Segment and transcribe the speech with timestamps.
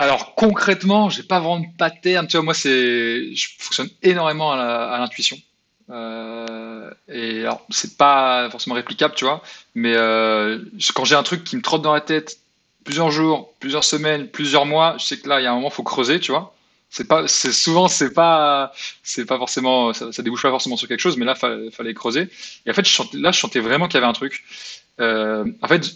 [0.00, 2.26] alors concrètement, j'ai pas vraiment de pattern.
[2.26, 5.36] Tu vois, moi, c'est, je fonctionne énormément à l'intuition.
[5.90, 9.42] Euh, et alors, c'est pas forcément réplicable, tu vois,
[9.74, 10.58] mais euh,
[10.94, 12.38] quand j'ai un truc qui me trotte dans la tête
[12.84, 15.68] plusieurs jours, plusieurs semaines, plusieurs mois, je sais que là, il y a un moment,
[15.68, 16.54] faut creuser, tu vois.
[16.90, 18.72] C'est pas, c'est souvent, c'est pas,
[19.02, 21.94] c'est pas forcément, ça, ça, débouche pas forcément sur quelque chose, mais là, il fallait
[21.94, 22.28] creuser.
[22.66, 24.44] Et en fait, là, je sentais vraiment qu'il y avait un truc.
[25.00, 25.94] Euh, en fait,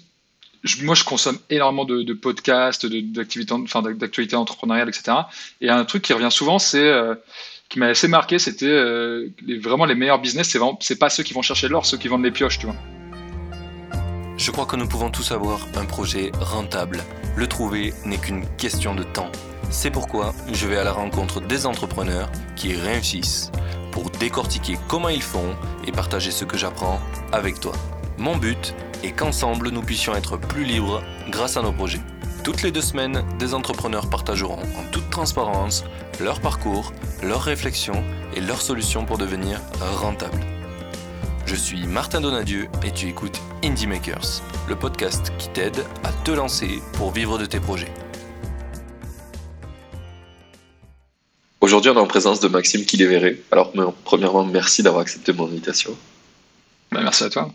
[0.82, 5.18] moi, je consomme énormément de, podcasts, d'activités, enfin, d'actualités entrepreneuriales, etc.
[5.60, 7.14] Et un truc qui revient souvent, c'est euh,
[7.68, 9.28] qui m'a assez marqué, c'était euh,
[9.60, 12.24] vraiment les meilleurs business, c'est c'est pas ceux qui vont chercher l'or, ceux qui vendent
[12.24, 12.76] les pioches, tu vois.
[14.36, 17.02] Je crois que nous pouvons tous avoir un projet rentable.
[17.36, 19.30] Le trouver n'est qu'une question de temps.
[19.70, 23.50] C'est pourquoi je vais à la rencontre des entrepreneurs qui réussissent
[23.92, 25.54] pour décortiquer comment ils font
[25.86, 27.00] et partager ce que j'apprends
[27.32, 27.72] avec toi.
[28.18, 32.00] Mon but et qu'ensemble nous puissions être plus libres grâce à nos projets.
[32.44, 35.84] Toutes les deux semaines, des entrepreneurs partageront en toute transparence
[36.20, 38.04] leur parcours, leurs réflexions
[38.36, 40.40] et leurs solutions pour devenir rentables.
[41.46, 46.30] Je suis Martin Donadieu et tu écoutes Indie Makers, le podcast qui t'aide à te
[46.30, 47.92] lancer pour vivre de tes projets.
[51.60, 53.42] Aujourd'hui, on est en présence de Maxime Kiléveré.
[53.50, 53.72] Alors,
[54.04, 55.96] premièrement, merci d'avoir accepté mon invitation.
[56.92, 57.50] Bah, merci à toi.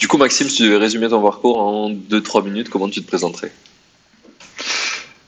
[0.00, 3.06] Du coup, Maxime, si tu devais résumer ton parcours en 2-3 minutes, comment tu te
[3.06, 3.52] présenterais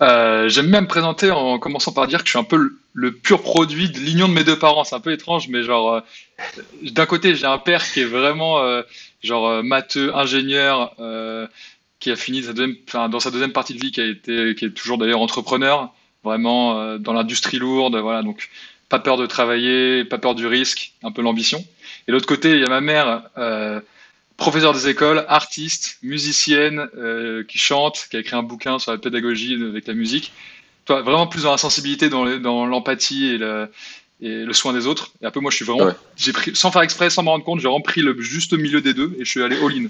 [0.00, 3.12] euh, J'aime bien me présenter en commençant par dire que je suis un peu le,
[3.12, 4.84] pur produit de l'union de mes deux parents.
[4.84, 6.00] C'est un peu étrange, mais genre, euh,
[6.84, 8.80] d'un côté, j'ai un père qui est vraiment euh,
[9.22, 10.97] genre matheux, ingénieur,
[12.00, 12.42] qui a fini
[12.94, 15.92] dans sa deuxième partie de vie, qui a été, qui est toujours d'ailleurs entrepreneur,
[16.24, 18.22] vraiment dans l'industrie lourde, voilà.
[18.22, 18.48] Donc,
[18.88, 21.62] pas peur de travailler, pas peur du risque, un peu l'ambition.
[22.08, 23.22] Et l'autre côté, il y a ma mère
[24.42, 28.98] professeur des écoles, artiste, musicienne, euh, qui chante, qui a écrit un bouquin sur la
[28.98, 30.32] pédagogie avec la musique.
[30.84, 33.70] Toi, vraiment plus dans la sensibilité, dans l'empathie et le,
[34.20, 35.12] et le soin des autres.
[35.22, 37.44] Et un peu, moi, je suis vraiment, j'ai pris, sans faire exprès, sans me rendre
[37.44, 39.88] compte, j'ai vraiment pris le juste milieu des deux et je suis allé all-in.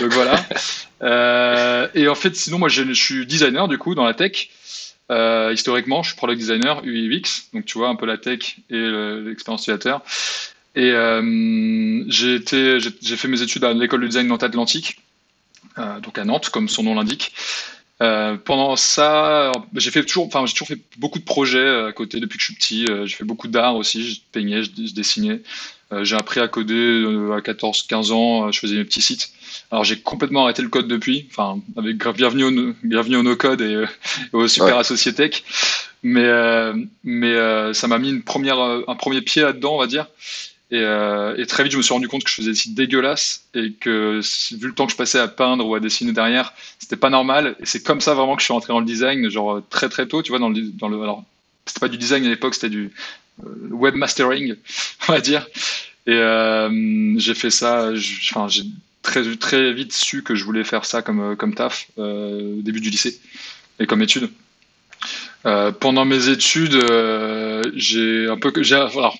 [0.00, 0.44] Donc voilà.
[1.00, 4.48] Euh, et en fait, sinon, moi, je, je, suis designer du coup dans la tech.
[5.12, 8.80] Euh, historiquement, je suis product designer UX, donc tu vois un peu la tech et
[9.24, 10.02] l'expérience utilisateur.
[10.78, 14.96] Et euh, j'ai fait mes études à l'école de design Nantes-Atlantique,
[15.76, 17.32] euh, donc à Nantes, comme son nom l'indique.
[18.00, 22.20] Euh, pendant ça, j'ai fait toujours, enfin, j'ai toujours fait beaucoup de projets à côté
[22.20, 22.86] depuis que je suis petit.
[23.06, 24.08] j'ai fait beaucoup d'art aussi.
[24.08, 25.42] Je peignais, je, dessinais.
[26.02, 28.52] j'ai appris à coder à 14-15 ans.
[28.52, 29.32] je faisais mes petits sites.
[29.72, 31.26] Alors j'ai complètement arrêté le code depuis.
[31.32, 33.84] Enfin, avec bienvenue au, bienvenue au no code et,
[34.32, 35.42] au super associé tech.
[36.04, 36.30] Mais
[37.02, 37.34] mais
[37.74, 40.06] ça m'a mis une première, un premier pied là-dedans, on va dire.
[40.72, 43.44] Euh, et, très vite, je me suis rendu compte que je faisais des sites dégueulasses
[43.54, 44.20] et que
[44.54, 47.56] vu le temps que je passais à peindre ou à dessiner derrière, c'était pas normal.
[47.60, 50.06] Et c'est comme ça vraiment que je suis rentré dans le design, genre très très
[50.06, 51.24] tôt, tu vois, dans le, dans le alors
[51.64, 52.90] c'était pas du design à l'époque, c'était du
[53.44, 54.56] euh, webmastering,
[55.08, 55.46] on va dire.
[56.06, 57.90] Et euh, j'ai fait ça,
[58.30, 58.64] enfin j'ai
[59.02, 62.90] très très vite su que je voulais faire ça comme comme taf au début du
[62.90, 63.20] lycée
[63.78, 64.30] et comme étude.
[65.80, 66.78] pendant mes études,
[67.74, 69.16] j'ai un peu, alors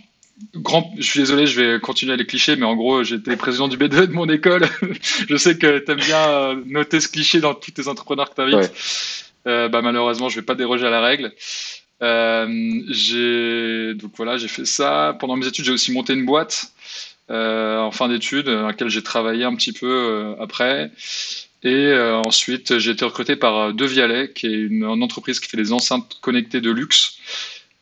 [0.55, 3.77] grand, je suis désolé, je vais continuer les clichés, mais en gros, j'étais président du
[3.77, 4.67] B2 de mon école.
[5.29, 8.35] je sais que tu aimes bien euh, noter ce cliché dans tous tes entrepreneurs que
[8.35, 8.73] tu invites.
[9.47, 11.33] Euh, bah, malheureusement, je vais pas déroger à la règle.
[12.03, 15.17] Euh, j'ai donc voilà, j'ai fait ça.
[15.19, 16.73] Pendant mes études, j'ai aussi monté une boîte
[17.31, 20.91] euh, en fin d'études, dans laquelle j'ai travaillé un petit peu après.
[21.65, 21.93] Et
[22.25, 26.19] ensuite, j'ai été recruté par Devialet, qui est une, une, entreprise qui fait des enceintes
[26.21, 27.19] connectées de luxe.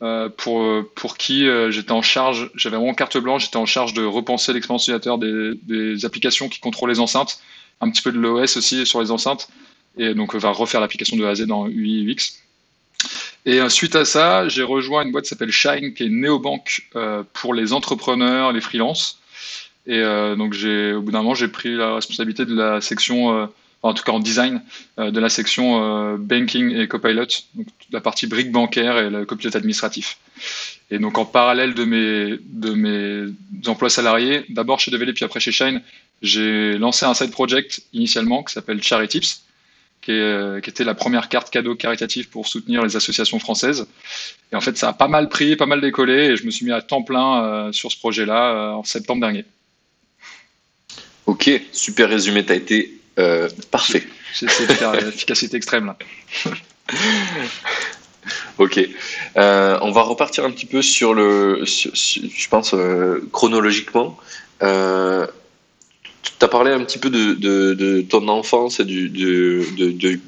[0.02, 3.64] Euh, pour, euh, pour qui euh, j'étais en charge, j'avais vraiment carte blanche, j'étais en
[3.64, 7.40] charge de repenser l'expérience utilisateur des, applications qui contrôlent les enceintes,
[7.80, 9.48] un petit peu de l'OS aussi sur les enceintes,
[9.96, 12.42] et donc on va refaire l'application de A à Z dans UI UX.
[13.46, 16.90] Et suite à ça, j'ai rejoint une boîte qui s'appelle Shine, qui est néobanque
[17.32, 19.20] pour les entrepreneurs, les freelances.
[19.86, 23.48] Et donc au bout d'un moment, j'ai pris la responsabilité de la section
[23.86, 24.62] en tout cas en design,
[24.98, 29.24] euh, de la section euh, banking et copilot, donc la partie brique bancaire et le
[29.24, 30.18] copilote administratif.
[30.90, 33.32] Et donc en parallèle de mes, de mes
[33.66, 35.82] emplois salariés, d'abord chez Develop puis après chez Shine,
[36.22, 39.42] j'ai lancé un side project initialement qui s'appelle Charitips,
[40.02, 43.86] qui, euh, qui, était la première carte cadeau caritative pour soutenir les associations françaises.
[44.52, 46.64] Et en fait, ça a pas mal pris, pas mal décollé, et je me suis
[46.64, 49.44] mis à temps plein sur ce projet-là en septembre dernier.
[51.26, 52.44] Ok, super résumé.
[52.44, 54.04] Tu as été euh, parfait.
[54.34, 54.46] C'est
[55.04, 55.96] l'efficacité extrême là.
[58.58, 58.80] ok.
[59.36, 64.18] Euh, on va repartir un petit peu sur le, je pense, euh, chronologiquement.
[64.60, 69.08] tu as parlé un petit peu de, de, de ton enfance et du,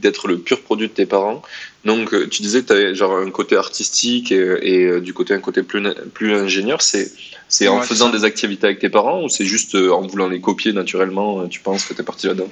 [0.01, 1.43] d'être le pur produit de tes parents.
[1.85, 5.15] Donc, euh, tu disais que tu avais genre un côté artistique et, et, euh, du
[5.15, 5.83] côté un côté plus,
[6.13, 6.83] plus ingénieur.
[6.83, 7.11] C'est,
[7.49, 10.29] c'est en Ouais, faisant des activités avec tes parents ou c'est juste euh, en voulant
[10.29, 12.51] les copier naturellement, euh, tu penses que tu es parti là-dedans?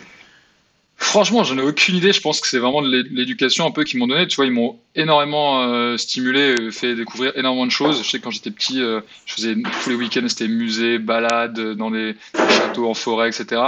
[0.98, 2.12] Franchement, j'en ai aucune idée.
[2.12, 4.26] Je pense que c'est vraiment de l'é- l'éducation un peu qu'ils m'ont donné.
[4.26, 8.02] Tu vois, ils m'ont énormément euh, stimulé, euh, fait découvrir énormément de choses.
[8.02, 11.58] Je sais que quand j'étais petit, euh, je faisais tous les week-ends, c'était musée, balade
[11.76, 13.62] dans les, les châteaux, en forêt, etc.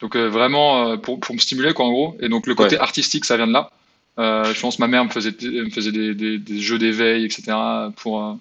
[0.00, 2.16] Donc euh, vraiment pour, pour me stimuler, quoi, en gros.
[2.20, 2.82] Et donc le côté Ouais.
[2.82, 3.70] artistique, ça vient de là.
[4.18, 7.56] Je pense que ma mère me faisait, me faisait des, des, des jeux d'éveil, etc.
[7.96, 8.38] Pour,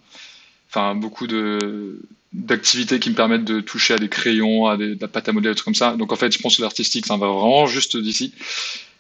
[0.69, 1.99] enfin, beaucoup de
[2.33, 5.31] d'activités qui me permettent de toucher à des crayons, à des, de la pâte à
[5.31, 5.95] modeler, des trucs comme ça.
[5.95, 8.33] Donc en fait, je pense que l'artistique, ça va vraiment juste d'ici.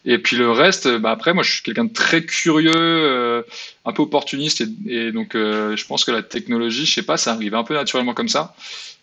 [0.05, 3.41] Et puis le reste, bah après, moi, je suis quelqu'un de très curieux, euh,
[3.85, 4.67] un peu opportuniste, et,
[5.07, 7.73] et donc euh, je pense que la technologie, je sais pas, ça arrive un peu
[7.73, 8.53] naturellement comme ça.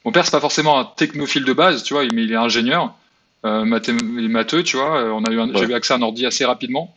[0.05, 2.95] Mon père, c'est pas forcément un technophile de base, tu vois, mais il est ingénieur,
[3.47, 4.99] euh, mathé- matheux, tu vois.
[5.01, 5.49] euh, On a eu, Ouais.
[5.55, 6.95] j'ai eu accès à un ordi assez rapidement.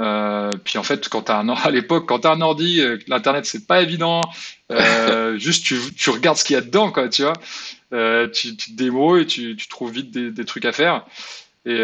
[0.00, 2.98] Euh, puis en fait, quand t'as un or- à l'époque, quand t'as un ordi, euh,
[3.08, 4.20] l'internet c'est pas évident.
[4.70, 7.34] Euh, juste tu, tu regardes ce qu'il y a dedans, quoi, tu vois.
[7.92, 11.04] Euh, tu, tu te débrouilles, tu, tu trouves vite des, des trucs à faire.
[11.66, 11.76] Et, et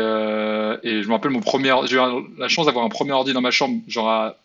[1.03, 2.01] je me rappelle mon premier, j'ai eu
[2.39, 4.37] la chance d'avoir un premier ordi dans ma chambre, genre, à-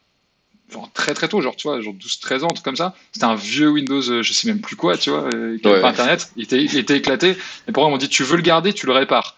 [0.71, 2.93] genre très très tôt, genre tu vois, genre 12-13 ans, truc comme ça.
[3.11, 5.81] C'était un vieux Windows, je sais même plus quoi, tu vois, qui Ouais.
[5.81, 6.29] pas internet.
[6.35, 7.35] Il était, il était éclaté.
[7.67, 9.35] Mes parents m'ont dit tu veux le garder, tu le répares.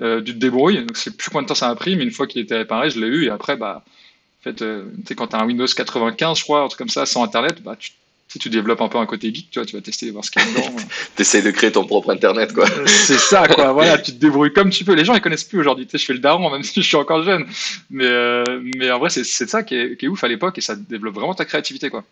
[0.00, 0.78] Euh, tu te débrouilles.
[0.78, 2.56] Donc, je sais plus combien de temps ça m'a pris, mais une fois qu'il était
[2.56, 3.24] réparé, je l'ai eu.
[3.26, 6.62] Et après, bah, en fait, euh, tu sais, quand t'as un Windows 95, je crois,
[6.62, 7.92] un truc comme ça, sans internet, bah, tu,
[8.28, 10.30] tu tu développes un peu un côté geek, tu vois, tu vas tester, voir ce
[10.32, 10.76] qu'il y a dedans.
[11.16, 12.68] T'essayes de créer ton propre internet, quoi.
[12.68, 13.72] Euh, C'est ça, quoi.
[13.72, 14.94] Voilà, tu te débrouilles comme tu peux.
[14.94, 15.86] Les gens, ils connaissent plus aujourd'hui.
[15.86, 17.46] Tu sais, je fais le daron, même si je suis encore jeune.
[17.90, 18.44] Mais, euh,
[18.76, 20.74] mais en vrai, c'est c'est ça qui est, qui est ouf à l'époque et ça
[20.74, 22.04] développe vraiment ta créativité, quoi.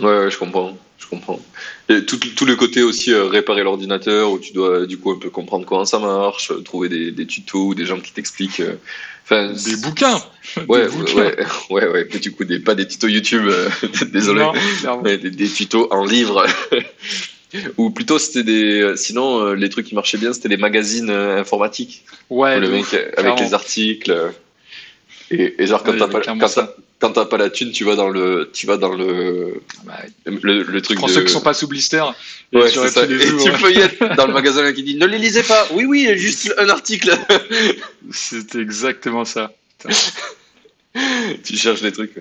[0.00, 1.40] Ouais, ouais, je comprends, je comprends.
[1.88, 5.18] Et tout, tout le côté aussi euh, réparer l'ordinateur où tu dois du coup un
[5.18, 8.60] peu comprendre comment ça marche, euh, trouver des, des tutos ou des gens qui t'expliquent.
[8.60, 8.74] euh,
[9.24, 10.22] Enfin, Des bouquins.
[10.68, 11.14] Ouais, Des bouquins.
[11.16, 11.36] ouais,
[11.70, 13.68] ouais, ouais, mais du coup, des, pas des tutos YouTube, euh,
[14.12, 14.52] désolé, Non,
[15.02, 16.46] mais des, des tutos en livre.
[17.78, 18.96] Ou plutôt, c'était des.
[18.96, 22.04] Sinon, les trucs qui marchaient bien, c'était les magazines informatiques.
[22.28, 22.84] Ouais, le mec
[23.16, 24.32] avec les articles.
[25.30, 26.38] Et, et genre, quand Ouais, t'as y pas, quand
[27.00, 29.94] t'as- t'as pas la thune, tu vas dans le, tu vas dans le, Bah,
[30.24, 31.12] le, truc prends de.
[31.12, 32.02] ceux qui sont pas sous blister.
[32.52, 33.04] Et Ouais, tu c'est ça.
[33.04, 33.42] Et jours.
[33.44, 35.66] tu feuillettes dans le magasin qui dit ne les lisez pas.
[35.72, 37.10] Oui, oui, juste un article.
[38.12, 39.52] C'était exactement ça.
[41.44, 42.14] tu cherches des trucs.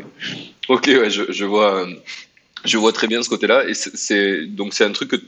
[0.68, 1.94] Ok, ouais, je, je vois, euh,
[2.66, 3.68] je vois très bien ce côté-là.
[3.68, 5.24] Et c'est- c'est donc c'est un truc que tu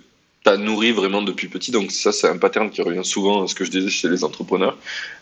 [0.45, 1.71] as nourri vraiment depuis petit.
[1.71, 4.23] Donc ça, c'est un pattern qui revient souvent à ce que je disais chez les
[4.23, 4.77] entrepreneurs.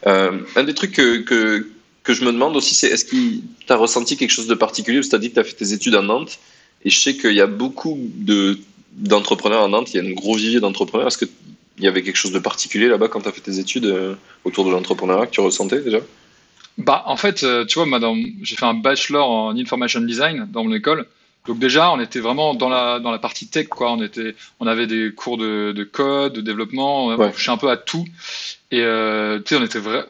[0.07, 1.67] Euh, un des trucs que, que,
[2.05, 3.41] que je me demande aussi, c'est est-ce que tu
[3.73, 5.01] as ressenti quelque chose de particulier?
[5.01, 6.39] Tu as dit que tu as fait tes études à Nantes.
[6.85, 8.59] Et je sais qu'il y a beaucoup de
[8.93, 9.93] d'entrepreneurs à Nantes.
[9.93, 11.07] Il y a un gros vivier d'entrepreneurs.
[11.07, 11.25] Est-ce que
[11.77, 14.15] il y avait quelque chose de particulier là-bas quand tu as fait tes études euh,
[14.45, 15.97] autour de l'entrepreneuriat que tu ressentais déjà?
[16.77, 17.99] Bah, en fait, euh, tu vois,
[18.43, 21.05] j'ai fait un bachelor en information design dans mon école.
[21.47, 23.91] Donc déjà, on était vraiment dans la dans la partie tech, quoi.
[23.91, 27.07] On était, on avait des cours de, de code, de développement.
[27.07, 27.31] On Ouais.
[27.31, 28.05] touchait un peu à tout.
[28.71, 30.05] Et euh, tu sais, on était vrai,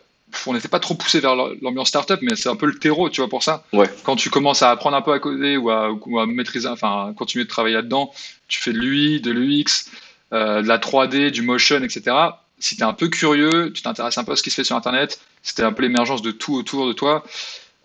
[0.48, 3.22] on n'était pas trop poussé vers l'ambiance startup, mais c'est un peu le terreau, tu
[3.22, 3.64] vois, pour ça.
[3.74, 3.90] Ouais.
[4.04, 7.10] Quand tu commences à apprendre un peu à coder ou à, ou à maîtriser, enfin,
[7.10, 8.12] à continuer de travailler là-dedans,
[8.48, 9.90] tu fais de l'UI, de l'UX,
[10.34, 12.16] euh, de la 3D, du motion, etc.
[12.60, 14.64] Si tu es un peu curieux, tu t'intéresses un peu à ce qui se fait
[14.64, 17.24] sur Internet, c'était un peu l'émergence de tout autour de toi.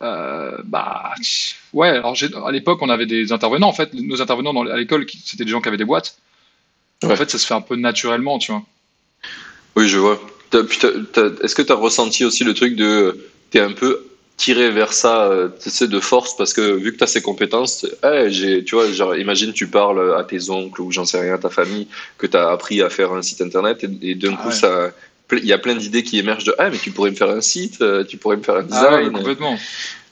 [0.03, 1.12] Euh, bah
[1.75, 5.05] ouais, alors à l'époque on avait des intervenants en fait, nos intervenants dans, à l'école
[5.27, 6.17] c'était des gens qui avaient des boîtes.
[7.03, 7.13] Ouais.
[7.13, 8.63] En fait, ça se fait un peu naturellement, tu vois.
[9.77, 10.20] Oui, je vois.
[10.53, 13.17] Est-ce que tu as ressenti aussi le truc de.
[13.51, 14.05] T'es un peu
[14.37, 17.21] tiré vers ça, euh, tu sais, de force, parce que vu que tu as ces
[17.21, 21.21] compétences, eh, j'ai, tu vois, genre, imagine tu parles à tes oncles ou j'en sais
[21.21, 24.15] rien, à ta famille, que tu as appris à faire un site internet, et, et
[24.15, 24.55] d'un Ah coup, ouais.
[24.55, 24.93] ça.
[25.33, 27.43] Il y a plein d'idées qui émergent de Ah, mais tu pourrais me faire un
[27.43, 29.13] site, euh, tu pourrais me faire un Ah ouais, design.
[29.13, 29.59] complètement.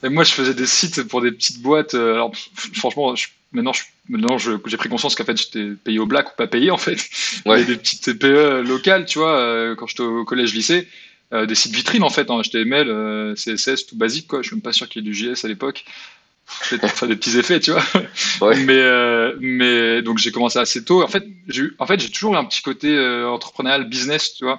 [0.04, 1.95] Et moi, je faisais des sites pour des petites boîtes.
[1.95, 2.30] euh, Alors,
[2.75, 6.36] franchement, je- maintenant, je- maintenant, j'ai pris conscience qu'en fait, j'étais payé au black ou
[6.36, 6.98] pas payé, en fait.
[7.46, 7.64] Ouais.
[7.64, 10.88] Des petites TPE locales, tu vois, euh, quand j'étais au collège-lycée.
[11.34, 14.40] euh, des sites vitrines, en fait, en HTML, euh, CSS, tout basique, quoi.
[14.42, 15.84] Je suis même pas sûr qu'il y ait du JS à l'époque.
[16.70, 17.84] Peut-être faire des petits effets, tu vois.
[18.40, 18.56] Ouais.
[18.64, 21.02] Mais, euh, mais donc j'ai commencé assez tôt.
[21.02, 24.44] En fait, j'ai eu- en fait, j'ai toujours eu un petit côté entrepreneurial, business, tu
[24.44, 24.58] vois,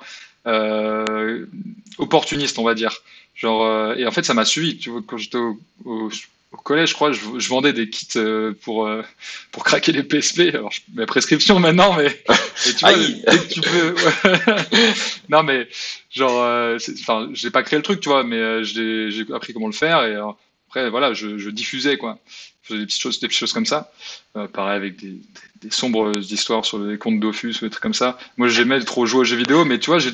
[1.97, 2.95] opportuniste, on va dire.
[3.35, 4.77] Genre, et en fait, ça m'a suivi.
[4.77, 6.09] Tu vois, quand j'étais au, au,
[6.51, 9.03] au collège, je crois, je, je vendais des kits euh, pour euh,
[9.51, 10.41] pour craquer les PSP.
[10.53, 12.05] Alors, je, mes prescriptions maintenant, mais,
[12.65, 13.93] mais tu vois, dès que tu peux.
[13.93, 14.93] ouais.
[15.29, 15.67] non, mais
[16.09, 19.67] genre, euh, enfin, j'ai pas créé le truc, tu vois, mais euh, j'ai appris comment
[19.67, 20.25] le faire et euh,
[20.67, 22.19] après, voilà, je, je diffusais quoi.
[22.61, 23.91] Je faisais des petites choses, des petites choses comme ça.
[24.35, 25.21] Euh, pareil avec des, des,
[25.61, 28.17] des sombres histoires sur les comptes Dofus ou des trucs comme ça.
[28.37, 30.11] Moi, j'aimais trop jouer aux jeux vidéo, mais tu vois, j'ai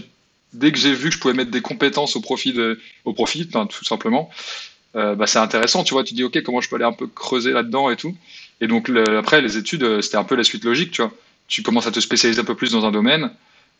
[0.53, 3.47] dès que j'ai vu que je pouvais mettre des compétences au profit, de, au profit
[3.47, 4.29] tout simplement,
[4.95, 6.03] euh, bah, c'est intéressant, tu vois.
[6.03, 8.15] Tu dis, OK, comment je peux aller un peu creuser là-dedans et tout.
[8.61, 11.11] Et donc, après, les études, euh, c'était un peu la suite logique, tu vois.
[11.47, 13.31] Tu commences à te spécialiser un peu plus dans un domaine.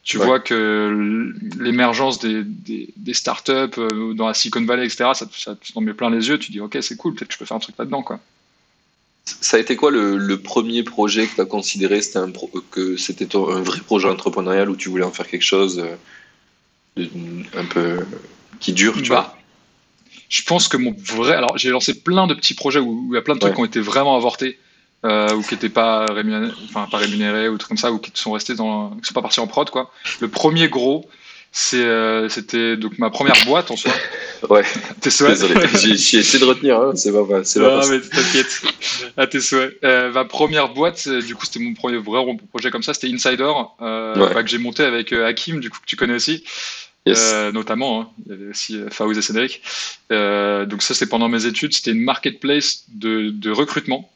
[0.04, 5.58] Tu vois que l'émergence des, des, startups euh, dans la Silicon Valley, etc., ça, ça
[5.74, 6.38] t'en met plein les yeux.
[6.38, 8.20] Tu dis, OK, c'est cool, peut-être que je peux faire un truc là-dedans, quoi.
[9.24, 12.32] Ça a été quoi le, premier projet que tu as considéré un
[12.70, 15.84] que c'était un vrai projet entrepreneurial où tu voulais en faire quelque chose
[16.96, 18.06] un peu
[18.60, 19.38] qui dure, tu bah, vois?
[20.30, 21.34] Je pense que mon vrai.
[21.34, 23.62] Alors, j'ai lancé plein de petits projets où, il y a plein de trucs qui
[23.62, 24.60] ont été vraiment avortés.
[25.04, 28.10] Euh, ou qui n'étaient pas rémunérés, enfin pas rémunérés ou trucs comme ça, ou qui
[28.16, 29.92] sont restés dans, qui sont pas partis en prod quoi.
[30.20, 31.08] Le premier gros,
[31.52, 33.92] c'est, euh, c'était donc ma première boîte en soi.
[34.50, 34.64] ouais.
[35.02, 35.38] Tes souhaits.
[35.76, 37.82] j'ai, essayé de retenir, hein, c'est pas, c'est pas.
[37.82, 38.64] Non mais t'inquiète.
[39.16, 39.78] À tes souhaits.
[39.84, 43.52] Euh, ma première boîte, du coup c'était mon premier vrai projet comme ça, c'était Insider,
[43.80, 46.44] bah, que j'ai monté avec Hakim, du coup que tu connais aussi.
[47.08, 48.02] Euh, notamment.
[48.02, 48.10] Hein.
[48.26, 49.62] Il y avait aussi euh, Faouz et Cédric.
[50.12, 51.74] Euh, donc ça, c'était pendant mes études.
[51.74, 54.10] C'était une marketplace de, de recrutement.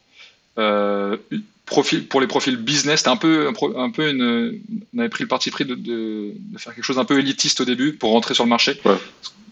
[1.66, 4.60] Profil, pour les profils business, c'était un peu, un peu une,
[4.92, 7.64] on avait pris le parti pris de, de, faire quelque chose un peu élitiste au
[7.64, 8.80] début pour rentrer sur le marché.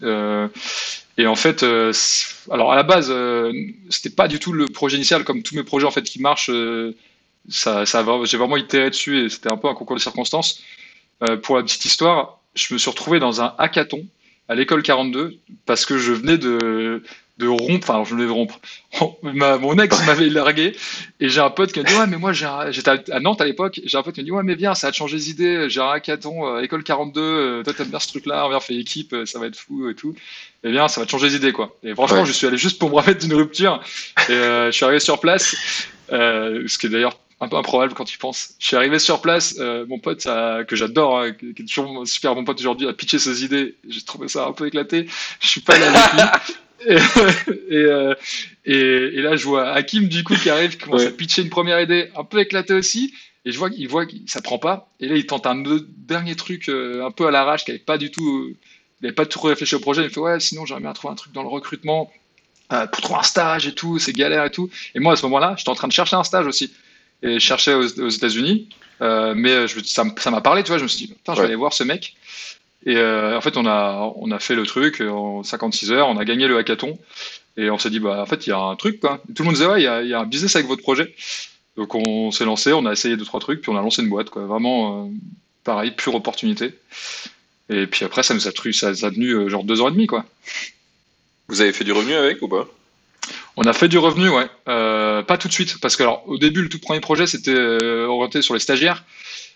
[0.03, 1.63] et en fait,
[2.51, 3.13] alors à la base,
[3.89, 6.51] c'était pas du tout le projet initial, comme tous mes projets en fait qui marchent.
[7.47, 10.61] ça, ça j'ai vraiment itéré dessus et c'était un peu un concours de circonstances.
[11.41, 14.05] pour la petite histoire, je me suis retrouvé dans un hackathon
[14.47, 15.35] à l'école 42
[15.65, 17.03] parce que je venais de,
[17.37, 18.59] de rompre, enfin je venais de rompre.
[19.23, 20.75] mon ex m'avait largué
[21.19, 23.79] et j'ai un pote qui m'a dit ouais mais moi j'étais à Nantes à l'époque,
[23.83, 25.79] j'ai un pote qui m'a dit ouais mais viens ça a changé les idées, j'ai
[25.79, 28.59] un hackathon à euh, école 42, euh, toi t'aimes bien ce truc là, on vient
[28.59, 30.15] faire équipe, euh, ça va être fou et tout.
[30.63, 31.77] Et bien ça va te changer les idées quoi.
[31.83, 33.81] Et franchement je suis allé juste pour me remettre d'une rupture
[34.27, 35.55] et je suis arrivé sur place,
[36.09, 38.55] ce qui est d'ailleurs un peu improbable quand tu penses.
[38.59, 40.23] Je suis arrivé sur place, euh, mon pote
[40.67, 43.75] que j'adore, hein, qui, est toujours super bon pote aujourd'hui, a pitché ses idées.
[43.87, 45.07] J'ai trouvé ça un peu éclaté.
[45.39, 46.21] Je suis pas allé avec lui.
[46.87, 48.15] Euh,
[48.63, 51.49] et, et, là, je vois Hakim du coup qui arrive, qui commence à pitcher une
[51.49, 53.13] première idée un peu éclatée aussi.
[53.43, 54.89] Et je vois qu'il voit que ça prend pas.
[55.01, 55.61] Et là, il tente un
[55.97, 58.55] dernier truc euh, un peu à l'arrache, qui avait pas du tout, il
[59.03, 60.05] n'avait pas trop réfléchi au projet.
[60.05, 62.09] Il fait ouais, sinon j'aimerais bien trouver un truc dans le recrutement
[62.69, 64.69] pour trouver un stage et tout, c'est galère et tout.
[64.95, 66.71] Et moi à ce moment-là, j'étais en train de chercher un stage aussi
[67.23, 68.69] et je cherchais aux, États-Unis.
[69.01, 70.77] Euh, mais je, ça m'a parlé, tu vois.
[70.77, 72.15] Je me suis dit, je vais aller voir ce mec.
[72.85, 76.17] Et euh, en fait, on a, on a fait le truc en 56 heures, on
[76.17, 76.97] a gagné le hackathon.
[77.57, 79.21] Et on s'est dit, bah, en fait, il y a un truc, quoi.
[79.35, 81.13] tout le monde disait, ouais, il y a, y a, un business avec votre projet.
[81.75, 84.09] Donc, on s'est lancé, on a essayé deux, trois trucs, puis on a lancé une
[84.09, 84.45] boîte, quoi.
[84.45, 85.09] Vraiment, euh,
[85.63, 86.73] pareil, pure opportunité.
[87.69, 90.07] Et puis après, ça nous a, tenu, ça, a tenu genre deux heures et demie,
[90.07, 90.25] quoi.
[91.49, 92.67] Vous avez fait du revenu avec ou pas?
[93.57, 94.47] On a fait du revenu, ouais.
[94.67, 97.53] Euh, pas tout de suite, parce que alors, au début, le tout premier projet, c'était
[97.53, 99.03] euh, orienté sur les stagiaires.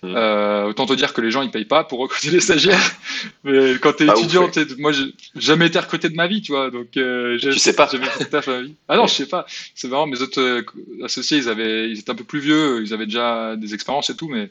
[0.01, 0.13] Mmh.
[0.17, 2.91] Euh, autant te dire que les gens ils payent pas pour recruter les stagiaires.
[3.45, 6.69] Mais quand tu es étudiant, moi j'ai jamais été recruté de ma vie, tu vois.
[6.71, 7.87] Donc tu sais pas.
[7.89, 8.75] Jamais fait taf ma vie.
[8.89, 9.45] Ah non, je sais pas.
[9.75, 10.65] C'est vraiment mes autres
[11.05, 14.17] associés, ils avaient, ils étaient un peu plus vieux, ils avaient déjà des expériences et
[14.17, 14.49] tout, mais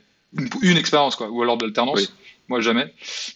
[0.63, 2.13] une, expérience quoi, ou alors de l'alternance
[2.53, 2.93] moi jamais.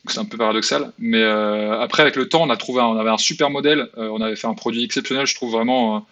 [0.06, 0.92] c'est un peu paradoxal.
[0.98, 3.88] Mais euh, après, avec le temps, on a trouvé, on avait un super modèle.
[3.96, 6.06] Euh, on avait fait un produit exceptionnel, je trouve vraiment,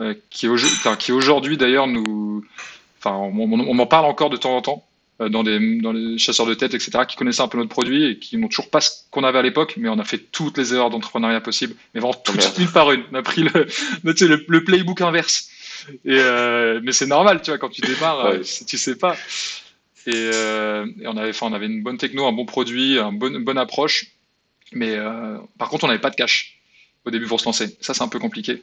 [0.00, 0.46] euh, qui,
[0.98, 2.44] qui aujourd'hui d'ailleurs nous,
[2.98, 4.86] enfin, on, m'en parle encore de temps en temps
[5.18, 8.18] dans des dans les chasseurs de tête, etc., qui connaissaient un peu notre produit et
[8.18, 10.72] qui n'ont toujours pas ce qu'on avait à l'époque, mais on a fait toutes les
[10.72, 13.04] erreurs d'entrepreneuriat possibles, mais vraiment toutes une par une.
[13.12, 13.66] On a pris le,
[14.04, 15.50] le, le playbook inverse.
[16.04, 16.20] Et
[16.82, 19.16] mais c'est normal, tu vois, quand tu démarres, si tu sais pas.
[20.08, 24.06] Euh, et, on, avait, on avait une bonne techno, un bon produit, une bonne, approche.
[24.72, 26.58] Mais euh, par contre, on n'avait pas de cash
[27.04, 27.76] au début pour se lancer.
[27.80, 28.62] Ça, c'est un peu compliqué.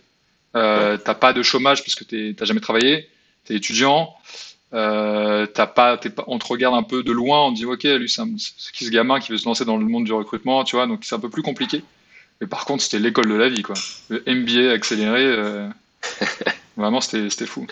[0.56, 3.10] Euh, T'as pas de chômage parce que tu n'as jamais travaillé,
[3.46, 4.16] tu es étudiant.
[4.74, 8.24] Euh, pas, on te regarde un peu de loin, on dit ok, lui c'est
[8.74, 11.06] qui ce gamin qui veut se lancer dans le monde du recrutement, tu vois, donc
[11.06, 11.84] c'est un peu plus compliqué.
[12.42, 13.76] Mais par contre, c'était l'école de la vie, quoi.
[14.10, 15.70] Le MBA accéléré,
[16.78, 17.66] vraiment, c'était fou.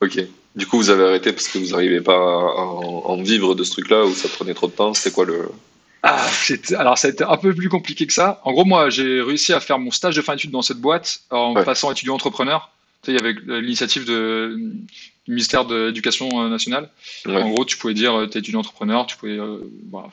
[0.00, 0.18] Ok.
[0.56, 3.72] Du coup, vous avez arrêté parce que vous n'arrivez pas à en, vivre de ce
[3.72, 4.94] truc-là ou ça prenait trop de temps?
[4.94, 5.48] C'était quoi le.
[6.02, 6.26] Ah,
[6.78, 8.40] alors ça a été un peu plus compliqué que ça.
[8.44, 11.20] En gros, moi, j'ai réussi à faire mon stage de fin d'études dans cette boîte
[11.30, 12.70] en passant étudiant entrepreneur.
[13.02, 14.72] Tu sais, il y avait l'initiative du
[15.28, 16.88] ministère de l'Éducation nationale.
[17.28, 19.58] En gros, tu pouvais dire, euh, tu es étudiant entrepreneur, tu pouvais, euh,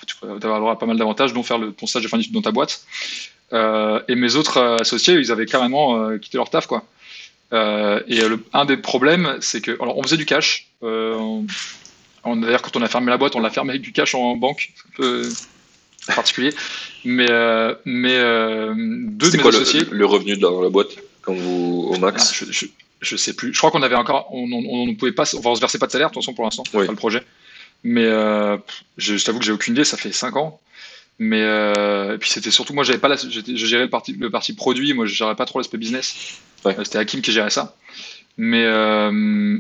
[0.06, 2.18] tu pouvais avoir droit à pas mal d'avantages, dont faire le, ton stage de fin
[2.18, 2.86] d'études dans ta boîte.
[3.54, 6.84] Euh, et mes autres associés, ils avaient carrément quitté leur taf, quoi.
[7.54, 8.20] Euh, et
[8.54, 10.68] un des problèmes, c'est que, alors, on faisait du cash.
[10.84, 11.42] Euh,
[12.26, 14.72] D'ailleurs, quand on a fermé la boîte, on l'a fermé avec du cash en banque.
[14.90, 15.30] un peu
[16.14, 16.54] particulier.
[17.06, 19.82] Mais, euh, mais euh, deux de mes quoi associés.
[19.92, 22.66] Le, le, revenu dans la boîte quand vous au max ah, je,
[23.02, 23.54] je, sais plus.
[23.54, 26.10] Je crois qu'on avait encore, on ne pouvait pas, on se versait pas de salaire
[26.10, 26.86] de toute façon pour l'instant, oui.
[26.86, 27.24] pas le projet.
[27.84, 28.58] Mais euh,
[28.98, 29.84] je, t'avoue que j'ai aucune idée.
[29.84, 30.60] Ça fait 5 ans.
[31.20, 34.30] Mais euh, et puis c'était surtout moi j'avais pas la, je gérais le parti le
[34.30, 36.38] parti produit, moi je gérais pas trop l'aspect business.
[36.64, 36.76] Ouais.
[36.78, 37.76] Euh, C'était Hakim qui gérait ça.
[38.38, 39.58] Mais euh,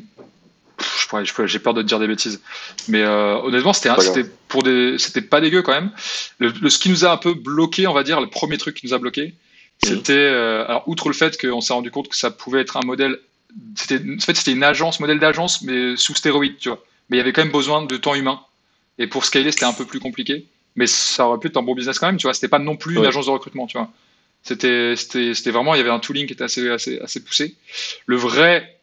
[1.46, 2.42] j'ai peur de te dire des bêtises.
[2.88, 5.92] Mais euh, honnêtement c'était c'était pour des c'était pas dégueu quand même.
[6.40, 8.76] Le, le- ce qui nous a un peu bloqué, on va dire, le premier truc
[8.76, 9.34] qui nous a bloqué,
[9.84, 9.90] Mhm.
[9.90, 12.86] c'était euh, alors outre le fait qu'on s'est rendu compte que ça pouvait être un
[12.86, 13.20] modèle,
[13.76, 16.84] c'était en fait c'était une agence, modèle d'agence mais sous stéroïde, tu vois.
[17.10, 18.42] Mais il y avait quand même besoin de temps humain.
[19.00, 20.46] Et pour scaler, c'était un peu plus compliqué.
[20.78, 22.34] Mais ça aurait pu être un bon business quand même, tu vois.
[22.34, 23.90] C'était pas non plus une agence de recrutement, tu vois.
[24.44, 27.56] C'était, c'était, c'était vraiment, il y avait un tooling qui était assez, assez, assez poussé.
[28.06, 28.80] Le vrai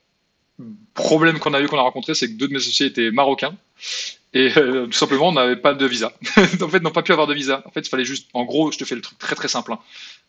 [0.92, 3.56] problème qu'on a eu, qu'on a rencontré, c'est que deux de mes associés étaient marocains.
[4.34, 6.12] Et euh, tout simplement, on n'avait pas de visa.
[6.60, 7.62] en fait, n'ont pas pu avoir de visa.
[7.66, 9.72] En fait, il fallait juste, en gros, je te fais le truc très très simple,
[9.72, 9.78] hein.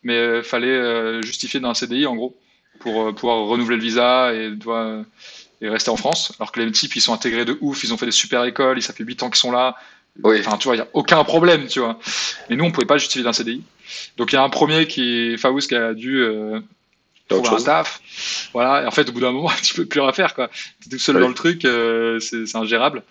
[0.04, 2.36] mais il fallait euh, justifier d'un CDI, en gros,
[2.78, 4.52] pour euh, pouvoir renouveler le visa et,
[5.60, 6.32] et rester en France.
[6.38, 8.80] Alors que les types, ils sont intégrés de ouf, ils ont fait des super écoles,
[8.80, 9.76] ça fait 8 ans qu'ils sont là.
[10.24, 10.40] Oui.
[10.40, 11.98] Enfin, tu vois, il n'y a aucun problème, tu vois.
[12.48, 13.62] Mais nous, on pouvait pas justifier d'un CDI.
[14.16, 16.60] Donc, il y a un premier qui est Faouz qui a dû euh,
[17.28, 18.00] trouver un taf.
[18.52, 18.82] Voilà.
[18.82, 20.48] Et en fait, au bout d'un moment, tu peux plus rien faire, quoi.
[20.82, 23.02] T'es tout seul dans le truc, euh, c'est ingérable.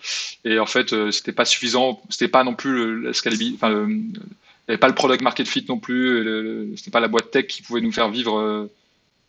[0.44, 2.02] Et en fait, euh, c'était pas suffisant.
[2.10, 5.64] C'était pas non plus le, enfin, le- il n'y avait pas le product market fit
[5.68, 6.74] non plus.
[6.76, 8.68] C'était pas la boîte tech qui pouvait nous faire vivre euh,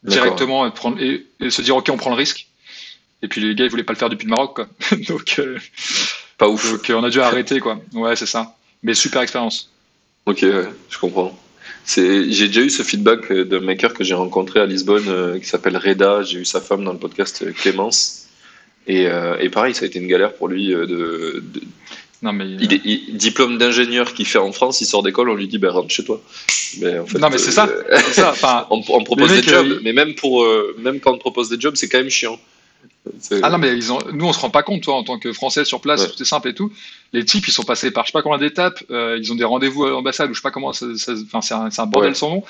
[0.03, 2.47] directement et, prendre, et, et se dire, OK, on prend le risque.
[3.21, 4.67] Et puis les gars, ils voulaient pas le faire depuis le Maroc, quoi.
[5.07, 5.57] donc, euh,
[6.37, 6.73] Pas ouf.
[6.89, 7.79] euh, on a dû arrêter, quoi.
[7.93, 8.55] Ouais, c'est ça.
[8.83, 9.71] Mais super expérience.
[10.25, 11.37] Ok, ouais, je comprends.
[11.85, 15.45] J'ai déjà eu ce feedback euh, d'un maker que j'ai rencontré à Lisbonne euh, qui
[15.45, 16.21] s'appelle Reda.
[16.21, 18.25] J'ai eu sa femme dans le podcast Clémence.
[18.87, 20.73] Et, euh, et pareil, ça a été une galère pour lui.
[20.73, 21.61] euh, de, de-
[22.21, 22.45] Non, mais.
[22.59, 25.57] il est- il- diplôme d'ingénieur qu'il fait en France, il sort d'école, on lui dit
[25.57, 26.21] ben, rentre chez toi.
[26.79, 27.67] Mais en fait, Non, mais c'est ça.
[28.29, 30.45] Enfin, on, on propose des mecs, jobs, mais même, pour,
[30.77, 32.37] même quand on propose des jobs, c'est quand même chiant.
[33.43, 33.99] Ah non, mais ils ont...
[34.13, 36.09] nous, on se rend pas compte, toi, en tant que Français sur place, Ouais.
[36.09, 36.71] tout est simple et tout.
[37.13, 39.43] Les types, ils sont passés par je sais pas combien d'étapes, euh, ils ont des
[39.43, 42.11] rendez-vous à l'ambassade ou je sais pas comment, ça, ça- enfin, c'est un, un bordel
[42.11, 42.15] Ouais.
[42.15, 42.43] sans nom.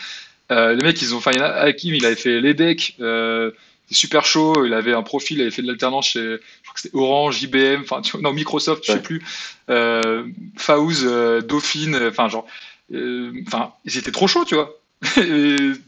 [0.52, 2.96] Euh, les mecs, ils ont, enfin, il y en a, Hakim, il avait fait l'EDEC,
[3.02, 3.52] euh,
[3.90, 6.74] c'est super chaud, il avait un profil, il avait fait de l'alternance chez, je crois
[6.74, 9.04] que c'était Orange, IBM, enfin, tu non, Microsoft, je sais Ouais.
[9.04, 9.22] plus,
[9.70, 10.24] euh,
[10.56, 12.46] Faouz, euh, Dauphine, euh, enfin, genre,
[12.94, 14.77] euh, enfin, ils étaient trop chauds, tu vois.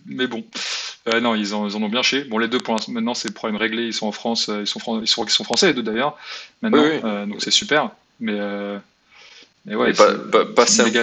[0.06, 0.44] Mais bon,
[1.08, 2.22] Euh, non, ils en, ils en ont bien chier.
[2.26, 3.84] Bon, les deux, pour maintenant, c'est problème réglé.
[3.84, 5.82] Ils sont en France, euh, ils sont, fran- ils sont, ils sont français, les deux
[5.82, 6.18] d'ailleurs,
[6.62, 6.84] maintenant.
[6.84, 7.00] Oui, oui.
[7.04, 7.90] Euh, donc c'est super.
[8.20, 8.78] Mais, euh,
[9.66, 11.00] mais ouais, mais pas, pas, simple.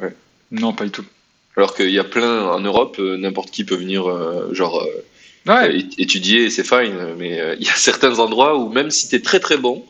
[0.00, 0.14] ouais.
[0.50, 1.04] non, pas du tout.
[1.56, 4.04] Alors qu'il y a plein en Europe, n'importe qui peut venir,
[4.52, 4.84] genre.
[5.46, 9.20] Ouais, étudier, c'est fine, mais il y a certains endroits où même si tu es
[9.20, 9.84] très très bon,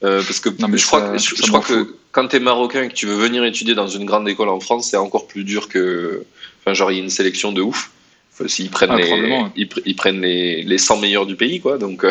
[0.00, 2.84] parce que Non, mais je ça- crois, que, je, crois que quand tu es marocain
[2.84, 5.42] et que tu veux venir étudier dans une grande école en France, c'est encore plus
[5.44, 6.24] dur que.
[6.60, 7.90] Enfin, genre, il y a une sélection de ouf.
[8.32, 9.50] Enfin, S'ils prennent, Ah, les, probablement, ouais.
[9.56, 11.78] ils, pr- ils prennent les, les 100 meilleurs du pays, quoi.
[11.78, 12.10] Donc, euh,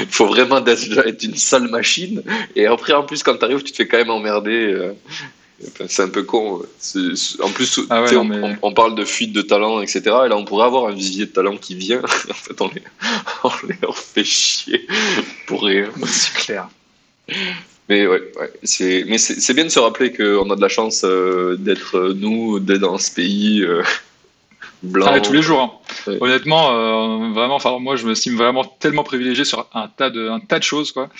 [0.00, 2.22] il faut vraiment déjà être une sale machine.
[2.56, 4.50] Et après, en plus, quand tu arrives, tu te fais quand même emmerder.
[4.72, 4.92] euh,
[5.68, 6.62] Enfin, c'est un peu con.
[6.78, 9.80] C'est- En plus, Ah ouais, non, on, mais- on- on parle de fuite de talent,
[9.80, 10.00] etc.
[10.26, 12.02] Et là, on pourrait avoir un vivier de talent qui vient.
[12.30, 12.82] en fait, on les,
[13.44, 14.86] on les refait chier
[15.46, 15.90] pour rien.
[16.06, 16.68] c'est clair.
[17.88, 21.02] Mais ouais, ouais, c'est, mais c'est, bien de se rappeler qu'on a de la chance
[21.04, 23.82] euh, d'être euh, nous, d'être dans ce pays euh,
[24.82, 25.06] blanc.
[25.08, 25.60] Ah, tous les jours.
[25.60, 26.10] hein.
[26.10, 26.18] Ouais.
[26.20, 30.28] Honnêtement, euh, vraiment, enfin, moi, je me estime vraiment tellement privilégié sur un tas de,
[30.28, 31.10] un tas de choses, quoi.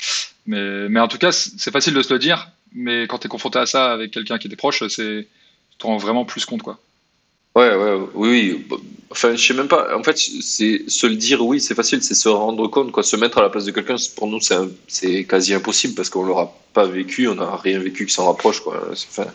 [0.46, 2.48] Mais, mais en tout cas, c'est facile de se le dire.
[2.72, 5.29] Mais quand tu es confronté à ça avec quelqu'un qui était proche, c'est,
[5.70, 6.79] tu te rends vraiment plus compte, quoi.
[7.55, 8.64] Ouais, ouais, oui, oui.
[8.69, 9.97] Bon, Enfin, je sais même pas.
[9.97, 13.05] En fait, c'est se le dire, oui, c'est facile, c'est se rendre compte, quoi.
[13.05, 16.09] Se mettre à la place de quelqu'un, pour nous, c'est, un- c'est quasi impossible parce
[16.11, 18.83] qu'on l'aura pas vécu, on n'a rien vécu qui s'en rapproche, quoi.
[18.90, 19.27] Enfin,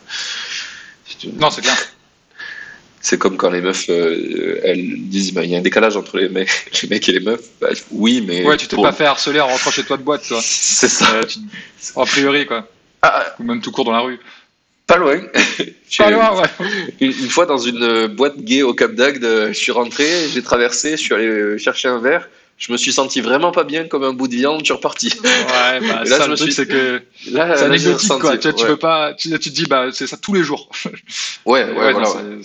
[1.40, 1.78] Non, c'est clair.
[3.02, 6.18] C'est comme quand les meufs, euh, elles disent, bah, il y a un décalage entre
[6.18, 6.50] les mecs,
[6.84, 7.46] les mecs et les meufs.
[7.62, 8.44] Bah, oui, mais.
[8.46, 10.42] Ouais, tu t'es pour- pas fait harceler en rentrant chez toi de boîte, toi.
[10.44, 11.10] C'est ça.
[11.16, 11.40] Euh, tu-
[11.96, 12.68] A priori, quoi.
[13.02, 14.20] Ah, Ou même tout court dans la rue.
[14.90, 15.22] Pas loin.
[15.90, 16.48] J'ai- Pas loin, ouais.
[17.00, 20.28] Une, une fois dans une euh, boîte gay au Cap d'Agde, euh, je suis rentré,
[20.34, 22.30] j'ai traversé, je suis allé euh, chercher un verre.
[22.58, 25.14] Je me suis senti vraiment pas bien comme un bout de viande, je suis reparti.
[25.24, 28.38] Ouais, bah, Et là, ça, je me suis- c'est que Là, c'est anecdotique, quoi.
[28.38, 28.68] Tu, tu ouais.
[28.68, 30.70] peux pas, tu, tu te dis, bah, c'est ça tous les jours.
[31.46, 32.42] Ouais, ouais, Ouais, non,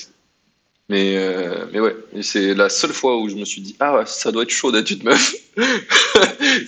[0.88, 4.04] Mais, euh, mais ouais, Et c'est la seule fois où je me suis dit, ah
[4.07, 5.35] ça doit être chaud d'être une meuf.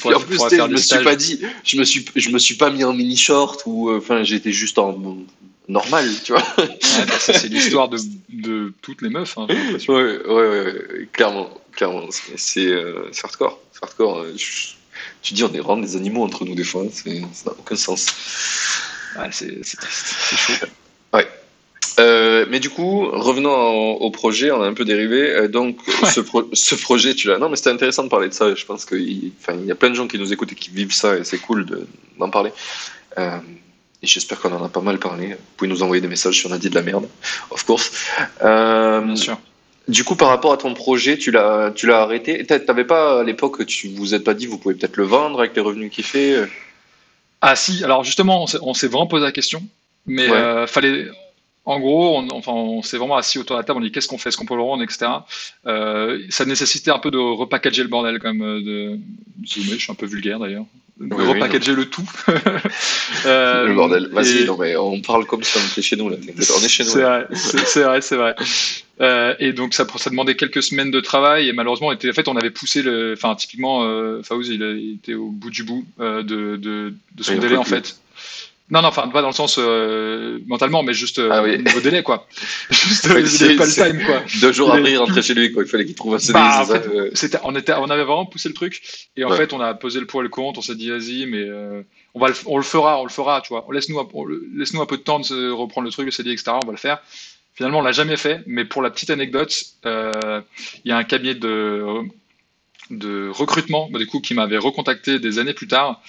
[0.01, 2.55] Faudrait- en plus, tu je me suis pas dit, je me suis, je me suis
[2.57, 4.97] pas mis en mini short ou, enfin, j'étais juste en
[5.69, 6.43] normal, tu vois.
[6.59, 7.99] ouais, bah, ça, c'est l'histoire de,
[8.31, 9.37] de toutes les meufs.
[9.39, 9.47] Hein.
[9.49, 12.03] Ouais, ouais, ouais, ouais, clairement, clairement.
[12.37, 14.19] C'est, euh, c'est hardcore, c'est hardcore.
[14.21, 14.75] euh, je-
[15.23, 17.57] tu dis, on est vraiment des animaux entre nous des fois, hein, c'est, ça n'a
[17.59, 18.07] aucun sens.
[19.19, 20.67] Ouais, c'est c'est triste, c'est chaud.
[21.99, 25.31] Euh, mais du coup, revenons en- au projet, on a un peu dérivé.
[25.31, 25.79] Euh, donc,
[26.15, 27.39] ce, pro- ce projet, tu l'as.
[27.39, 28.55] Non, mais c'était intéressant de parler de ça.
[28.55, 31.17] Je pense qu'il y a plein de gens qui nous écoutent et qui vivent ça,
[31.17, 31.87] et c'est cool de-
[32.19, 32.53] d'en parler.
[33.19, 33.39] Euh,
[34.03, 35.29] Et j'espère qu'on en a pas mal parlé.
[35.29, 37.09] Vous pouvez nous envoyer des messages si on a dit de la merde,
[37.51, 37.91] of course.
[38.43, 39.39] Euh, Bien sûr.
[39.89, 42.45] Du coup, par rapport à ton projet, tu l'as, tu l'as arrêté.
[42.45, 45.39] T'a- T'avais pas à l'époque, tu vous êtes pas dit, vous pouvez peut-être le vendre
[45.39, 46.45] avec les revenus qu'il fait.
[47.41, 49.63] Ah si, alors justement, on s'est- on s'est vraiment posé la question,
[50.07, 50.37] mais Ouais.
[50.37, 51.07] euh, fallait,
[51.67, 54.07] en gros, on, enfin, on s'est vraiment assis autour de la table, on dit qu'est-ce
[54.07, 55.07] qu'on fait, est-ce qu'on peut le rendre, etc.
[55.67, 58.99] Euh, ça nécessitait un peu de repackager le bordel quand même, euh, de
[59.45, 60.65] zoomer, je suis un peu vulgaire d'ailleurs,
[61.01, 62.09] de Oui, oui, repackager le tout.
[63.25, 64.09] Euh, le bordel.
[64.13, 66.17] Vas-y, et- non mais on parle comme si on était chez nous là.
[66.21, 66.91] On est chez nous.
[66.91, 68.37] C'est vrai, c'est vrai, c'est vrai.
[69.01, 72.29] Euh, et donc ça, ça demandait quelques semaines de travail et malheureusement, était, en fait,
[72.29, 73.81] on avait poussé le, enfin typiquement,
[74.23, 77.99] Faouz, il, était au bout du bout de, de, de son délai en fait.
[78.69, 81.57] Non, non, enfin pas dans le sens euh, mentalement, mais juste euh, Ah oui.
[81.63, 82.27] niveau délai quoi.
[82.71, 84.23] juste, Ouais, il avait pas le time quoi.
[84.41, 85.53] Deux jours après, il rentrait chez lui.
[85.53, 85.63] Quoi.
[85.63, 86.33] Il fallait qu'il trouve un CDI.
[86.33, 87.11] Bah, ça, fait, euh.
[87.45, 88.83] On était, on avait vraiment poussé le truc
[89.17, 89.37] et en Ouais.
[89.37, 90.59] fait, on a posé le et le contre.
[90.59, 91.83] On s'est dit vas-y, mais euh,
[92.15, 93.65] on va, le, on le fera, on le fera, tu vois.
[93.73, 96.51] Laisse-nous, un- un peu de temps de se reprendre le truc, le CD, etc.
[96.61, 96.99] On va le faire.
[97.55, 100.43] Finalement, on l'a jamais fait, mais pour la petite anecdote, il
[100.85, 101.85] y a un cabinet de,
[102.91, 106.03] de recrutement, bah, du coup, qui m'avait recontacté des années plus tard.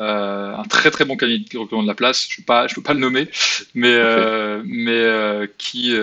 [0.00, 2.26] Euh, un très très bon de recrutement de la place.
[2.28, 3.28] Je ne peux pas, je peux pas le nommer,
[3.74, 5.94] mais euh, mais euh, qui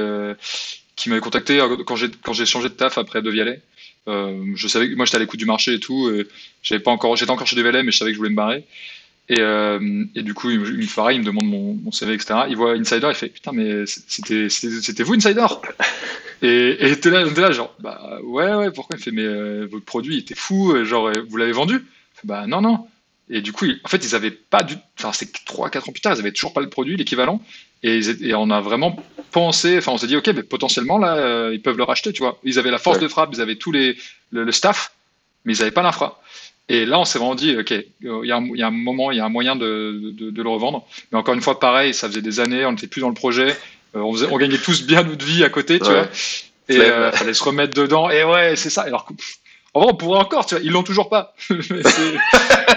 [0.95, 1.95] qui m'avait contacté quand
[2.33, 3.61] j'ai changé de taf après De Vialet.
[4.07, 6.11] Je savais que moi j'étais à l'écoute du marché et tout.
[6.63, 8.35] J'avais pas encore, j'étais encore chez De Vialet, mais je savais que je voulais me
[8.35, 8.65] barrer.
[9.29, 12.41] Et, euh, et du coup, il me, pareil, il me demande mon, mon CV, etc.
[12.49, 15.45] Il voit Insider, il fait putain, mais c'était vous Insider?
[16.43, 18.71] Et et t'es là, là, genre bah ouais ouais.
[18.71, 18.97] Pourquoi?
[18.97, 21.85] Il fait mais euh, votre produit il était fou, genre vous l'avez vendu?
[22.23, 22.87] Bah non non.
[23.33, 26.01] Et du coup, il- en fait, ils avaient pas du, enfin c'est 3-4 ans plus
[26.01, 27.41] tard, ils avaient toujours pas le produit, l'équivalent.
[27.83, 28.01] Et,
[28.35, 28.95] on a vraiment
[29.31, 32.21] pensé, enfin on s'est dit ok, mais potentiellement là, euh, ils peuvent le racheter, tu
[32.21, 32.37] vois.
[32.43, 33.03] Ils avaient la force Ouais.
[33.03, 33.97] de frappe, ils avaient tous les
[34.31, 34.91] le, le staff,
[35.45, 36.21] mais ils n'avaient pas l'infra.
[36.69, 37.85] Et là, on s'est vraiment dit, OK, il
[38.23, 40.29] y, a un- il y a un moment, il y a un moyen de, de-
[40.29, 40.85] de le revendre.
[41.11, 43.55] Mais encore une fois, pareil, ça faisait des années, on n'était plus dans le projet.
[43.95, 45.91] Euh, on, faisait- on gagnait tous bien notre vie à côté, tu Ouais.
[45.93, 46.07] vois.
[46.69, 46.89] Et Flemme.
[46.91, 48.09] euh, fallait se remettre dedans.
[48.09, 48.83] Et ouais, c'est ça.
[48.83, 49.07] Alors,
[49.73, 50.63] en vrai, on pourrait encore, tu vois.
[50.63, 51.33] Ils l'ont toujours pas.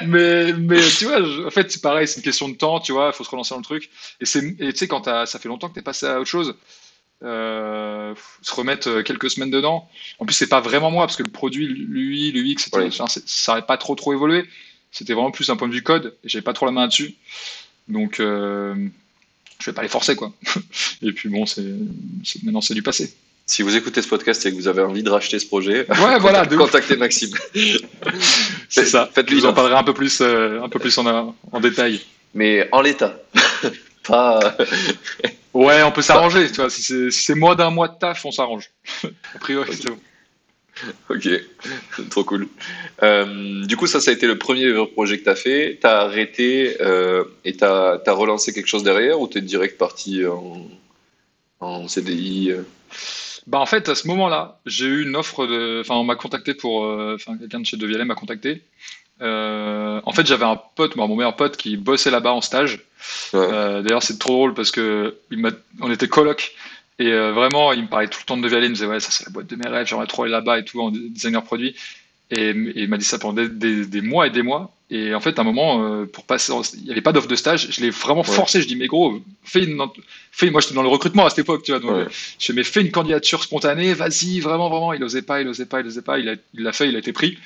[0.06, 2.92] mais, mais, tu vois, je- en fait, c'est pareil, c'est une question de temps, tu
[2.92, 3.10] vois.
[3.12, 3.90] Il faut se relancer dans le truc.
[4.20, 6.54] Et tu sais, quand ça fait longtemps que tu es passé à autre chose,
[7.22, 9.88] euh, se remettre euh, quelques semaines dedans.
[10.18, 12.90] En plus, c'est pas vraiment moi, parce que le produit, lui, le X, c'était- Ouais.
[12.90, 14.44] ça n'avait pas trop trop évolué.
[14.92, 17.14] C'était vraiment plus un point de vue code, et j'avais pas trop la main là-dessus.
[17.88, 18.74] Donc, euh,
[19.60, 20.32] je vais pas les forcer, quoi.
[21.02, 21.62] et puis bon, c'est-
[22.42, 23.14] maintenant c'est du passé.
[23.46, 26.18] Si vous écoutez ce podcast et que vous avez envie de racheter ce projet, Ouais,
[26.18, 27.34] voilà, contactez Maxime.
[28.70, 29.08] c'est ça.
[29.12, 32.00] Faites-lui vous en parlerai un peu plus, euh, un peu plus en, en détail.
[32.32, 33.18] Mais en l'état.
[34.08, 34.56] pas.
[35.52, 36.70] Ouais, on peut s'arranger, tu vois.
[36.70, 38.70] Si c'est, si moins d'un mois de taf, on s'arrange.
[39.34, 39.98] A priori, c'est bon.
[41.08, 41.28] Ok,
[42.10, 42.48] trop cool.
[43.02, 45.78] Euh, du coup, ça, ça a été le premier projet que tu as fait.
[45.80, 49.78] Tu as arrêté euh, et tu as, relancé quelque chose derrière ou tu es direct
[49.78, 50.66] parti en,
[51.60, 52.62] en CDI euh?
[53.46, 55.80] Bah en fait, à ce moment-là, j'ai eu une offre de.
[55.80, 56.84] Enfin, on m'a contacté pour.
[56.86, 58.62] euh, Enfin, quelqu'un de chez De Vialet m'a contacté.
[59.22, 62.76] Euh, en fait, j'avais un pote, moi, mon meilleur pote, qui bossait là-bas en stage.
[63.34, 63.40] Ouais.
[63.40, 65.46] Euh, D'ailleurs, c'est trop drôle parce que il
[65.80, 66.54] on était coloc
[66.98, 68.66] et euh, vraiment, il me parlait tout le temps de De Vialet.
[68.66, 70.58] Il me disait ouais, ça c'est la boîte de mes rêves, j'aimerais trop aller là-bas
[70.58, 71.76] et tout en designer produit.
[72.30, 74.74] Et, et il m'a dit ça pendant des, des- des mois et des mois.
[74.90, 77.36] Et en fait, à un moment, euh, pour passer, il n'y avait pas d'offre de
[77.36, 77.68] stage.
[77.70, 78.26] Je l'ai vraiment Ouais.
[78.26, 78.60] forcé.
[78.60, 79.82] Je dis mais gros, fais une,
[80.30, 80.50] fais.
[80.50, 81.80] Moi, j'étais dans le recrutement à cette époque, tu vois.
[81.80, 82.06] Donc, Ouais.
[82.38, 84.92] je mais fais une candidature spontanée, vas-y, vraiment, vraiment.
[84.92, 86.18] Il osait pas, il osait pas, il osait pas.
[86.18, 87.38] Il l'a fait, il a été pris.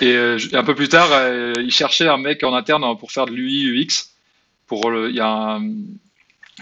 [0.00, 3.26] Et euh, un peu plus tard, euh, il cherchait un mec en interne pour faire
[3.26, 4.10] de l'UI UX.
[4.66, 5.62] Pour le, il y a un-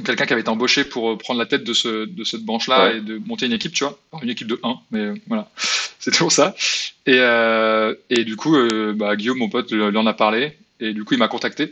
[0.04, 2.96] quelqu'un qui avait été embauché pour prendre la tête de, ce, de cette branche-là Ouais.
[2.98, 3.98] et de monter une équipe, tu vois.
[4.22, 5.50] Une équipe de 1, mais voilà.
[5.98, 6.54] C'est toujours ça.
[7.06, 10.56] Et, euh, et du coup, euh, bah, Guillaume, mon pote, lui en a parlé.
[10.80, 11.64] Et du coup, il m'a contacté.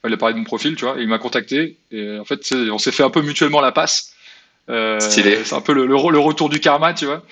[0.00, 0.98] Enfin, il a parlé de mon profil, tu vois.
[0.98, 1.76] Et il m'a contacté.
[1.90, 4.14] Et en fait, on s'est fait un peu mutuellement la passe.
[4.70, 5.44] Euh, Stylé.
[5.44, 7.24] C'est un peu le, le, re- le retour du karma, tu vois.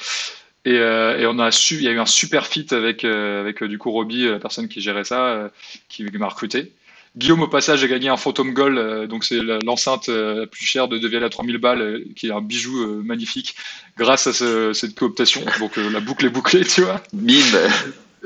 [0.64, 3.40] Et, euh, et on a su, il y a eu un super fit avec, euh,
[3.40, 5.50] avec du coup Roby, la personne qui gérait ça,
[5.88, 6.72] qui m'a recruté.
[7.16, 10.64] Guillaume, au passage, a gagné un Phantom Gold, euh, donc c'est l'enceinte euh, la plus
[10.66, 13.56] chère de Devial à 3000 balles, euh, qui est un bijou magnifique,
[13.96, 15.42] grâce à ce- cette cooptation.
[15.58, 17.02] Donc la boucle est bouclée, tu vois.
[17.14, 17.40] Bim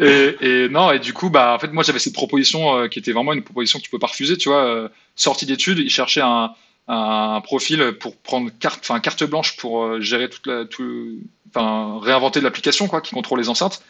[0.01, 3.13] Et, et non, et du coup, bah, en fait, moi, j'avais cette proposition qui était
[3.13, 4.91] vraiment une proposition que tu peux pas refuser, tu vois.
[5.15, 6.53] sortie d'études, il cherchait un,
[6.89, 11.19] un profil pour prendre carte, enfin, carte blanche pour gérer toute la, tout,
[11.55, 13.83] enfin, réinventer l'application, quoi, qui contrôle les enceintes.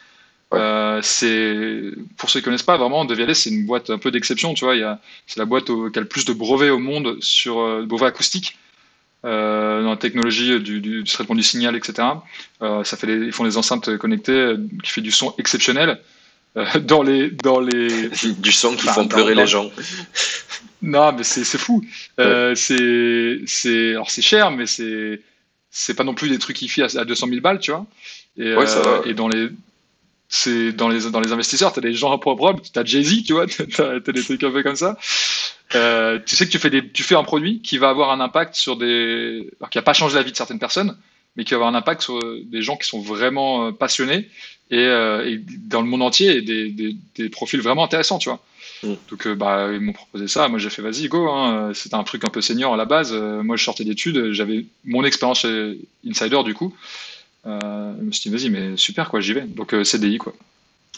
[0.53, 0.59] Ouais.
[0.59, 1.83] Euh, c'est,
[2.17, 4.75] pour ceux qui connaissent pas, vraiment, Devialet, c'est une boîte un peu d'exception, tu vois.
[4.75, 7.17] Il y a, c'est la boîte au- qui a le plus de brevets au monde
[7.21, 8.57] sur euh, brevets acoustiques.
[9.27, 12.09] Euh, dans la technologie du, du, du traitement du signal, etc.
[12.63, 16.01] Euh, ça fait des- ils font des enceintes connectées euh, qui fait du son exceptionnel.
[16.83, 19.71] dans les dans les du son qui font pleurer les gens.
[20.83, 21.85] Non, mais c'est fou.
[22.55, 25.21] c'est c'est alors c'est cher, mais c'est
[25.71, 27.85] c'est pas non plus des trucs qui fient à, 200 000 balles, tu vois.
[28.39, 28.55] Et,
[29.05, 29.51] et dans les
[30.33, 33.47] c'est dans les dans les investisseurs, t'as des gens improbables, t'as Jay Z, tu vois,
[33.77, 34.97] t'as as des trucs un peu comme ça.
[35.75, 38.21] Euh, tu sais que tu fais, des, tu fais un produit qui va avoir un
[38.21, 39.51] impact sur des.
[39.61, 40.97] Alors, qui n'a pas changé la vie de certaines personnes,
[41.37, 44.29] mais qui va avoir un impact sur des gens qui sont vraiment euh, passionnés
[44.71, 48.29] et, euh, et dans le monde entier et des, des, des, profils vraiment intéressants, tu
[48.29, 48.41] vois.
[48.85, 48.95] Mm.
[49.11, 50.47] Donc, euh, bah, ils m'ont proposé ça.
[50.47, 51.29] Moi, j'ai fait vas-y, go.
[51.29, 51.73] Hein.
[51.75, 53.13] C'était un truc un peu senior à la base.
[53.13, 54.31] moi, je sortais d'études.
[54.31, 56.73] J'avais mon expérience chez Insider, du coup.
[57.45, 59.43] Je me suis dit, vas-y, mais super, quoi, j'y vais.
[59.43, 60.35] Donc, CDI, quoi.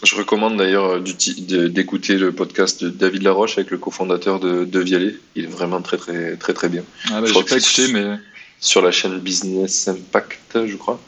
[0.03, 4.79] Je recommande d'ailleurs euh, d'écouter le podcast de David Laroche avec le cofondateur de, de
[4.79, 5.15] Vialet.
[5.35, 6.83] Il est vraiment très très très très bien.
[7.09, 8.17] Ah bah, j'ai pas écouté, mais
[8.59, 10.99] sur la chaîne Business Impact, je crois.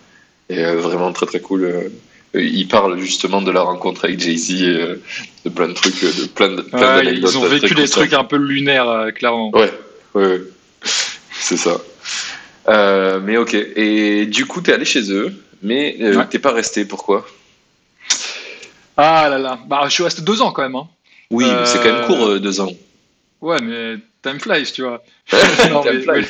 [0.49, 1.65] Et euh, vraiment très très cool.
[1.65, 1.89] Euh,
[2.35, 6.49] il parle justement de la rencontre avec Jay Z, de plein de trucs, de plein
[6.49, 9.51] de plein Ils ont vécu des trucs un peu lunaires, clairement.
[9.51, 9.71] Ouais,
[10.15, 10.41] ouais,
[11.39, 11.81] c'est ça.
[12.67, 13.53] Mais ok.
[13.53, 15.97] Et du coup, tu es allé chez eux, mais
[16.29, 16.85] t'es pas resté.
[16.85, 17.25] Pourquoi?
[18.97, 20.75] Ah là là, bah, je suis resté deux ans quand même.
[20.75, 20.87] Hein.
[21.31, 22.71] Oui, c'est quand même court, euh, deux ans.
[23.41, 25.03] Ouais, mais time flies, tu vois.
[25.69, 26.25] non, mais,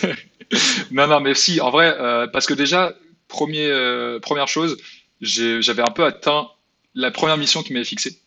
[0.92, 2.94] non, non, mais si, en vrai, euh, parce que déjà,
[3.28, 4.78] premier, euh, première chose,
[5.22, 6.50] j'avais un peu atteint
[6.96, 8.18] la première mission qui m'avait fixée.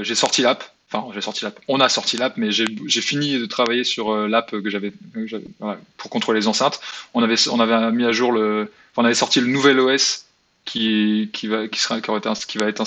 [0.00, 1.60] j'ai sorti l'app, enfin, j'ai sorti l'app.
[1.68, 4.92] On a sorti l'app, mais j'ai fini de travailler sur l'app que j'avais
[5.96, 6.80] pour contrôler les enceintes.
[7.14, 10.26] On avait, on avait mis à jour le, on avait sorti le nouvel OS
[10.64, 12.16] qui, qui, va, qui, sera, qui, va
[12.68, 12.82] être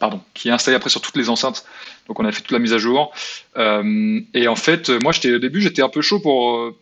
[0.00, 1.64] ah, qui est installé après sur toutes les enceintes.
[2.06, 3.12] Donc on a fait toute la mise à jour.
[3.56, 6.72] Euh, et en fait, moi, j'étais au début, j'étais un peu chaud pour,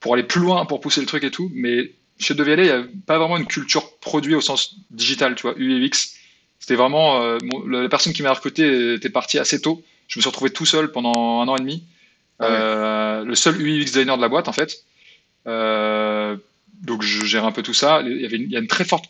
[0.00, 1.50] pour aller plus loin, pour pousser le truc et tout.
[1.54, 5.42] Mais chez Devialet, il n'y a pas vraiment une culture produit au sens digital, tu
[5.42, 6.14] vois, UX.
[6.60, 9.82] C'était vraiment euh, la personne qui m'a recruté était partie assez tôt.
[10.12, 11.84] Je me suis retrouvé tout seul pendant un an et demi.
[12.38, 14.84] Ah euh, le seul UX designer de la boîte, en fait.
[15.46, 18.02] donc je gère un peu tout ça.
[18.02, 19.06] Il y avait il y a une très forte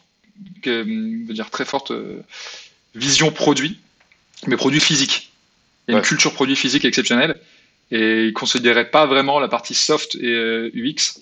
[0.63, 2.23] dire très forte euh,
[2.95, 3.81] vision produit,
[4.47, 5.33] mais produit physique.
[5.89, 7.37] Il y a une culture produit physique exceptionnelle
[7.91, 11.19] et ils ne considéraient pas vraiment la partie soft et UX.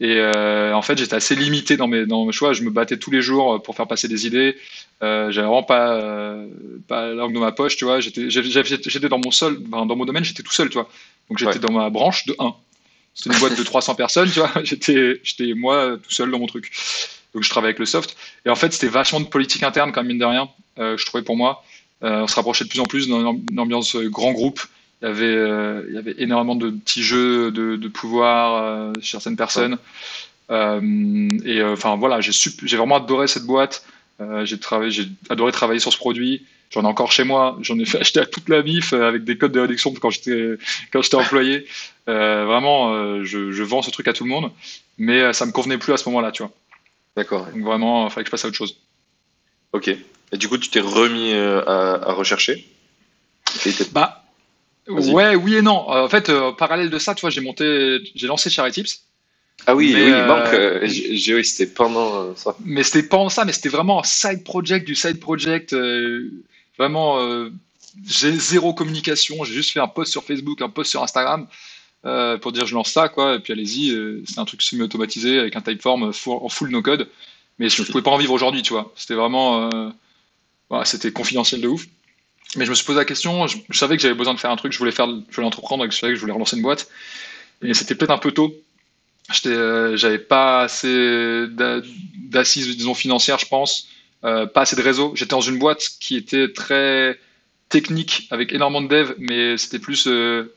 [0.00, 2.52] Et euh, en fait, j'étais assez limité dans mes, dans mes choix.
[2.52, 4.56] Je me battais tous les jours pour faire passer des idées.
[5.02, 6.00] Euh, j'avais vraiment pas,
[6.88, 8.00] pas la langue dans ma poche, tu vois.
[8.00, 10.88] J'étais, j'étais dans mon seul, dans mon domaine, j'étais tout seul, tu vois.
[11.28, 12.54] Donc j'étais dans ma branche de 1.
[13.14, 14.50] C'était une boîte de 300 personnes, tu vois.
[14.64, 16.72] J'étais, j'étais moi tout seul dans mon truc.
[17.34, 18.16] Donc je travaille avec le soft.
[18.46, 21.04] Et en fait, c'était vachement de politique interne, quand même, mine de rien, euh, je
[21.04, 21.64] trouvais pour moi.
[22.02, 24.60] Euh, on se rapprochait de plus en plus dans une ambiance euh, grand groupe.
[25.02, 29.36] Il y avait, il y avait énormément de petits jeux de, de pouvoir chez certaines
[29.36, 29.78] personnes.
[30.50, 33.84] et enfin voilà, j'ai vraiment adoré cette boîte.
[34.44, 36.46] j'ai j'ai adoré travailler sur ce produit.
[36.70, 37.58] J'en ai encore chez moi.
[37.60, 40.56] J'en ai fait acheter à toute la bif avec des codes de réduction quand j'étais
[40.90, 41.66] quand j'étais employé.
[42.06, 44.50] vraiment, je, je, vends ce truc à tout le monde,
[44.96, 46.52] mais ça me convenait plus à ce moment-là, tu vois.
[47.16, 47.46] D'accord.
[47.46, 48.76] Donc vraiment, il fallait que je passe à autre chose.
[49.72, 49.88] Ok.
[49.88, 52.66] Et du coup, tu t'es remis euh, à, rechercher?
[53.92, 54.23] Bah,
[54.88, 55.90] ouais, oui et non.
[55.90, 59.02] Euh, en fait, euh, parallèle de ça, tu vois, j'ai monté, j'ai lancé Charity Tips.
[59.66, 62.56] Ah oui, oui, euh, j'ai c'était pendant ça.
[62.64, 65.74] Mais c'était pendant ça, mais c'était vraiment un side project du side project.
[66.76, 67.18] vraiment,
[68.06, 69.42] j'ai zéro communication.
[69.44, 71.46] J'ai juste fait un post sur Facebook, un post sur Instagram.
[72.06, 75.38] Euh, pour dire je lance ça, quoi, et puis allez-y, euh, c'est un truc semi-automatisé
[75.38, 77.08] avec un typeform en full no code,
[77.58, 78.92] mais je ne pouvais pas en vivre aujourd'hui, tu vois.
[78.94, 79.88] C'était vraiment, euh,
[80.68, 81.86] voilà, c'était confidentiel de ouf.
[82.56, 84.56] Mais je me suis posé la question, je, savais que j'avais besoin de faire un
[84.56, 86.88] truc, je voulais faire, je voulais entreprendre, je savais que je voulais relancer une boîte,
[87.62, 88.54] et c'était peut-être un peu tôt.
[89.32, 93.88] J'avais pas assez d'assises, disons, financières, je pense,
[94.22, 95.12] pas assez de réseau.
[95.16, 97.18] J'étais dans une boîte qui était très
[97.70, 100.08] technique, avec énormément de dev, mais c'était plus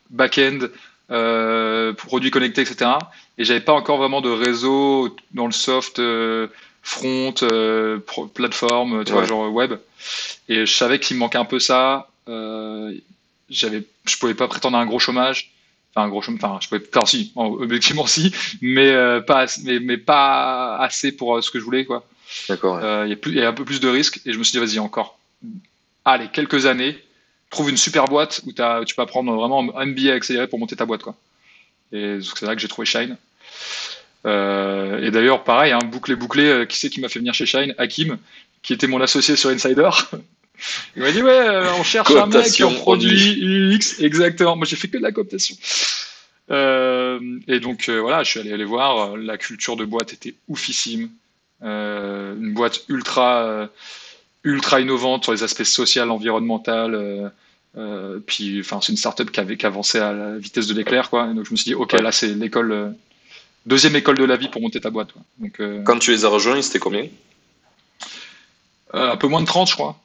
[0.10, 0.68] back-end,
[1.10, 2.92] euh, produits connectés, etc.
[3.38, 6.48] Et j'avais pas encore vraiment de réseau dans le soft euh,
[6.88, 8.00] front, euh,
[8.34, 9.74] plateforme, tu vois, genre web.
[10.48, 12.10] Et je savais qu'il me manquait un peu ça.
[12.30, 12.94] Euh,
[13.50, 15.52] j'avais, je pouvais pas prétendre à un gros chômage.
[15.94, 16.42] Enfin, un gros chômage.
[16.44, 21.52] Enfin, je pouvais, enfin, si, objectivement si, mais pas, mais, mais pas assez pour ce
[21.52, 22.06] que je voulais, quoi.
[22.48, 22.80] D'accord.
[23.06, 24.80] Il y, y, a un peu plus de risques et je me suis dit, vas-y,
[24.80, 25.18] encore.
[26.06, 26.98] Allez, quelques années
[27.50, 30.76] trouve une super boîte où as, tu peux apprendre vraiment un MBA accéléré pour monter
[30.76, 31.04] ta boîte.
[31.04, 31.16] Quoi.
[31.92, 33.18] Et c'est là que j'ai trouvé Shine.
[34.26, 37.46] Euh, et d'ailleurs, pareil, hein, bouclé, bouclé, euh, qui c'est qui m'a fait venir chez
[37.46, 37.74] Shine?
[37.78, 38.18] Hakim,
[38.62, 39.90] qui était mon associé sur Insider.
[40.96, 44.02] Il m'a dit Ouais, euh, on cherche un mec produit UX.
[44.02, 44.56] Exactement.
[44.56, 45.56] Moi, j'ai fait que de la cooptation.
[46.50, 49.16] et donc, voilà, je suis allé aller voir.
[49.18, 51.10] La culture de boîte était oufissime.
[51.62, 53.70] une boîte ultra
[54.44, 57.32] ultra innovante sur les aspects sociaux, environnemental.
[58.26, 61.28] puis, enfin, c'est une startup qui avait qui avançait à la vitesse de l'éclair, quoi.
[61.28, 62.96] donc je me suis dit, ok, là c'est l'école,
[63.68, 65.10] deuxième école de la vie pour monter ta boîte.
[65.38, 67.06] Donc, Quand tu les as rejoints, c'était combien
[68.94, 70.00] Un peu moins de 30, je crois.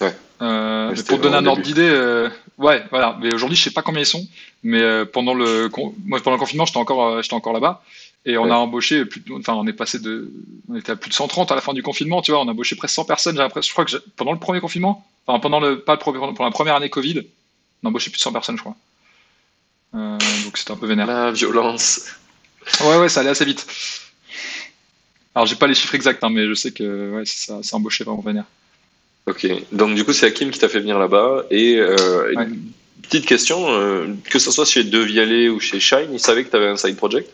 [0.00, 0.14] Ouais.
[0.42, 3.16] Euh, pour te donner un ordre d'idée, euh, ouais, voilà.
[3.20, 4.26] Mais aujourd'hui, je sais pas combien ils sont,
[4.64, 5.70] mais euh, pendant le,
[6.04, 7.84] moi, pendant le confinement, j'étais encore, j'étais encore là-bas,
[8.26, 10.32] et on a embauché plus, enfin, on est passé de,
[10.68, 12.50] on était à plus de 130 à la fin du confinement, tu vois, on a
[12.50, 13.36] embauché presque 100 personnes.
[13.36, 16.50] Je crois que pendant le premier confinement, enfin, pendant le, pas le premier, pendant la
[16.50, 17.22] première année Covid,
[17.82, 18.76] on a embauché plus de 100 personnes, je crois.
[19.92, 21.06] donc c'était un peu vénère.
[21.06, 22.16] La violence.
[22.82, 23.66] Ouais, ouais, ça allait assez vite.
[25.34, 28.04] Alors, j'ai pas les chiffres exacts, hein, mais je sais que ouais, ça, ça embauché
[28.04, 28.44] vraiment vénère.
[29.26, 31.44] Ok, donc du coup c'est Hakim qui t'a fait venir là-bas.
[31.50, 32.34] Et euh,
[33.02, 36.56] petite question, euh, que ce soit chez Devialet ou chez Shine, ils savaient que tu
[36.56, 37.30] avais un side project?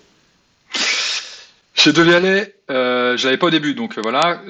[1.74, 4.42] Chez Devialet, euh, je l'avais pas au début, donc euh, voilà.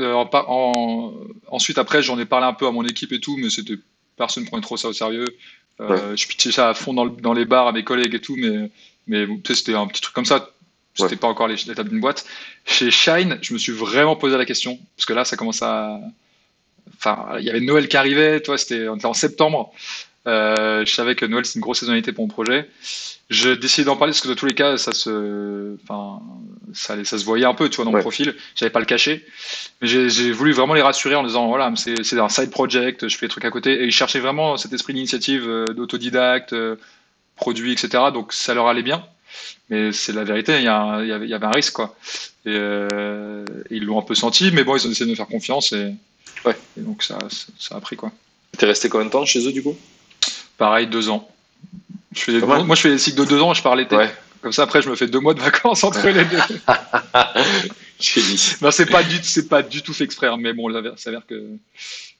[0.49, 1.13] En,
[1.47, 3.77] ensuite après j'en ai parlé un peu à mon équipe et tout, mais c'était
[4.17, 5.37] personne ne prenait trop ça au sérieux.
[5.79, 8.69] Je pitchais ça à fond dans, dans, les bars à mes collègues et tout, mais,
[9.07, 10.51] mais c'était un petit truc comme ça.
[10.99, 12.27] C'était pas encore l'étape d'une boîte.
[12.67, 16.01] Chez Shine, je me suis vraiment posé la question, parce que là ça commence à
[16.97, 19.73] enfin, il y avait Noël qui arrivait, toi, c'était en septembre.
[20.27, 22.69] Euh, je savais que Noël c'est une grosse saisonnalité pour mon projet.
[23.31, 26.21] Je décidé d'en parler parce que de tous les cas, ça se, enfin,
[26.73, 28.35] ça, ça se voyait un peu, tu vois, dans mon profil.
[28.55, 29.25] J'avais pas le cacher,
[29.81, 33.27] mais j'ai voulu vraiment les rassurer en disant voilà, c'est un side project, je fais
[33.27, 33.83] des trucs à côté.
[33.83, 36.77] Et ils cherchaient vraiment cet esprit d'initiative, euh, d'autodidacte, euh,
[37.37, 38.05] produit, etc.
[38.13, 39.05] Donc ça leur allait bien.
[39.71, 41.97] Mais c'est la vérité, il y, a, il y, avait un risque, quoi.
[42.47, 45.27] Et, euh, ils l'ont un peu senti, mais bon, ils ont essayé de me faire
[45.27, 45.93] confiance et
[46.45, 47.19] Ouais, et donc ça,
[47.59, 48.13] ça, a pris quoi.
[48.57, 49.77] T'es resté combien de temps chez eux du coup?
[50.57, 51.29] Pareil, deux ans.
[52.15, 53.97] Je fais moi, je fais des cycles de deux ans je pars l'été.
[54.41, 56.39] Comme ça, après, je me fais deux mois de vacances entre les deux.
[57.99, 58.55] J'ai dit.
[58.63, 61.27] Non, c'est pas du, c'est pas du tout fait exprès, hein, mais bon, ça s'avère
[61.27, 61.57] que.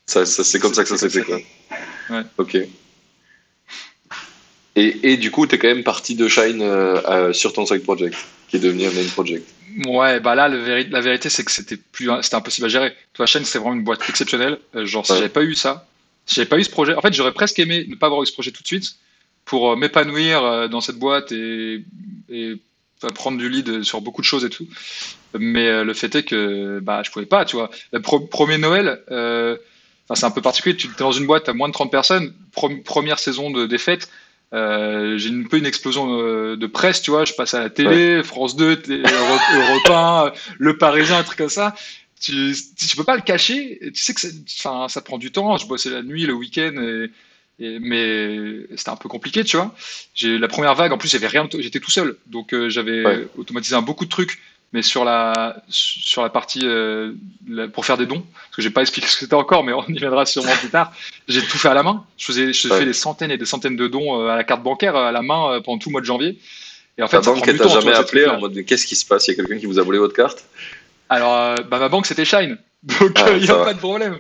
[0.05, 1.39] Ça, ça c'est comme ça que ça s'est fait, quoi.
[2.11, 2.23] Ouais.
[2.39, 2.59] Ok.
[4.79, 7.67] Et, et, du coup, tu es quand même parti de Shine euh, euh, sur ton
[7.67, 8.15] side project,
[8.49, 9.45] qui est devenu un main project.
[9.87, 12.95] Ouais, bah là, la vérité, c'est que c'était plus, c'était impossible à gérer.
[13.13, 14.59] Toi, chaîne, c'est vraiment une boîte exceptionnelle.
[14.75, 15.87] Euh, genre, si j'avais pas eu ça,
[16.27, 18.27] si j'avais pas eu ce projet, en fait, j'aurais presque aimé ne pas avoir eu
[18.27, 18.97] ce projet tout de suite
[19.45, 21.85] pour euh, m'épanouir euh, dans cette boîte et,
[22.31, 22.55] et
[23.15, 24.67] prendre du lead sur beaucoup de choses et tout.
[25.39, 27.71] Mais le fait est que, bah, je pouvais pas, tu vois.
[27.93, 29.01] Le premier Noël,
[30.15, 30.75] c'est un peu particulier.
[30.77, 32.35] Tu es dans une boîte à moins de 30 personnes,
[32.85, 34.09] première saison de défaite
[34.55, 37.25] euh, j'ai un peu une explosion euh, de presse, tu vois.
[37.25, 41.75] Je passe à la télé, France 2, Europe 1, Le Parisien, un truc comme ça.
[42.21, 43.79] Tu, tu peux pas le cacher.
[43.95, 44.21] Tu sais que
[44.59, 45.57] enfin, ça prend du temps.
[45.57, 46.73] Je bossais la nuit, le week-end,
[47.61, 49.75] et, mais c'était un peu compliqué, tu vois.
[50.15, 50.93] J'ai la première vague.
[50.93, 51.49] En plus, j'avais rien.
[51.59, 54.41] J'étais tout seul, donc euh, j'avais automatisé un beaucoup de trucs
[54.73, 57.15] mais sur la sur la partie euh,
[57.73, 59.85] pour faire des dons, parce que j'ai pas expliqué ce que c'était encore, mais on
[59.87, 60.93] y viendra sûrement plus tard.
[61.27, 62.05] J'ai tout fait à la main.
[62.19, 64.63] Je faisais, je fais des centaines et des centaines de dons euh, à la carte
[64.63, 66.39] bancaire à la main euh, pendant tout le mois de janvier.
[66.99, 69.29] Et en fait, ta banque t'a jamais appelé en mode qu'est-ce qui se passe?
[69.29, 70.45] Il y a quelqu'un qui vous a volé votre carte?
[71.09, 74.19] Alors, bah, ma banque c'était Shine, donc il ah, n'y a pas de problème.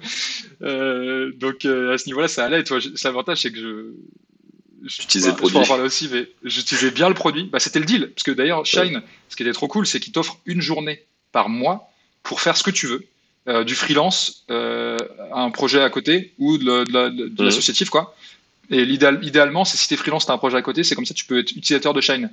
[0.61, 2.65] donc à ce niveau-là, ça allait.
[3.05, 3.93] L'avantage c'est que je
[4.85, 5.65] J'utilisais le produit.
[5.65, 7.45] Je aussi, mais j'utilisais bien le produit.
[7.45, 8.11] Bah, c'était le deal.
[8.15, 11.49] Parce que d'ailleurs, Shine, ce qui était trop cool, c'est qu'il t'offre une journée par
[11.49, 11.91] mois
[12.23, 13.05] pour faire ce que tu veux.
[13.49, 14.99] Euh, du freelance, euh,
[15.33, 18.15] un projet à côté ou de, de, l'associatif, quoi.
[18.69, 20.95] Et l'idéal, idéalement, c'est si tu es freelance, tu as un projet à côté, c'est
[20.95, 22.31] comme ça tu peux être utilisateur de Shine.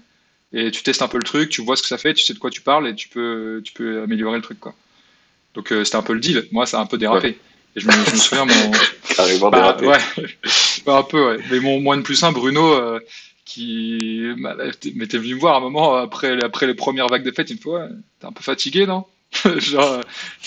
[0.51, 2.34] Et tu testes un peu le truc, tu vois ce que ça fait, tu sais
[2.34, 4.75] de quoi tu parles et tu peux, tu peux améliorer le truc, quoi.
[5.53, 6.45] Donc euh, c'était un peu le deal.
[6.51, 7.39] Moi, ça a un peu dérapé.
[7.77, 8.71] Et je me, je me souviens, mon.
[9.15, 9.97] Carrément bah, Ouais,
[10.93, 11.43] un peu, ouais.
[11.51, 12.99] Mais mon moins de plus un, Bruno, euh,
[13.45, 14.33] qui
[14.95, 17.57] m'était venu me voir à un moment après, après les premières vagues de fête, il
[17.57, 17.87] me fait Ouais,
[18.19, 19.05] t'es un peu fatigué, non?
[19.57, 20.01] Genre,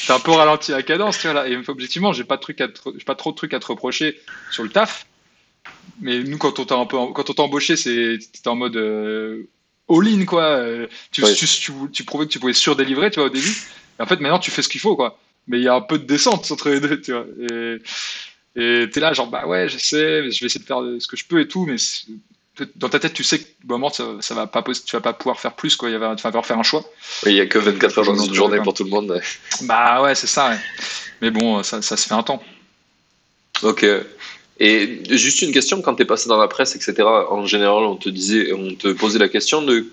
[0.07, 1.49] t'es un peu ralenti à cadence, tu vois, là.
[1.49, 4.21] Et Objectivement, j'ai pas, de truc à j'ai pas trop de trucs à te reprocher
[4.51, 5.07] sur le taf.
[6.01, 9.49] Mais nous, quand on t'a un peu, quand on t'a embauché, c'était en mode euh,
[9.89, 10.61] all-in, quoi.
[11.11, 13.57] Tu, tu, tu, tu, prouvais que tu pouvais surdélivrer, tu vois, au début.
[13.99, 15.81] Et en fait, maintenant, tu fais ce qu'il faut, quoi mais il y a un
[15.81, 17.27] peu de descente entre les deux, tu vois.
[17.51, 17.79] Et
[18.59, 21.17] et t'es là, genre, bah ouais, je sais, je vais essayer de faire ce que
[21.17, 21.77] je peux et tout, mais
[22.75, 25.39] dans ta tête, tu sais que moment, ça, ça va pas, tu vas pas pouvoir
[25.39, 25.91] faire plus, quoi.
[25.91, 26.85] Il va, tu vas devoir faire un choix.
[27.25, 29.21] Il y a que 24 heures dans une journée pour tout le monde.
[29.63, 30.59] Bah ouais, c'est ça.
[31.23, 32.43] Mais bon, ça, ça, se fait un temps.
[33.63, 33.87] Ok.
[34.59, 37.95] Et juste une question, quand tu es passé dans la presse, etc., en général, on
[37.95, 39.87] te disait, on te posait la question de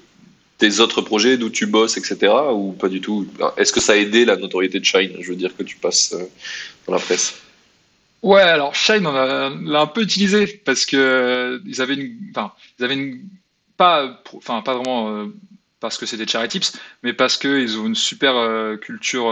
[0.58, 2.34] tes autres projets, d'où tu bosses, etc.
[2.52, 3.28] Ou pas du tout?
[3.58, 5.18] Est-ce que ça a aidé la notoriété de Shine?
[5.20, 6.24] Je veux dire que tu passes euh,
[6.88, 7.36] dans la presse.
[8.26, 12.52] Ouais, alors Shine, on l'a un peu utilisé parce que euh, ils avaient une, enfin,
[12.80, 13.22] ils avaient une,
[13.78, 15.26] pas, enfin, pas vraiment euh,
[15.80, 19.26] parce que des charity tips, mais parce qu'ils ont une super euh, culture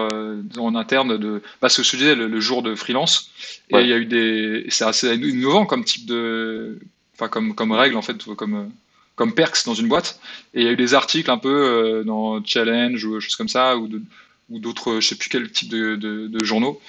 [0.57, 1.41] en interne de.
[1.59, 3.31] Parce que je disais, le, le jour de freelance,
[3.71, 3.83] et Ouais.
[3.85, 4.65] il y a eu des.
[4.69, 6.77] C'est assez innovant comme type de.
[7.15, 8.71] Enfin, comme, comme règle, en fait, comme,
[9.15, 10.19] comme perks dans une boîte.
[10.53, 13.77] Et il y a eu des articles un peu dans Challenge ou choses comme ça,
[13.77, 14.01] ou de-
[14.49, 16.79] ou d'autres, je sais plus quel type de, de- de journaux,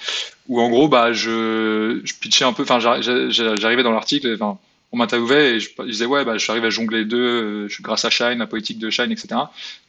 [0.47, 4.33] où en gros, bah, je, je pitchais un peu, enfin, j'arri- j'a- j'arrivais dans l'article,
[4.35, 4.57] enfin,
[4.91, 7.73] on m'interviewait et je, je disais, ouais, bah, j'arrive à jongler les deux, euh, je
[7.73, 9.27] suis grâce à Shine, la politique de Shine, etc.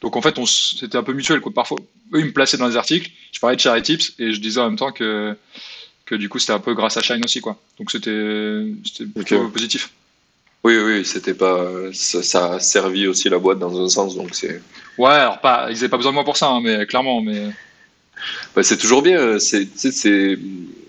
[0.01, 1.53] Donc en fait, c'était un peu mutuel, quoi.
[1.53, 1.77] Parfois,
[2.13, 4.59] eux, ils me plaçaient dans les articles, je parlais de Charity Tips et je disais
[4.59, 5.35] en même temps que,
[6.05, 7.57] que du coup, c'était un peu grâce à Shine aussi, quoi.
[7.79, 8.09] Donc c'était
[9.13, 9.91] plutôt positif.
[10.63, 11.65] Oui, oui, c'était pas.
[11.93, 14.61] Ça, ça a servi aussi la boîte dans un sens, donc c'est.
[14.97, 17.51] Ouais, alors pas, ils n'avaient pas besoin de moi pour ça, hein, mais clairement, mais.
[18.55, 19.37] Bah, c'est toujours bien.
[19.39, 19.67] C'est,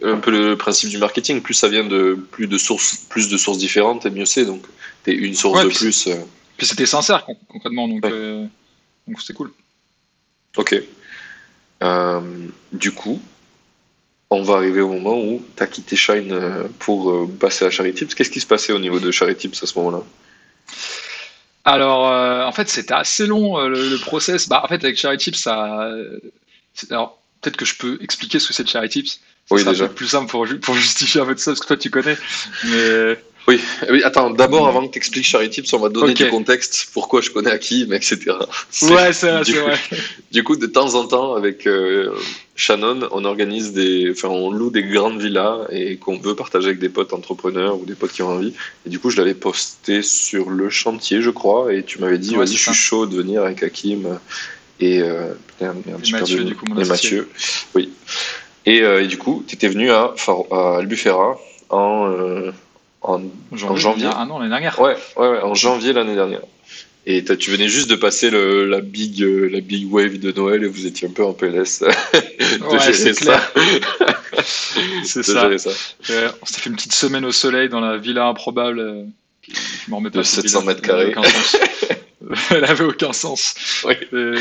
[0.02, 1.42] un peu le principe du marketing.
[1.42, 4.44] Plus ça vient de plus de sources, plus de sources différentes, et mieux c'est.
[4.46, 4.62] Donc,
[5.04, 6.06] t'es une source Ouais, de puis plus.
[6.08, 6.14] euh,
[6.56, 8.10] Puis c'était sincère con- concrètement, donc Ouais.
[8.12, 8.44] euh,
[9.06, 9.52] donc c'était cool.
[10.56, 10.74] Ok.
[11.82, 12.20] Euh,
[12.72, 13.20] du coup,
[14.30, 17.70] on va arriver au moment où tu as quitté Shine euh, pour euh, passer à
[17.70, 18.14] Charity Tips.
[18.14, 20.02] Qu'est-ce qui se passait au niveau de Charity Tips à ce moment-là?
[21.64, 24.48] Alors, euh, en fait, c'était assez long euh, le, le process.
[24.48, 25.82] Bah, en fait, avec Charity Tips, ça.
[25.84, 26.18] euh,
[26.90, 29.20] Alors, peut-être que je peux expliquer ce que c'est de Charity Tips.
[29.48, 29.88] Ça Oui, déjà.
[29.88, 32.16] plus simple pour, pour justifier un peu de ça, parce que toi, tu connais.
[32.64, 33.16] Mais
[33.48, 33.58] Oui,
[33.90, 36.16] oui attends, d'abord, avant que tu expliques Charity Tips, on va donner Ok.
[36.18, 38.18] du contexte, pourquoi je connais Hakim, etc.
[38.70, 39.78] C'est- ouais, c'est vrai, du c'est coup- vrai.
[40.30, 42.10] Du coup, de temps en temps, avec euh,
[42.54, 46.78] Shannon, on organise des, enfin, on loue des grandes villas et qu'on veut partager avec
[46.78, 48.52] des potes entrepreneurs ou des potes qui ont envie.
[48.86, 52.32] Et du coup, je l'avais posté sur le chantier, je crois, et tu m'avais dit,
[52.32, 54.18] Ouais, vas-y, je suis chaud de venir avec Hakim
[54.80, 56.84] et, euh, putain, merde, Et Mathieu, du coup, mon Et.
[56.86, 57.28] Mathieu,
[57.74, 57.90] oui.
[58.66, 60.12] Et, euh, et du coup, tu étais venu à,
[60.50, 61.38] à Albufera
[61.70, 62.52] en, euh,
[63.08, 64.08] en, en janvier.
[64.14, 64.78] Ah non, l'année dernière.
[64.80, 66.40] Ouais, ouais, ouais, en janvier l'année dernière.
[67.06, 70.62] Et tu venais juste de passer le, la, big, euh, la big wave de Noël
[70.62, 71.86] et vous étiez un peu en PLS de
[72.66, 73.40] Ouais, gérer c'est ça.
[75.04, 75.40] C'est ça.
[75.42, 75.70] gérer ça.
[76.10, 78.78] Euh, on s'est fait une petite semaine au soleil dans la villa improbable.
[78.80, 79.04] euh,
[79.48, 80.72] je m'en remets pas De cette 700 villa.
[80.74, 81.14] mètres carrés.
[82.50, 83.54] Elle avait aucun sens.
[83.84, 83.94] Oui.
[84.12, 84.36] Euh,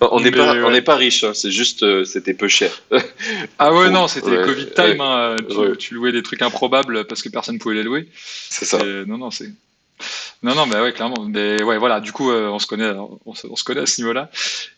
[0.00, 0.62] On n'est pas, ouais.
[0.62, 2.70] on n'est pas riche, hein, c'est juste, euh, c'était peu cher.
[3.58, 4.84] Ah ouais, non, c'était ouais, Covid time.
[4.84, 4.96] ouais.
[5.00, 5.76] hein, tu, Ouais.
[5.76, 8.08] tu louais des trucs improbables parce que personne pouvait les louer.
[8.50, 8.78] C'est ça.
[8.80, 9.50] Et non, non, c'est.
[10.42, 11.24] Non, non, mais ouais, clairement.
[11.28, 12.90] Mais ouais, voilà, du coup, euh, on se connaît,
[13.26, 14.30] on se, on se connaît à ce niveau-là.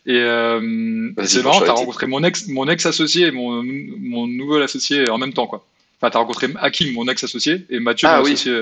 [0.05, 5.09] Et euh, c'est marrant, t'as rencontré mon ex, mon ex-associé et mon, mon nouvel associé
[5.09, 5.65] en même temps, quoi.
[5.99, 8.33] Enfin, t'as rencontré Hakim, mon ex-associé, et Mathieu, Ah mon oui.
[8.33, 8.53] associé.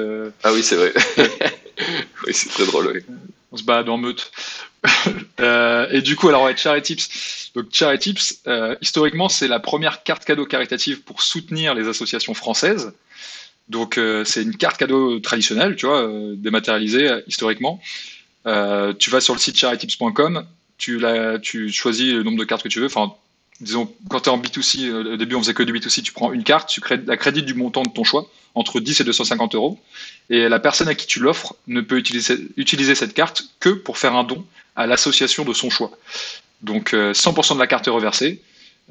[0.44, 0.94] Ah oui, c'est vrai.
[2.26, 2.92] oui, c'est très drôle.
[2.94, 3.16] oui.
[3.52, 4.32] on se balade en meute.
[5.40, 7.52] Euh, et du coup, alors, Charity Tips.
[7.56, 12.34] Donc, Charity Tips, euh, historiquement, c'est la première carte cadeau caritative pour soutenir les associations
[12.34, 12.94] françaises.
[13.68, 17.82] Donc, euh, c'est une carte cadeau traditionnelle, tu vois, dématérialisée historiquement.
[18.46, 20.46] Tu vas sur le site charitytips.com,
[20.78, 21.02] tu,
[21.42, 22.86] tu choisis le nombre de cartes que tu veux.
[22.86, 23.14] Enfin,
[23.64, 26.14] disons, quand tu es en B2C, euh, au début, on faisait que du B2C, tu
[26.14, 29.04] prends une carte, tu crées la crédit du montant de ton choix, entre 10 et
[29.04, 29.80] 250 euros.
[30.30, 34.16] Et la personne à qui tu l'offres ne peut utiliser, cette carte que pour faire
[34.16, 34.46] un don
[34.76, 35.92] à l'association de son choix.
[36.62, 38.42] Donc euh, 100% de la carte est reversée.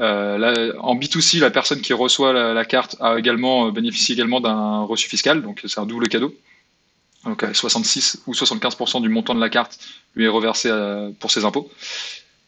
[0.01, 4.83] Euh, en B2C, la personne qui reçoit la, carte a également euh, bénéficie également d'un
[4.83, 6.35] reçu fiscal, donc c'est un double cadeau.
[7.25, 9.79] Donc euh, 66 ou 75% du montant de la carte
[10.14, 11.70] lui est reversé euh, pour ses impôts,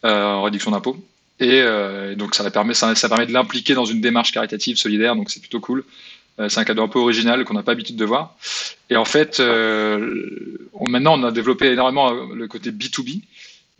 [0.03, 0.97] euh, en réduction d'impôts.
[1.39, 5.15] Et euh, donc ça, permet, ça, ça permet de l'impliquer dans une démarche caritative solidaire,
[5.15, 5.83] donc c'est plutôt cool.
[6.39, 8.35] Euh, c'est un cadeau un peu original qu'on n'a pas l'habitude de voir.
[8.89, 13.21] Et en fait, euh, on- maintenant, on a développé énormément euh, le côté B2B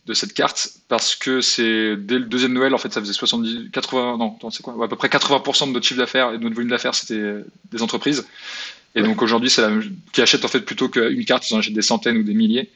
[0.06, 3.72] de cette carte parce que c'est dès le deuxième Noël, en fait, ça faisait 70,
[3.72, 6.56] 80, non, c'est quoi, à peu près 80% de notre chiffre d'affaires et de notre
[6.56, 8.26] volume d'affaires, c'était euh, des entreprises.
[8.98, 9.64] Et donc aujourd'hui, c'est
[10.14, 12.70] qui achètent en fait plutôt qu'une carte, ils en achètent des centaines ou des milliers.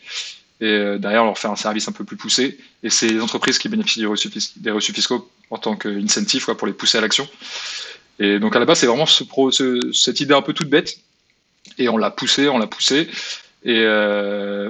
[0.61, 2.57] Et euh, derrière, leur fait un service un peu plus poussé.
[2.83, 4.01] Et c'est les entreprises qui bénéficient
[4.57, 7.27] des reçus, fiscaux en tant qu'incentive pour les pousser à l'action.
[8.19, 10.97] Et donc à la base, c'est vraiment cette idée un peu toute bête.
[11.77, 13.07] Et on l'a poussé, on l'a poussé.
[13.63, 14.69] Et, euh,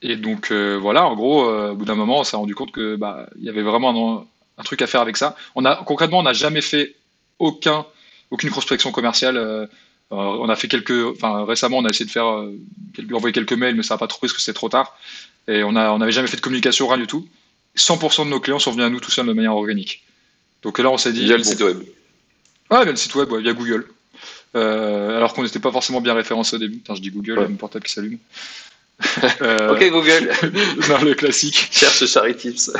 [0.00, 2.96] et donc euh, voilà, en gros, au bout d'un moment, on s'est rendu compte que
[2.96, 4.26] bah, y avait vraiment un,
[4.56, 5.36] un truc à faire avec ça.
[5.54, 6.94] On a concrètement, on n'a jamais fait
[7.38, 7.84] aucun,
[8.30, 9.68] aucune prospection commerciale.
[10.12, 12.52] Euh, on a fait quelques, enfin récemment, on a essayé de faire, euh,
[12.94, 14.96] quelques- envoyer quelques mails, mais ça n'a pas trop pris parce que c'était trop tard.
[15.48, 17.26] Et on a, on n'avait jamais fait de communication, rien du tout.
[17.76, 20.02] 100% de nos clients sont venus à nous tout seuls de manière organique.
[20.62, 21.78] Donc là, on s'est dit, Via le bon, site web.
[22.70, 23.86] ah, via le site web, ouais, via Google.
[24.56, 26.78] Euh, alors qu'on n'était pas forcément bien référencé au début.
[26.78, 27.48] Putain, je dis Google, il y a Ouais.
[27.48, 28.18] mon portable qui s'allume.
[29.42, 30.32] Euh, Ok, Google,
[30.88, 32.72] non, le classique, cherche Charity Tips.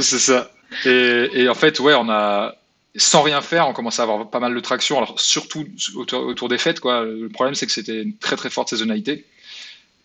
[0.00, 0.50] c'est ça.
[0.84, 2.54] Et, et en fait, ouais, on a,
[2.96, 4.98] sans rien faire, on commence à avoir pas mal de traction.
[4.98, 7.04] Alors, surtout autour, des fêtes, quoi.
[7.04, 9.24] Le problème, c'est que c'était une très très forte saisonnalité.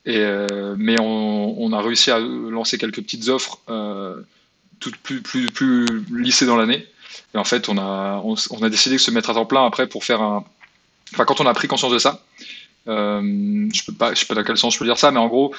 [0.06, 0.26] Et,
[0.78, 3.60] mais on, a réussi à lancer quelques petites offres,
[4.80, 6.88] toutes plus, plus, plus lissées dans l'année.
[7.34, 10.22] Et en fait, on a, décidé de se mettre à temps plein après pour faire
[10.22, 10.46] un.
[11.14, 12.24] Enfin, quand on a pris conscience de ça,
[12.88, 13.22] euh,
[13.74, 15.54] je je sais pas dans quel sens je peux dire ça, mais en gros,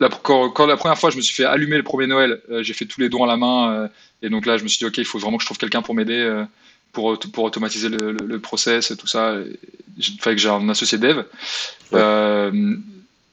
[0.00, 2.74] la, quand, la première fois je me suis fait allumer le premier Noël, euh, j'ai
[2.74, 3.88] fait tous les dons à la main, euh,
[4.22, 5.82] et donc là je me suis dit ok, il faut vraiment que je trouve quelqu'un
[5.82, 6.44] pour m'aider,
[6.92, 9.34] pour, pour automatiser le, le, process et tout ça.
[9.98, 11.22] Il fallait que j'ai un associé dev.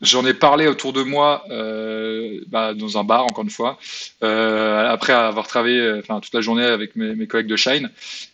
[0.04, 3.80] J'en ai parlé autour de moi euh, bah, dans un bar, encore une fois,
[4.22, 7.90] euh, après avoir travaillé euh, enfin, toute la journée avec mes, mes, collègues de Shine.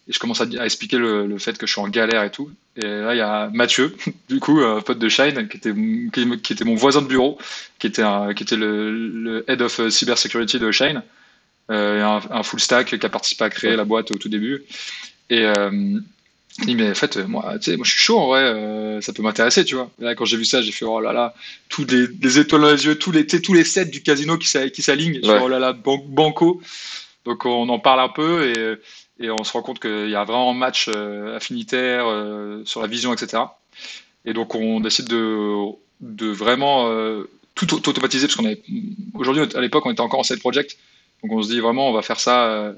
[0.07, 2.49] Et je commence à, expliquer le, le, fait que je suis en galère et tout.
[2.75, 3.95] Et là, il y a Mathieu,
[4.29, 5.73] du coup, un pote de Shine, qui était,
[6.11, 7.37] qui, qui était mon voisin de bureau,
[7.77, 11.03] qui était, un, qui était le, le, head of cybersecurity de Shine,
[11.69, 14.63] euh, un, un, full stack qui a participé à créer la boîte au tout début.
[15.29, 15.45] Et
[16.67, 19.13] euh, mais en fait, moi, tu sais, moi, je suis chaud, en vrai, euh, ça
[19.13, 19.89] peut m'intéresser, tu vois.
[19.99, 21.33] Et là, quand j'ai vu ça, j'ai fait, oh là là,
[21.69, 25.19] tous les, étoiles dans les yeux, tous les, tous les sets du casino qui s'alignent,
[25.23, 26.61] oh là là, banco.
[27.25, 30.23] Donc, on en parle un peu et, et on se rend compte qu'il y a
[30.23, 33.43] vraiment un match euh, affinitaire euh, sur la vision, etc.
[34.25, 35.55] Et donc, on décide de,
[36.01, 36.89] de vraiment
[37.55, 38.61] tout automatiser, parce qu'on est,
[39.13, 40.77] aujourd'hui, à l'époque, on était encore en side project.
[41.23, 42.73] Donc, on se dit vraiment, on va faire ça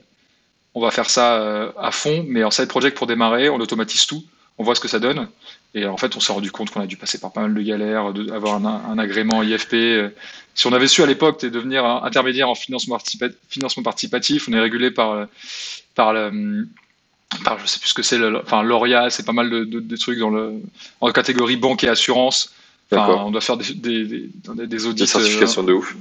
[0.73, 4.05] on va faire ça euh, à fond, mais en side project pour démarrer, on automatise
[4.05, 4.23] tout,
[4.57, 5.27] on voit ce que ça donne.
[5.73, 7.61] Et en fait, on s'est rendu compte qu'on a dû passer par pas mal de
[7.61, 10.13] galères, d'avoir un, agrément IFP.
[10.53, 12.99] Si on avait su à l'époque devenir intermédiaire en financement,
[13.83, 15.27] participatif, on est régulé par,
[15.95, 16.67] par le,
[17.45, 20.19] par, je sais plus ce que c'est, enfin, l'ORIA, c'est pas mal de, de, trucs
[20.19, 20.61] dans le,
[20.99, 22.51] en catégorie banque et assurance
[22.91, 24.29] on doit faire des, des,
[24.67, 25.01] des, audits.
[25.01, 25.95] Des certifications de ouf.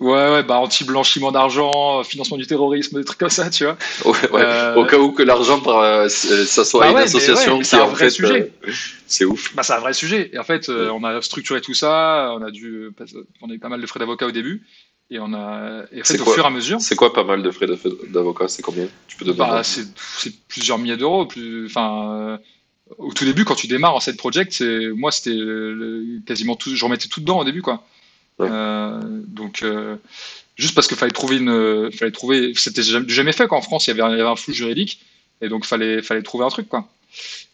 [0.00, 3.76] Ouais, ouais, bah, anti-blanchiment d'argent, financement du terrorisme, des trucs comme ça, tu vois.
[4.34, 8.10] Euh, Au cas où que l'argent, euh, ça soit bah une association qui, en fait,
[8.10, 8.52] sujet.
[8.66, 8.72] Euh,
[9.06, 9.54] c'est ouf.
[9.54, 10.30] Bah, c'est un vrai sujet.
[10.32, 12.90] Et en fait, on a structuré tout ça, on a dû,
[13.40, 14.66] on a eu pas mal de frais d'avocat au début.
[15.10, 16.80] Et on a, et fait, au fur et à mesure.
[16.80, 17.66] C'est quoi pas mal de frais
[18.08, 18.48] d'avocat?
[18.48, 18.86] C'est combien?
[19.06, 19.86] Tu peux bah, C'est
[20.48, 21.26] plusieurs milliers d'euros.
[21.26, 22.38] Plus, enfin,
[22.98, 24.62] au tout début, quand tu démarres en side project,
[24.94, 25.38] moi c'était
[26.26, 27.84] quasiment tout, je remettais tout dedans au début quoi.
[28.40, 29.96] Euh, donc euh,
[30.56, 33.58] juste parce qu'il fallait trouver une, fallait trouver, c'était jamais fait quoi.
[33.58, 35.00] En France, il y avait, un flou juridique
[35.40, 36.88] et donc fallait, fallait trouver un truc quoi.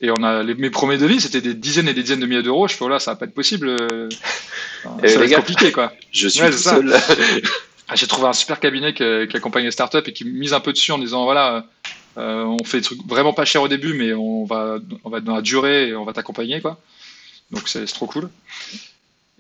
[0.01, 2.66] Et on a mes premiers devis, c'était des dizaines et des dizaines de milliers d'euros.
[2.66, 3.68] Je fais voilà, ça va pas être possible.
[3.68, 4.09] Euh,
[4.83, 5.93] ça va être compliqué quoi.
[6.12, 6.95] Je suis ouais, seul.
[7.93, 10.61] Ah, j'ai trouvé un super cabinet qui, qui accompagne les startups et qui mise un
[10.61, 11.66] peu dessus en disant voilà
[12.18, 15.18] euh, on fait des trucs vraiment pas chers au début, mais on va, on va
[15.18, 16.78] être dans la durée et on va t'accompagner, quoi.
[17.50, 18.30] Donc c'est trop cool.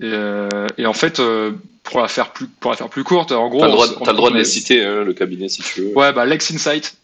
[0.00, 1.52] Et, euh, en fait, euh,
[1.82, 4.10] pour la faire plus, pour la faire plus courte, en gros, t'as le droit, as
[4.10, 5.96] le droit de les citer, hein, le cabinet, si tu veux.
[5.96, 6.96] Ouais, bah Lex Insight.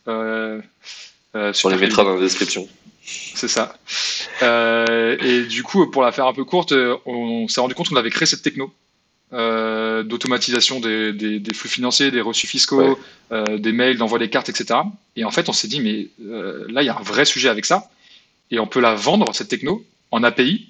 [1.53, 2.69] sur les mettra dans la description.
[3.03, 3.77] C'est ça.
[4.43, 6.73] et du coup, pour la faire un peu courte,
[7.05, 8.73] on s'est rendu compte qu'on avait créé cette techno
[9.33, 12.97] euh, d'automatisation des, des, flux financiers, des reçus fiscaux,
[13.33, 14.79] euh, des mails, d'envoi des cartes, etc.
[15.17, 17.49] Et en fait, on s'est dit, mais euh, là, il y a un vrai sujet
[17.49, 17.91] avec ça.
[18.53, 20.69] Et on peut la vendre, cette techno, en API,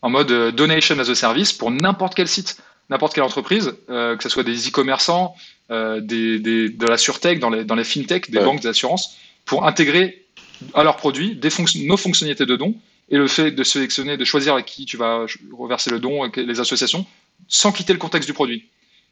[0.00, 2.56] en mode donation as a service pour n'importe quel site,
[2.88, 5.34] n'importe quelle entreprise, que ce soit des e-commerçants,
[5.68, 10.24] des, des, de la surtech, dans les, dans les fintech, des banques d'assurance, pour intégrer
[10.72, 11.50] à leurs produits des
[11.84, 12.74] nos fonctionnalités de dons
[13.10, 16.60] et le fait de sélectionner, de choisir à qui tu vas reverser le don, les
[16.60, 17.04] associations,
[17.48, 18.66] sans quitter le contexte du produit.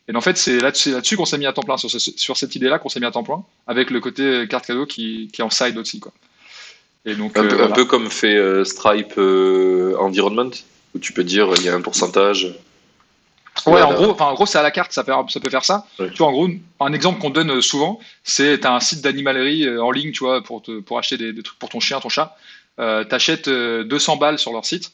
[0.08, 2.78] Et en fait, c'est là-dessus qu'on s'est mis à temps plein, sur, sur cette idée-là
[2.78, 5.50] qu'on s'est mis à temps plein, avec le côté carte cadeau qui, qui est en
[5.50, 6.00] side aussi.
[6.00, 6.12] Quoi.
[7.04, 10.50] Et donc, un, peu, euh, comme fait euh, Stripe euh, Environment,
[10.94, 12.54] où tu peux dire il y a un pourcentage.
[13.66, 15.84] Ouais, en gros, en gros c'est à la carte, ça peut, ça peut faire ça.
[15.96, 16.48] Tu vois, en gros,
[16.80, 20.42] un exemple qu'on donne souvent, c'est tu as un site d'animalerie en ligne, tu vois,
[20.42, 22.36] pour, te, pour acheter des, trucs pour ton chien, ton chat.
[22.78, 24.92] Tu achètes 200 balles sur leur site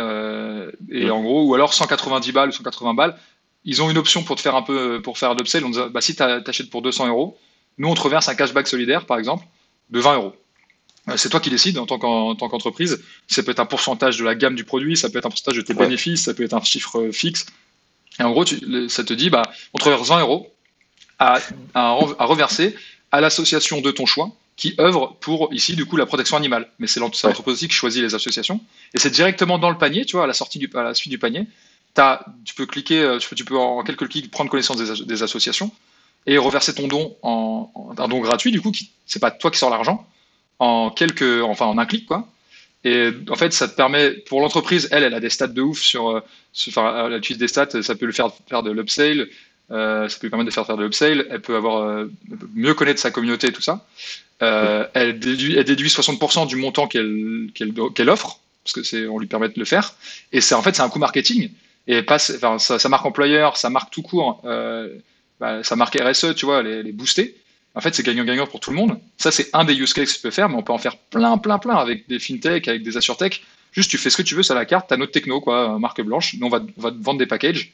[0.00, 3.16] euh, et en gros, ou alors 190 balles ou 180 balles.
[3.64, 5.64] Ils ont une option pour te faire un peu pour faire l'upsell.
[5.64, 7.38] On dit, bah, si tu achètes pour 200 euros,
[7.78, 9.44] nous on te reverse un cashback solidaire, par exemple,
[9.90, 10.32] de 20 euros.
[11.08, 13.02] Euh, c'est toi qui décides en tant qu'entreprise.
[13.26, 15.56] ça peut être un pourcentage de la gamme du produit, ça peut être un pourcentage
[15.56, 17.46] de tes bénéfices, ça peut être un chiffre euh, fixe.
[18.18, 19.42] Et en gros, ça te dit, bah,
[19.74, 20.52] on te reverse 20 euros
[21.18, 21.38] à,
[21.74, 22.74] à, à reverser
[23.12, 24.30] à l'association de ton choix
[24.60, 26.68] qui œuvre pour, ici, du coup, la protection animale.
[26.78, 28.60] Mais c'est l'entreprise aussi qui choisit les associations.
[28.94, 31.10] Et c'est directement dans le panier, tu vois, à la, sortie du, à la suite
[31.10, 31.46] du panier.
[31.96, 35.22] As, tu peux cliquer, euh, tu peux, tu peux en quelques clics prendre connaissance des,
[35.22, 35.72] associations
[36.26, 39.58] et reverser ton don en, un don gratuit, du coup, qui c'est pas toi qui
[39.58, 40.06] sors l'argent,
[40.58, 42.28] en quelques, enfin, en un clic, quoi.
[42.84, 45.80] Et en fait, ça te permet, pour l'entreprise, elle, elle a des stats de ouf
[45.80, 46.20] sur, euh,
[46.52, 49.28] sur enfin, elle utilise des stats, ça peut le faire faire de l'upsale,
[49.70, 52.10] euh, ça peut lui permettre de faire faire de l'upsale, elle peut avoir euh,
[52.54, 53.86] mieux connaître sa communauté et tout ça.
[54.42, 59.26] Euh, elle, déduit, elle déduit 60% du montant qu'elle offre, parce que c'est on lui
[59.26, 59.94] permet de le faire.
[60.32, 61.50] Et c'est en fait c'est un coût marketing.
[61.86, 64.88] et passe, sa, marque employeur, sa marque tout court, euh,
[65.40, 67.36] bah, marque RSE, tu vois, les, les booster.
[67.74, 68.98] En fait, c'est gagnant-gagnant pour tout le monde.
[69.16, 70.96] Ça, c'est un des use cases que tu peux faire, mais on peut en faire
[70.96, 73.44] plein, plein, plein avec des fintech, avec des assurtech.
[73.72, 75.78] Juste, tu fais ce que tu veux sur la carte, tu as notre techno, quoi,
[75.78, 76.34] marque blanche.
[76.38, 77.72] Nous, on va, on va te vendre des packages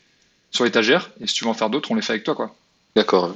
[0.51, 2.55] sur l'étagère, et si tu veux en faire d'autres, on les fait avec toi, quoi.
[2.95, 3.35] D'accord.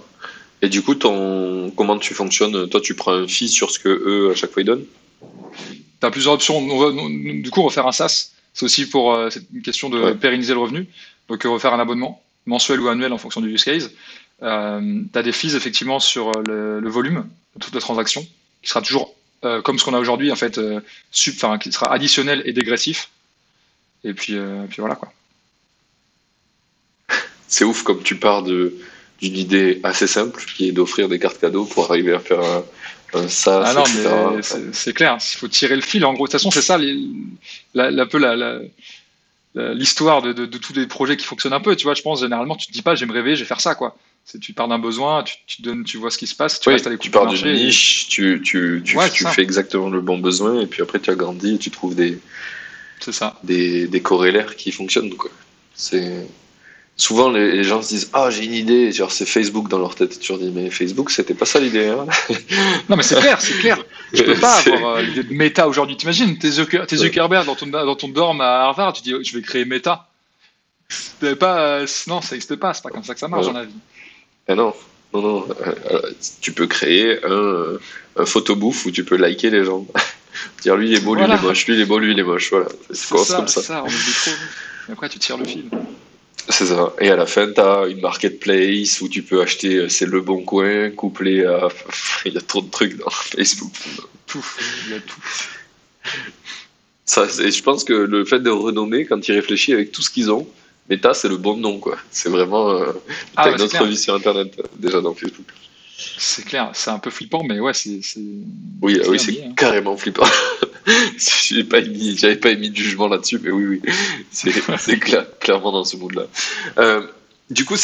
[0.62, 1.70] Et du coup, ton...
[1.76, 2.68] comment tu fonctionnes?
[2.68, 4.84] Toi, tu prends un fee sur ce que eux, à chaque fois, ils donnent?
[6.00, 6.58] Tu as plusieurs options.
[6.58, 8.32] On va, du coup, on va faire un SaaS.
[8.52, 10.86] C'est aussi pour euh, une question de pérenniser le revenu.
[11.28, 13.90] Donc, on va faire un abonnement mensuel ou annuel en fonction du use case.
[14.42, 18.26] Euh, tu as des fees effectivement sur euh, le, volume de toute la transaction,
[18.62, 20.80] qui sera toujours euh, comme ce qu'on a aujourd'hui, en fait, euh,
[21.10, 23.10] sub, qui sera additionnel et dégressif.
[24.02, 24.34] Et puis,
[24.70, 25.12] puis voilà quoi.
[27.48, 28.74] C'est ouf comme tu pars de,
[29.20, 32.64] d'une idée assez simple qui est d'offrir des cartes cadeaux pour arriver à faire un,
[33.14, 34.42] un ah non, mais
[34.72, 36.04] c'est clair, il faut tirer le fil.
[36.04, 36.78] En gros, de toute façon, c'est ça
[37.74, 38.60] la, peu la,
[39.74, 41.74] l'histoire de, de, de, tous les projets qui fonctionnent un peu.
[41.74, 43.74] Tu vois, je pense généralement, tu te dis pas, j'aime rêver, je vais faire ça,
[43.74, 43.96] quoi.
[44.40, 46.76] Tu pars d'un besoin, tu, tu, donnes, tu vois ce qui se passe, tu oui,
[46.76, 50.66] à Tu pars d'une niche, tu, tu, tu, tu fais exactement le bon besoin, et
[50.66, 52.20] puis après, tu agrandis et tu trouves des,
[53.00, 53.40] ça.
[53.42, 55.30] des, des corrélaires qui fonctionnent, quoi.
[55.74, 56.26] C'est
[57.00, 58.92] souvent les, gens se disent ah j'ai une idée.
[58.92, 60.18] Genre c'est Facebook dans leur tête.
[60.20, 62.06] Tu leur dis mais Facebook c'était pas ça l'idée hein.
[62.88, 63.78] Non mais c'est clair c'est clair.
[64.12, 65.96] Je peux pas avoir euh, l'idée de méta aujourd'hui.
[65.96, 69.64] T'imagines t'es Zuckerberg dans ton dans ton dorm à Harvard tu dis je vais créer
[69.64, 70.06] méta
[71.38, 72.74] pas euh, non ça n'existe pas.
[72.74, 73.74] C'est pas comme ça que ça marche dans la vie.
[74.48, 74.74] Ah non.
[75.12, 75.48] Non non.
[75.66, 76.00] Euh,
[76.40, 77.78] tu peux créer un,
[78.16, 79.86] un photobouffe où tu peux liker les gens.
[80.62, 81.66] Dire lui il est beau lui il est moche.
[81.66, 82.50] Lui il est beau lui il est moche.
[82.50, 82.68] Voilà.
[82.90, 84.32] C'est comme ça, ça on trop
[84.88, 85.68] et après tu tires le fil
[86.48, 86.92] c'est ça.
[87.00, 90.20] Et à la fin, tu as une marketplace où tu peux acheter, euh, c'est le
[90.20, 91.68] bon coin, couplé à.
[92.24, 93.72] Il y a trop de trucs dans Facebook.
[94.26, 94.44] Tout,
[94.86, 95.20] il y a tout.
[97.04, 100.30] Ça, je pense que le fait de renommer, quand tu réfléchis avec tout ce qu'ils
[100.30, 100.46] ont,
[100.88, 101.96] Meta, c'est le bon nom, quoi.
[102.10, 102.70] C'est vraiment.
[102.70, 102.92] Euh,
[103.36, 105.46] ah, une autre vie sur Internet, euh, déjà dans Facebook.
[106.18, 108.00] C'est clair, c'est un peu flippant, mais ouais, c'est.
[108.82, 109.52] Oui, oui c'est hein.
[109.56, 110.26] carrément flippant.
[111.18, 113.92] j'avais pas émis, pas émis de jugement là-dessus, mais oui, oui,
[114.30, 116.24] c'est clairement dans ce mood-là.
[116.78, 117.06] Euh,
[117.50, 117.74] du coup,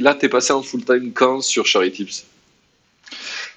[0.00, 2.26] là, t'es passé en full-time quand sur Charity Tips?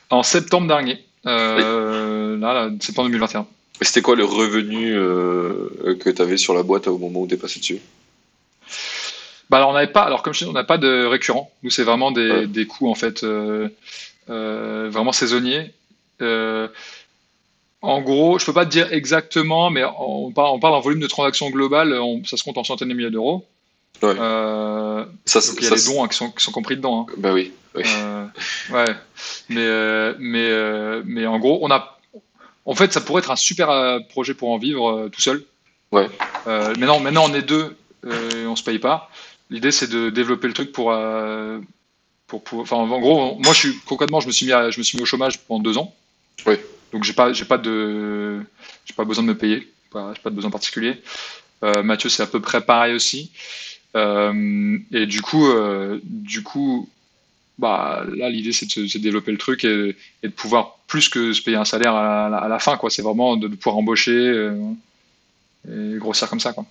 [0.10, 3.46] En septembre dernier, euh, là, septembre 2021.
[3.82, 7.28] Et c'était quoi le revenu euh, que tu avais sur la boîte au moment où
[7.28, 7.80] t'es passé dessus?
[9.50, 11.52] Bah alors on n'avait pas, alors comme je dis, on n'a pas de récurrent.
[11.64, 13.26] Nous c'est vraiment des, des coûts en fait
[14.28, 15.74] vraiment saisonniers.
[17.82, 21.00] En gros, je peux pas te dire exactement, mais on parle, on parle en volume
[21.00, 23.46] de transactions globales, ça se compte en centaines de milliers d'euros.
[24.02, 24.16] Ouais.
[24.18, 27.02] Euh, ça, donc il y a des dons hein, qui, sont, qui, sont, compris dedans.
[27.10, 27.14] Hein.
[27.18, 27.52] Bah oui.
[27.76, 27.84] oui.
[27.86, 28.26] Euh,
[28.72, 28.86] ouais.
[29.50, 31.98] Mais, euh, mais, euh, mais en gros, on a.
[32.66, 35.44] En fait, ça pourrait être un super euh, projet pour en vivre euh, tout seul.
[35.92, 36.08] Ouais.
[36.46, 37.76] mais non, maintenant on est deux
[38.06, 39.10] et on se paye pas.
[39.50, 40.96] L'idée c'est de développer le truc pour,
[42.28, 42.60] pour, pour.
[42.60, 44.98] Enfin, en gros, moi je suis concrètement, je me suis mis, à, je me suis
[44.98, 45.94] mis au chômage pendant deux ans.
[46.46, 46.56] Oui.
[46.92, 48.42] Donc j'ai pas, j'ai pas de,
[48.86, 51.02] j'ai pas besoin de me payer, pas, j'ai pas de besoin particulier.
[51.64, 53.32] Euh, Mathieu c'est à peu près pareil aussi.
[53.96, 56.90] Euh, et du coup, euh, du coup,
[57.58, 61.34] bah là l'idée c'est de, de, développer le truc et, et, de pouvoir plus que
[61.34, 62.90] se payer un salaire à la, à la fin quoi.
[62.90, 64.56] C'est vraiment de, de, pouvoir embaucher euh,
[65.68, 66.66] et grossir comme ça quoi.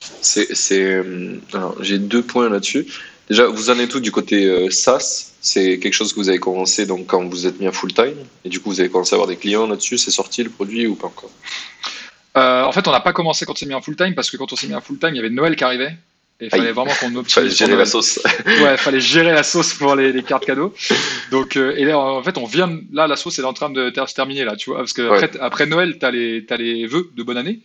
[0.00, 1.38] C'est, euh,
[1.80, 2.86] j'ai deux points là-dessus.
[3.28, 5.32] Déjà, vous en êtes tout du côté euh, SaaS?
[5.40, 8.16] C'est quelque chose que vous avez commencé donc quand vous êtes mis à full time
[8.44, 9.98] et du coup vous avez commencé à avoir des clients là-dessus?
[9.98, 11.30] C'est sorti le produit ou pas encore?
[12.36, 14.30] Euh, En fait, on n'a pas commencé quand on s'est mis en full time parce
[14.30, 15.96] que quand on s'est mis en full time, il y avait Noël qui arrivait.
[16.40, 17.32] Et il fallait vraiment qu'on optimise.
[17.32, 18.20] fallait gérer la sauce.
[18.46, 20.74] ouais, il fallait gérer la sauce pour les, les cartes cadeaux.
[21.30, 22.78] Donc, euh, et là, en fait, on vient.
[22.92, 24.80] Là, la sauce est en train de se terminer, là, tu vois.
[24.80, 25.24] Parce que ouais.
[25.24, 27.60] après, après, Noël, tu as les, as les vœux de bonne année.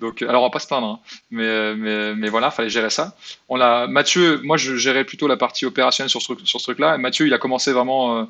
[0.00, 0.86] Donc, alors, on va pas se plaindre.
[0.86, 1.00] Hein.
[1.30, 3.16] Mais, mais, mais voilà, fallait gérer ça.
[3.48, 3.86] On l'a.
[3.86, 6.98] Mathieu, moi, je gérais plutôt la partie opérationnelle sur ce, sur ce truc-là.
[6.98, 8.24] Mathieu, il a commencé vraiment euh,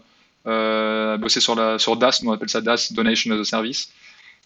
[0.46, 2.22] euh, à bosser sur, la, sur DAS.
[2.24, 3.90] On appelle ça DAS, Donation as a Service.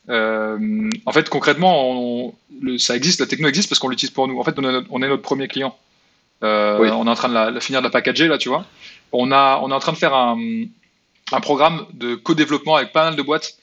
[0.09, 4.29] Euh, en fait, concrètement, on, le, ça existe, la techno existe parce qu'on l'utilise pour
[4.29, 4.39] nous.
[4.39, 5.77] En fait, on est notre, on est notre premier client.
[6.43, 6.89] Euh, oui.
[6.91, 8.67] On est en train de la, la, finir de la packager là, tu vois.
[9.13, 10.39] On a, on est en train de faire un,
[11.33, 13.57] un programme de co-développement avec pas mal de boîtes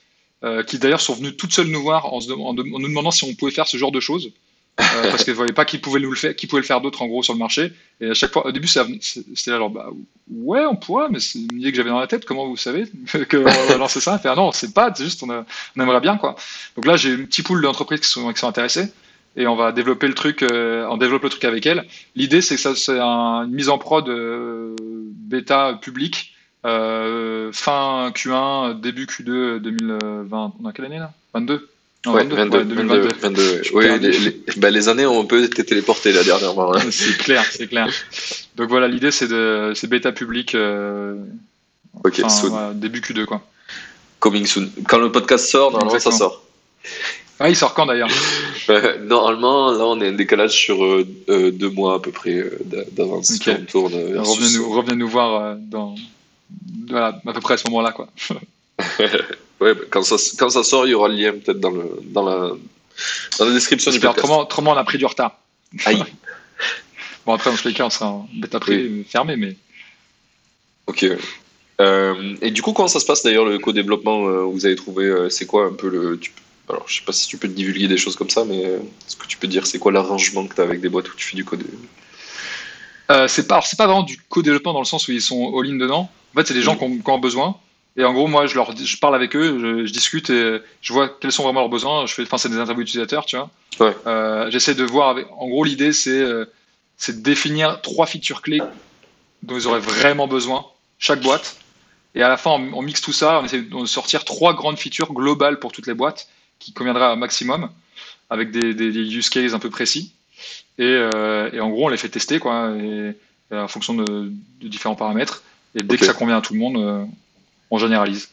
[0.44, 3.12] euh, qui d'ailleurs sont venues toutes seules nous voir en, se, en, en, nous demandant
[3.12, 4.32] si on pouvait faire ce genre de choses.
[4.80, 6.82] Euh, parce qu'elles ne voyaient pas qui pouvait nous le faire, qui pouvait le faire
[6.82, 7.74] d'autre en gros sur le marché.
[8.02, 9.90] Et à chaque fois, au début, c'était genre bah
[10.32, 12.26] ouais, on pourrait, mais c'est une idée que j'avais dans la tête.
[12.26, 12.86] Comment vous savez
[13.30, 14.18] que on va lancer ça?
[14.18, 15.46] Faire non, c'est pas, c'est juste on,
[15.80, 16.36] aimerait bien quoi.
[16.76, 18.92] Donc là, j'ai un petit pool d'entreprises qui sont, intéressées
[19.36, 21.86] et on va développer le truc, euh, on le truc avec elles.
[22.16, 26.34] L'idée, c'est que ça, c'est un, une mise en prod euh, bêta publique
[26.66, 30.54] euh, fin Q1, début Q2 2020.
[30.62, 31.12] On a quelle année là?
[31.34, 31.68] 22 Non,
[32.06, 33.64] Ouais, 22, 22, ouais, 22, 22, ouais.
[33.64, 34.12] suis Oui, perdu.
[34.12, 36.76] les, les- bah, les années ont un peu été téléportées là dernièrement.
[36.76, 36.80] hein.
[36.92, 37.88] C'est clair, c'est clair.
[38.58, 41.16] Donc voilà, l'idée c'est de c'est bêta public euh,
[42.04, 42.50] Ok, enfin, soon.
[42.50, 43.42] voilà, début Q2 quoi.
[44.20, 44.70] Coming soon.
[44.88, 46.44] Quand le podcast sort, normalement ça sort.
[47.40, 48.10] Ah, il sort quand d'ailleurs
[48.70, 52.50] Euh, normalement, là, on est un décalage sur euh, euh, deux mois à peu près
[52.64, 53.32] d'a- d'avance.
[53.32, 53.42] Ok.
[53.46, 55.96] quand On tourne versus- Revenez nous revenez nous voir dans
[56.90, 58.08] voilà, à peu près à ce moment-là quoi.
[59.64, 62.00] Ouais, bah, quand, ça, quand ça sort, il y aura le lien peut-être dans, le,
[62.04, 62.52] dans, la,
[63.40, 64.20] dans la description du podcast.
[64.20, 65.40] autrement, autrement on a pris du retard.
[65.86, 66.04] Aïe.
[67.26, 69.56] Bon après dans tous les cas on sera en bêta pré fermé mais
[70.88, 71.06] Ok.
[71.82, 75.06] Euh, et du coup, comment ça se passe d'ailleurs le co-développement euh, Vous avez trouvé,
[75.06, 76.20] euh, c'est quoi un peu le.
[76.20, 76.32] tu
[76.70, 79.28] alors, je sais pas si tu peux divulguer des choses comme ça, mais est-ce que
[79.28, 81.36] tu peux dire c'est quoi l'arrangement que tu as avec des boîtes où tu fais
[81.36, 81.62] du code?
[83.28, 86.10] C'est pas, alors, pas vraiment du co-développement dans le sens où ils sont all-in dedans.
[86.34, 87.58] En fait, c'est des gens qui ont, qui ont besoin.
[87.96, 90.94] Et en gros, moi, je leur, je parle avec eux, je, je discute et je
[90.94, 92.06] vois quels sont vraiment leurs besoins.
[92.08, 93.52] Je fais, enfin, c'est des interviews utilisateurs, tu vois.
[93.80, 93.96] Ouais.
[94.08, 95.10] Euh, j'essaie de voir.
[95.10, 96.46] Avec, en gros, l'idée, c'est, euh,
[96.98, 98.62] c'est de définir trois features clés
[99.44, 100.66] dont ils auraient vraiment besoin,
[100.98, 101.58] chaque boîte.
[102.16, 103.40] Et à la fin, on, on mixe tout ça.
[103.42, 106.28] On essaie de sortir trois grandes features globales pour toutes les boîtes
[106.60, 107.70] qui conviendraient un maximum
[108.30, 110.14] avec des, des- des use cases un peu précis.
[110.80, 113.14] Et, euh, et en gros, on les fait tester, quoi, et,
[113.52, 114.32] et en fonction de,
[114.62, 115.44] de différents paramètres.
[115.76, 117.06] Et dès que ça convient à tout le monde, euh,
[117.74, 118.30] on généralise.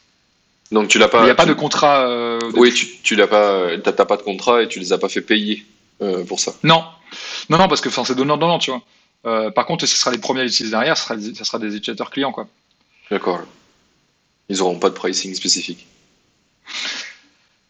[0.71, 1.21] Donc, tu l'as pas.
[1.21, 2.07] Il n'y a pas de contrat.
[2.07, 3.77] euh, Oui, tu, tu l'as pas.
[3.79, 5.65] T'as pas de contrat et tu les as pas fait payer
[6.01, 6.53] euh, pour ça.
[6.63, 6.83] Non,
[7.49, 8.81] non, non, parce que enfin, c'est donnant-donnant, tu vois.
[9.25, 11.59] Euh, par contre, ce sera les premiers à l'utiliser derrière, ce sera, des- ça sera
[11.59, 12.47] des utilisateurs clients, quoi.
[13.11, 13.41] D'accord.
[14.49, 15.85] Ils auront pas de pricing spécifique.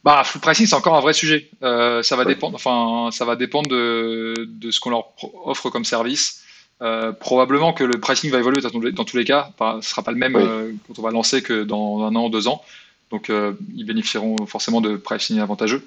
[0.03, 1.49] Bah, full pricing, c'est encore un vrai sujet.
[1.61, 2.25] Ça va Ouais.
[2.25, 5.05] dépendre, enfin, ça va dépendre de, de ce qu'on leur
[5.45, 6.40] offre comme service.
[6.81, 8.69] Euh, probablement que le pricing va évoluer dans,
[9.05, 9.51] tous les- cas.
[9.81, 10.41] Ce sera pas le même Oui.
[10.43, 12.63] euh, quand on va lancer que dans un an, deux ans.
[13.11, 15.85] Donc, euh, ils bénéficieront forcément de pricing avantageux.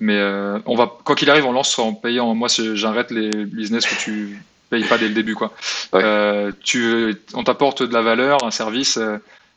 [0.00, 0.20] Mais
[0.66, 2.34] on va, quoi qu'il arrive, on lance en payant.
[2.34, 4.38] Moi, j'arrête les business que tu
[4.70, 5.52] payes pas dès le début, quoi.
[5.92, 6.50] Ouais.
[6.62, 8.98] Tu, on t'apporte de la valeur, un service,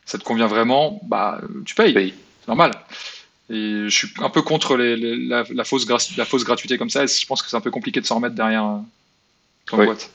[0.04, 1.92] ça te convient vraiment, bah, tu payes.
[1.92, 2.14] Paye.
[2.40, 2.72] C'est normal.
[3.50, 6.78] Et je suis un peu contre les- les- la, la fausse gra- la fausse gratuité
[6.78, 7.04] comme ça.
[7.06, 8.64] je pense que c'est un peu compliqué de s'en remettre derrière
[9.66, 9.84] ton Oui.
[9.84, 10.10] boîte.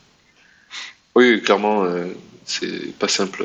[1.18, 2.05] Oui, clairement, euh,
[2.45, 3.43] c'est pas simple.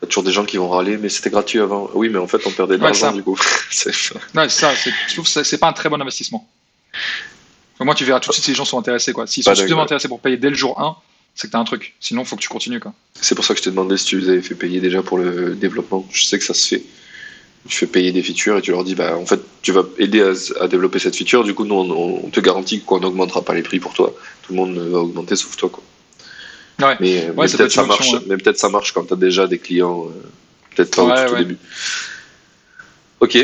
[0.00, 1.88] T'as toujours des gens qui vont râler, mais c'était gratuit avant.
[1.94, 3.38] Oui, mais en fait, on perdait de Ouais, l'argent du coup.
[3.70, 3.90] C'est-
[4.34, 4.74] Ouais, ça.
[4.76, 6.46] c'est- Je trouve que c'est- pas un très bon investissement.
[7.80, 9.12] Au moins, tu verras tout de suite si les gens sont intéressés.
[9.14, 9.26] quoi.
[9.26, 10.96] S'ils sont suffisamment intéressés pour payer dès le jour 1,
[11.34, 11.94] c'est que t'as un truc.
[12.00, 12.78] Sinon, faut que tu continues.
[12.80, 12.92] Quoi.
[13.20, 15.16] C'est pour ça que je t'ai demandé si tu les avais fait payer déjà pour
[15.18, 16.06] le développement.
[16.12, 16.82] Je sais que ça se fait.
[17.68, 20.20] Tu fais payer des features et tu leur dis, bah, en fait, tu vas aider
[20.20, 20.32] à,
[20.64, 21.42] à développer cette feature.
[21.44, 24.12] Du coup, nous, on, on te garantit qu'on n'augmentera pas les prix pour toi.
[24.42, 25.70] Tout le monde va augmenter sauf toi.
[25.70, 25.82] Quoi.
[26.80, 26.96] Ouais.
[27.00, 28.00] Mais, peut peut-être être ça marche.
[28.00, 28.24] option, ouais.
[28.28, 30.06] Mais peut-être ça marche quand tu as déjà des clients.
[30.06, 30.22] euh,
[30.74, 31.58] peut-être pas au Ouais, tout au début.
[33.20, 33.38] Ok.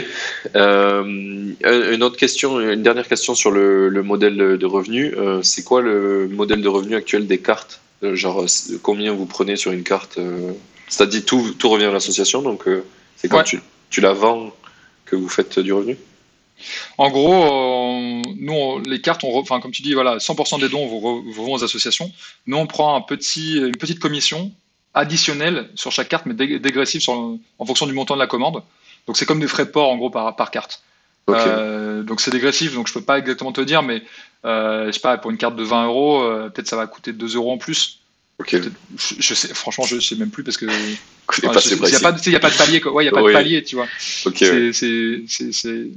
[0.56, 5.14] Euh, une autre question, une dernière question sur le, le modèle de revenu.
[5.16, 8.46] Euh, c'est quoi le modèle de revenu actuel des cartes Genre,
[8.82, 10.18] combien vous prenez sur une carte
[10.88, 12.64] C'est-à-dire, tout, tout revient à l'association, donc
[13.16, 13.60] c'est quand tu,
[13.90, 14.54] tu la vends
[15.04, 15.96] que vous faites du revenu
[16.98, 20.68] En gros, on- nous, on- les cartes, on enfin, comme tu dis, voilà, 100% des
[20.68, 22.10] dons vont, vont aux associations.
[22.46, 24.52] Nous, on prend un petit, une petite commission
[24.94, 28.26] additionnelle sur chaque carte, mais dé- dégressive sur le- en fonction du montant de la
[28.26, 28.62] commande.
[29.06, 30.82] Donc, c'est comme des frais de port, en gros, par, par carte.
[31.30, 34.02] Euh, donc, c'est dégressif, donc je peux pas exactement te dire, mais
[34.44, 37.12] euh, je sais pas, pour une carte de 20 euros, euh, peut-être ça va coûter
[37.12, 37.98] 2 euros en plus.
[38.40, 38.54] Ok.
[38.96, 40.64] Je, je sais, franchement, je sais même plus parce que.
[40.66, 41.50] Il y a
[42.00, 42.92] pas, de- a pas palier, quoi.
[42.92, 43.32] Ouais, il y a pas Oui.
[43.32, 43.88] de palier, tu vois.
[44.32, 45.88] C'est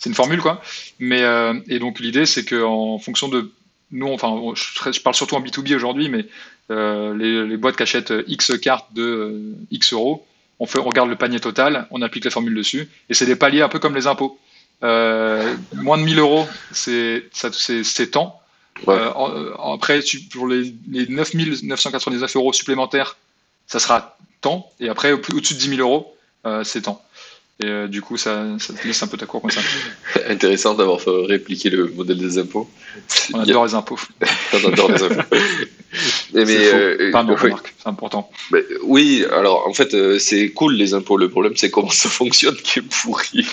[0.00, 0.60] c'est- une formule, quoi.
[0.98, 3.52] Mais, euh, et donc, l'idée, c'est qu'en fonction de.
[3.92, 6.26] Nous, enfin, je, je parle surtout en B2B aujourd'hui, mais
[6.70, 9.40] euh, les, les boîtes qui achètent X cartes de euh,
[9.70, 10.26] X euros,
[10.60, 13.34] on, fait, on regarde le panier total, on applique la formule dessus, et c'est des
[13.36, 14.38] paliers un peu comme les impôts.
[14.82, 18.40] Euh, moins de 1000 euros, c'est ça- c'est- c'est tant.
[18.86, 18.94] Ouais.
[18.94, 23.16] Euh, en- après, tu- pour les, les 9999 euros supplémentaires,
[23.66, 24.70] ça sera tant.
[24.80, 27.02] Et après, au- au-dessus de 10 000 euros, euh, c'est tant.
[27.62, 29.60] Et euh, du coup, ça, ça te laisse un peu ta cour comme ça.
[30.28, 32.68] Intéressant d'avoir fait répliquer le modèle des impôts.
[33.34, 33.98] On adore les impôts.
[34.54, 35.36] On adore les impôts.
[36.32, 37.34] Mais, euh, oui.
[37.34, 38.30] remarque, c'est important.
[38.52, 41.16] Mais oui, alors en fait, euh, c'est cool les impôts.
[41.16, 43.44] Le problème, c'est comment ça fonctionne qui est pourri.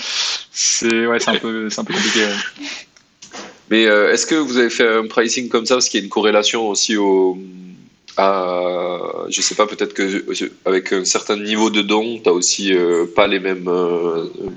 [0.52, 2.26] C'est ouais, c'est un peu, c'est un peu compliqué.
[2.26, 2.66] ouais.
[3.70, 5.76] Mais euh, est-ce que vous avez fait un pricing comme ça?
[5.76, 7.38] Parce qu'il y a une corrélation aussi au
[8.18, 9.00] à
[9.30, 13.06] je sais pas peut-être que euh, avec un certain niveau de don, tu aussi euh,
[13.16, 14.50] pas les mêmes euh, euh,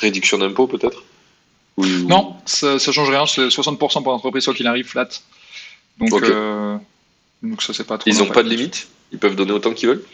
[0.00, 1.02] réductions d'impôts peut-être?
[1.76, 3.26] Ou- Non, ça, ça change rien.
[3.26, 5.08] C'est 60% pour l'entreprise, soit qu'il arrive, flat.
[5.98, 6.24] Donc, Ok.
[6.24, 6.76] euh,
[7.42, 8.10] Donc ça, c'est pas trop.
[8.10, 10.04] Ils n'ont pas de limite Ils peuvent donner autant qu'ils veulent?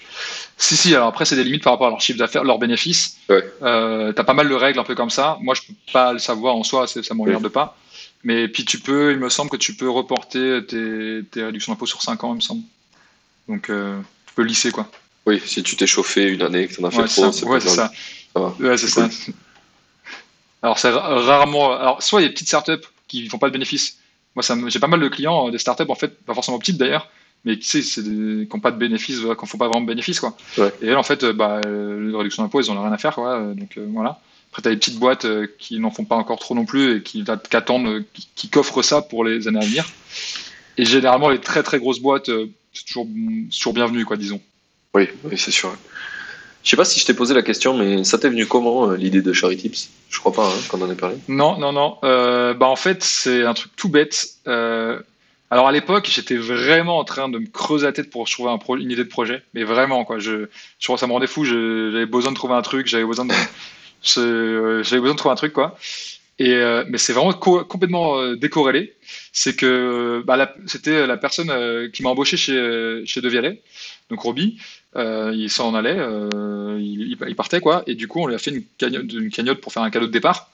[0.56, 3.16] Si, si, alors après, c'est des limites par rapport à leur chiffre d'affaires, leurs bénéfices.
[3.28, 3.44] Ouais.
[3.62, 5.36] Euh, tu as pas mal de règles un peu comme ça.
[5.40, 7.76] Moi, je peux pas le savoir en soi, ça ne me regarde pas.
[8.24, 11.86] Mais puis tu peux, il me semble que tu peux reporter tes, tes réductions d'impôts
[11.86, 12.62] sur 5 ans, il me semble.
[13.48, 14.90] Donc euh, tu peux lisser quoi.
[15.26, 17.44] Oui, si tu t'es chauffé une année, que tu en as fait Ouais, trop, c'est
[17.46, 17.92] Ouais, ça.
[18.32, 18.54] Ça va.
[18.58, 19.08] Ouais, c'est ça.
[20.62, 21.72] Alors c'est ra- rarement.
[21.72, 22.72] Alors soit il y a des petites startups
[23.08, 23.98] qui font pas de bénéfices.
[24.34, 26.58] Moi, ça me- j'ai pas mal de clients, euh, des startups en fait, pas forcément
[26.58, 27.08] petites d'ailleurs,
[27.44, 30.20] mais qui, tu sais, des- n'ont pas de bénéfices, qui font pas vraiment de bénéfices
[30.20, 30.36] quoi.
[30.58, 30.72] Ouais.
[30.82, 33.38] Et elles en fait, euh, bah, les réductions d'impôts, ils ont rien à faire quoi.
[33.54, 34.18] Donc euh, voilà.
[34.56, 36.98] Après, tu as des petites boîtes euh, qui n'en font pas encore trop non plus
[36.98, 39.84] et qui, qui attendent, euh, qui, qui coffrent ça pour les années à venir.
[40.78, 43.06] Et généralement, les très très grosses boîtes, euh, c'est toujours,
[43.74, 44.40] bienvenu quoi, disons.
[44.94, 45.74] Oui, oui c'est sûr.
[46.62, 48.96] Je sais pas si je t'ai posé la question, mais ça t'est venu comment euh,
[48.96, 51.16] l'idée de Charitips Je crois pas hein, qu'on en ait parlé.
[51.26, 51.98] Non, non, non.
[52.04, 54.28] Euh, bah en fait, c'est un truc tout bête.
[54.46, 55.00] Euh,
[55.50, 58.58] alors à l'époque, j'étais vraiment en train de me creuser la tête pour trouver un
[58.58, 60.18] pro- une idée de projet, mais vraiment quoi.
[60.20, 60.46] Je,
[60.78, 61.44] je crois que ça me rendait fou.
[61.44, 62.86] je- J'avais besoin de trouver un truc.
[62.86, 63.34] J'avais besoin de,
[64.04, 65.76] j'avais besoin de trouver un truc quoi.
[66.40, 68.94] Et euh, mais c'est vraiment co- complètement euh, décorrélé.
[69.32, 73.60] C'est que bah, c'était la personne euh, qui m'a embauché chez euh, chez De Vialet,
[74.10, 74.58] donc Roby.
[74.96, 77.82] Euh, il s'en allait, euh, il, il partait quoi.
[77.86, 80.06] Et du coup, on lui a fait une cagnotte, une cagnotte pour faire un cadeau
[80.06, 80.50] de départ.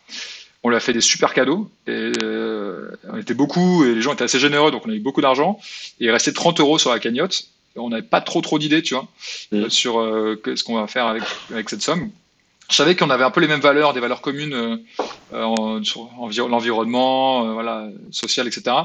[0.62, 1.70] On lui a fait des super cadeaux.
[1.86, 5.01] Et, euh, on était beaucoup et les gens étaient assez généreux, donc on a eu
[5.01, 5.59] beaucoup d'argent.
[6.01, 7.44] Et il restait 30 euros sur la cagnotte.
[7.76, 9.09] Et on n'avait pas trop trop d'idées, tu vois,
[9.53, 9.57] Mm.
[9.64, 12.11] euh, sur euh, que- ce qu'on va faire avec, avec cette somme.
[12.70, 14.76] Je savais qu'on avait un peu les mêmes valeurs, des valeurs communes euh,
[15.32, 18.76] euh, sur envi- l'environnement, euh, voilà, social, etc.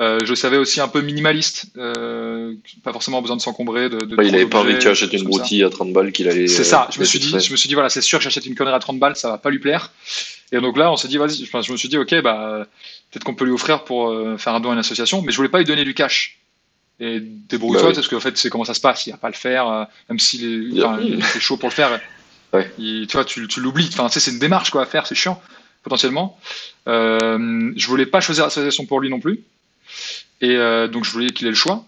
[0.00, 3.98] Euh, je savais aussi un peu minimaliste, euh, pas forcément besoin de s'encombrer de.
[3.98, 6.28] de il trop avait pas envie que tu achètes une broutille à 30 balles qu'il
[6.28, 6.48] allait.
[6.48, 8.46] C'est ça, je me suis dit, je me suis dit, voilà, c'est sûr que j'achète
[8.46, 9.92] une connerie à 30 balles, ça va pas lui plaire.
[10.52, 12.66] Et donc là, on s'est dit, vas-y, enfin, je me suis dit, ok, bah,
[13.10, 15.36] peut-être qu'on peut lui offrir pour euh, faire un don à une association, mais je
[15.36, 16.38] voulais pas lui donner du cash.
[16.98, 17.94] Et débrouille-toi, Bah oui.
[17.94, 20.18] parce qu'en fait, c'est comment ça se passe, il va pas le faire, euh, même
[20.18, 20.86] s'il est, Bien.
[20.86, 22.00] enfin, il est chaud pour le faire.
[22.52, 22.70] Ouais.
[22.78, 25.06] il- tu vois, tu, tu l'oublies, enfin, tu sais, c'est une démarche, quoi, à faire,
[25.06, 25.40] c'est chiant,
[25.82, 26.38] potentiellement.
[26.88, 29.40] Euh, je voulais pas choisir l'association pour lui non plus.
[30.40, 31.84] Et euh, donc, je voulais qu'il ait le choix.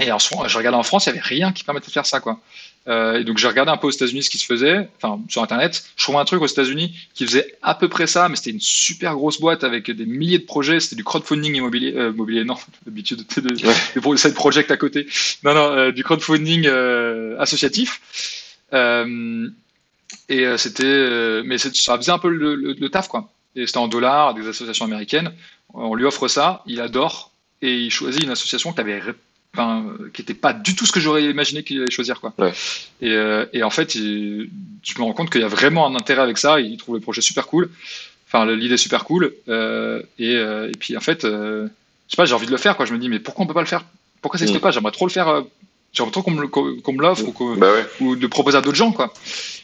[0.00, 2.20] Et en je regardais en France, il n'y avait rien qui permettait de faire ça,
[2.20, 2.40] quoi.
[2.86, 5.42] Euh, et donc j'ai regardé un peu aux États-Unis ce qui se faisait, enfin sur
[5.42, 5.84] Internet.
[5.96, 8.60] Je trouvais un truc aux États-Unis qui faisait à peu près ça, mais c'était une
[8.60, 10.78] super grosse boîte avec des milliers de projets.
[10.80, 12.54] C'était du crowdfunding immobilier, euh, immobilier non,
[12.86, 15.06] d'habitude, c'est de- des pro- side project à côté.
[15.42, 16.66] Non, non, euh, du crowdfunding
[17.40, 18.00] associatif.
[20.28, 23.30] Et euh, c'était, euh, mais ça faisait un peu le, le- le taf, quoi.
[23.56, 25.32] Et c'était en dollars, des associations américaines.
[25.74, 27.30] On lui offre ça, il adore,
[27.62, 29.02] et il choisit une association qui avait
[29.54, 29.84] enfin,
[30.14, 32.20] qui n'était pas du tout ce que j'aurais imaginé qu'il allait choisir.
[32.20, 32.32] Quoi.
[32.38, 32.52] Ouais.
[33.00, 34.50] Et, euh, et en fait, il-
[34.82, 36.60] je me rends compte qu'il y a vraiment un intérêt avec ça.
[36.60, 37.70] Il trouve le projet super cool.
[38.28, 39.34] Enfin, l'idée super cool.
[39.48, 41.66] Et, et puis, en fait, je
[42.08, 42.76] sais pas, j'ai envie de le faire.
[42.76, 42.86] Quoi.
[42.86, 43.84] Je me dis, mais pourquoi on peut pas le faire?
[44.22, 44.62] Pourquoi ça n'existe Mm.
[44.62, 44.70] pas?
[44.70, 45.42] J'aimerais trop le faire.
[45.88, 47.86] Euh, J'aimerais trop qu'on me, l'offre ou, Bah ouais.
[48.00, 48.92] ou de proposer à d'autres gens.
[48.92, 49.12] Quoi.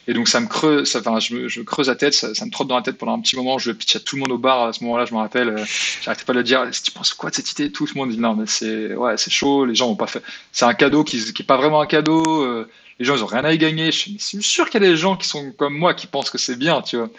[0.07, 2.35] Et donc, ça me creuse, ça, enfin, je, me, je me creuse la tête, ça,
[2.35, 3.59] ça me trotte dans la tête pendant un petit moment.
[3.59, 5.49] Je pitch à tout le monde au bar à ce moment-là, je me rappelle.
[5.51, 5.65] euh,
[6.03, 6.67] J'arrêtais pas de le dire.
[6.83, 7.71] Tu penses quoi de cette idée?
[7.73, 9.65] Tout le monde dit non, mais c'est ouais, c'est chaud.
[9.65, 10.23] Les gens vont pas faire.
[10.53, 12.23] C'est un cadeau qui, qui est pas vraiment un cadeau.
[12.45, 12.69] euh,
[12.99, 13.91] les gens, ils ont rien à y gagner.
[13.93, 16.39] Je suis sûr qu'il y a des gens qui sont comme moi qui pensent que
[16.39, 17.11] c'est bien, tu vois.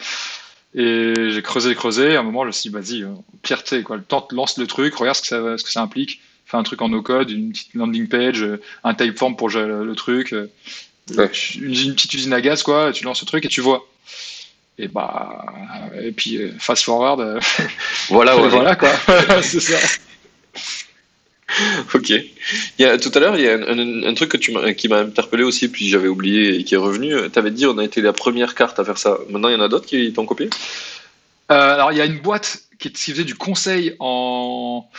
[0.74, 2.16] Et j'ai creusé, creusé.
[2.16, 3.08] À un moment, je me suis dit, vas-y, euh,
[3.42, 3.98] pire, tu sais, quoi.
[4.00, 6.20] Temps, lance le truc, regarde ce que ça, ce que ça implique.
[6.46, 9.96] Fais un truc en no-code, une petite landing page, euh, un typeform pour gérer le,
[9.96, 10.34] truc.
[10.34, 10.48] euh,
[11.16, 11.30] Ouais.
[11.56, 12.92] une, petite usine à gaz, quoi.
[12.92, 13.88] Tu lances le truc et tu vois.
[14.78, 15.46] Et bah,
[16.02, 17.40] et puis euh, fast forward,
[18.10, 18.50] Voilà, ouais.
[18.50, 18.90] voilà quoi,
[19.42, 19.78] c'est ça.
[21.94, 22.10] Ok.
[22.10, 22.24] Il
[22.80, 24.88] y a, tout à l'heure, il y a un, un- un truc que tu qui
[24.90, 27.14] m'a interpellé aussi, puis j'avais oublié et qui est revenu.
[27.32, 29.18] Tu avais dit on a été la première carte à faire ça.
[29.30, 30.50] Maintenant, il y en a d'autres qui t'ont copié?
[31.52, 34.90] Euh, alors il y a une boîte qui, qui faisait du conseil en,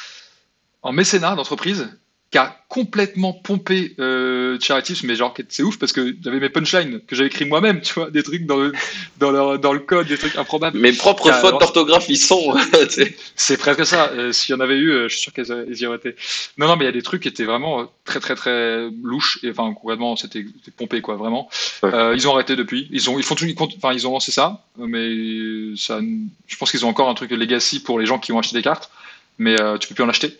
[0.86, 1.88] en mécénat d'entreprise
[2.32, 7.00] qui a complètement pompé euh, Charities, mais genre c'est ouf parce que j'avais mes punchlines
[7.06, 8.72] que j'avais écrit moi-même, tu vois, des trucs dans le,
[9.18, 10.76] dans, leur- dans le code, des trucs improbables.
[10.76, 12.52] Mes propres fautes alors- d'orthographe, ils sont.
[13.36, 14.10] C'est presque ça.
[14.10, 16.16] Euh, S'il y en avait eu, euh, je suis sûr elles y auraient été.
[16.58, 18.88] Non, non, mais il y a des trucs qui étaient vraiment euh, très, très, très
[19.04, 19.38] louches.
[19.44, 20.44] Et enfin, complètement, c'était
[20.76, 21.48] pompé, quoi, vraiment.
[21.84, 21.94] Ouais.
[21.94, 22.88] Euh, ils ont arrêté depuis.
[22.90, 23.54] Ils ont, ils font tout, ils
[23.94, 26.00] ils ont lancé ça, mais ça,
[26.48, 28.62] je pense qu'ils ont encore un truc legacy pour les gens qui ont acheté des
[28.62, 28.90] cartes,
[29.38, 30.36] mais euh, tu peux plus en acheter.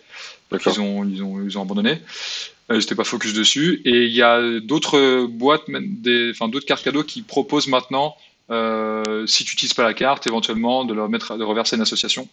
[0.51, 2.01] Donc ils ont, ils ont, ils ont abandonné.
[2.71, 3.81] Euh, Ils n'étaient pas focus dessus.
[3.85, 5.63] Et il y a d'autres boîtes,
[6.31, 8.15] enfin, d'autres cartes cadeaux qui proposent maintenant,
[8.49, 12.27] euh, si tu n'utilises pas la carte, éventuellement de leur mettre, de reverser une association.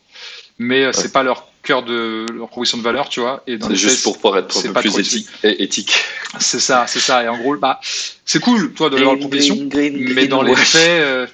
[0.58, 3.42] Mais euh, c'est pas leur cœur de leur proposition de valeur, tu vois.
[3.48, 5.26] Et C'est juste faits, pour pouvoir être un peu plus trop éthique.
[5.42, 5.94] et- éthique.
[6.38, 7.24] c'est ça, c'est ça.
[7.24, 7.80] Et en gros, bah,
[8.24, 9.68] c'est cool, toi, de leur proposition.
[9.92, 11.26] Mais dans les faits, euh,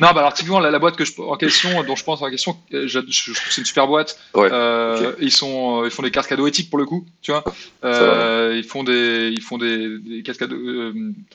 [0.00, 2.30] Non, bah alors typiquement la, la boîte que je, en question, dont je pense en
[2.30, 4.18] question, je, je, je trouve que c'est une super boîte.
[4.34, 5.12] Ouais, Euh.
[5.20, 7.44] Ils sont, euh, ils font des cartes cadeaux éthiques pour le coup, tu vois.
[7.84, 10.56] Euh, ils font des, ils font des, des cartes cadeaux.
[10.56, 10.92] Euh,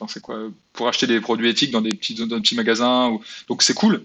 [0.08, 0.38] c'est quoi
[0.72, 3.08] Pour acheter des produits éthiques dans des petits, dans des petits magasins.
[3.08, 3.22] Ou...
[3.48, 4.02] Donc c'est cool.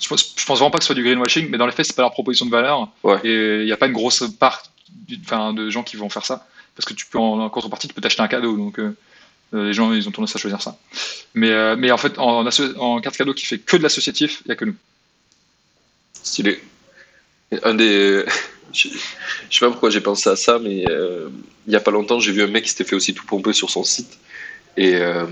[0.00, 1.86] Je pense, je pense vraiment pas que ce soit du greenwashing, mais dans les faits,
[1.86, 2.88] c'est pas leur proposition de valeur.
[3.04, 3.18] Ouais.
[3.24, 4.64] Et il n'y a pas une grosse part,
[5.24, 7.94] enfin, de gens qui vont faire ça, parce que tu peux en, en contrepartie, tu
[7.94, 8.56] peux t'acheter un cadeau.
[8.56, 8.94] Donc euh, euh,
[9.52, 10.78] les gens, ils ont tendance à choisir ça.
[11.34, 12.44] Mais, euh, mais en fait, en,
[13.00, 14.74] carte cadeau qui fait que de l'associatif, il y a que nous.
[16.22, 16.60] Stylé.
[17.62, 18.24] Un des.
[18.74, 18.88] Je
[19.50, 21.28] je sais pas pourquoi j'ai pensé à ça, mais euh,
[21.66, 23.52] il y a pas longtemps, j'ai vu un mec qui s'était fait aussi tout pomper
[23.52, 24.18] sur son site.
[24.78, 24.94] Et.
[24.94, 25.26] euh,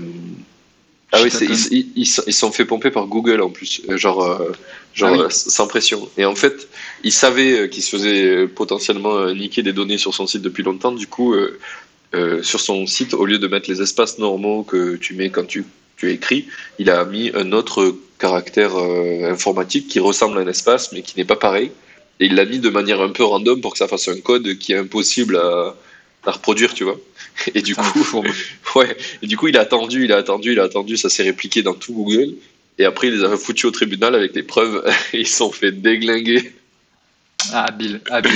[1.11, 3.81] Ah oui, ils ils- ils sont- ils se sont fait pomper par Google en plus,
[3.89, 4.51] euh, genre, euh,
[4.93, 5.19] genre Ah oui.
[5.23, 6.07] euh, sans pression.
[6.17, 6.67] Et en fait,
[7.03, 10.43] ils savaient euh, qu'ils se faisaient euh, potentiellement euh, niquer des données sur son site
[10.43, 10.91] depuis longtemps.
[10.91, 11.33] Du coup,
[12.13, 15.45] euh, sur son site, au lieu de mettre les espaces normaux que tu mets quand
[15.45, 15.65] tu,
[15.97, 16.47] tu écris,
[16.77, 21.17] il a mis un autre caractère euh, informatique qui ressemble à un espace mais qui
[21.17, 21.71] n'est pas pareil.
[22.19, 24.57] Et il l'a mis de manière un peu random pour que ça fasse un code
[24.57, 25.75] qui est impossible à,
[26.25, 26.99] à reproduire, tu vois.
[27.55, 28.23] Et du le coup,
[28.75, 28.95] ouais.
[29.21, 31.63] Et du coup, il a attendu, il a attendu, il a attendu, ça s'est répliqué
[31.63, 32.35] dans tout Google.
[32.77, 34.83] Et après, il les a foutus au tribunal avec les preuves.
[35.13, 36.53] Et ils se sont fait déglinguer.
[37.53, 38.31] Ah, habile, habile.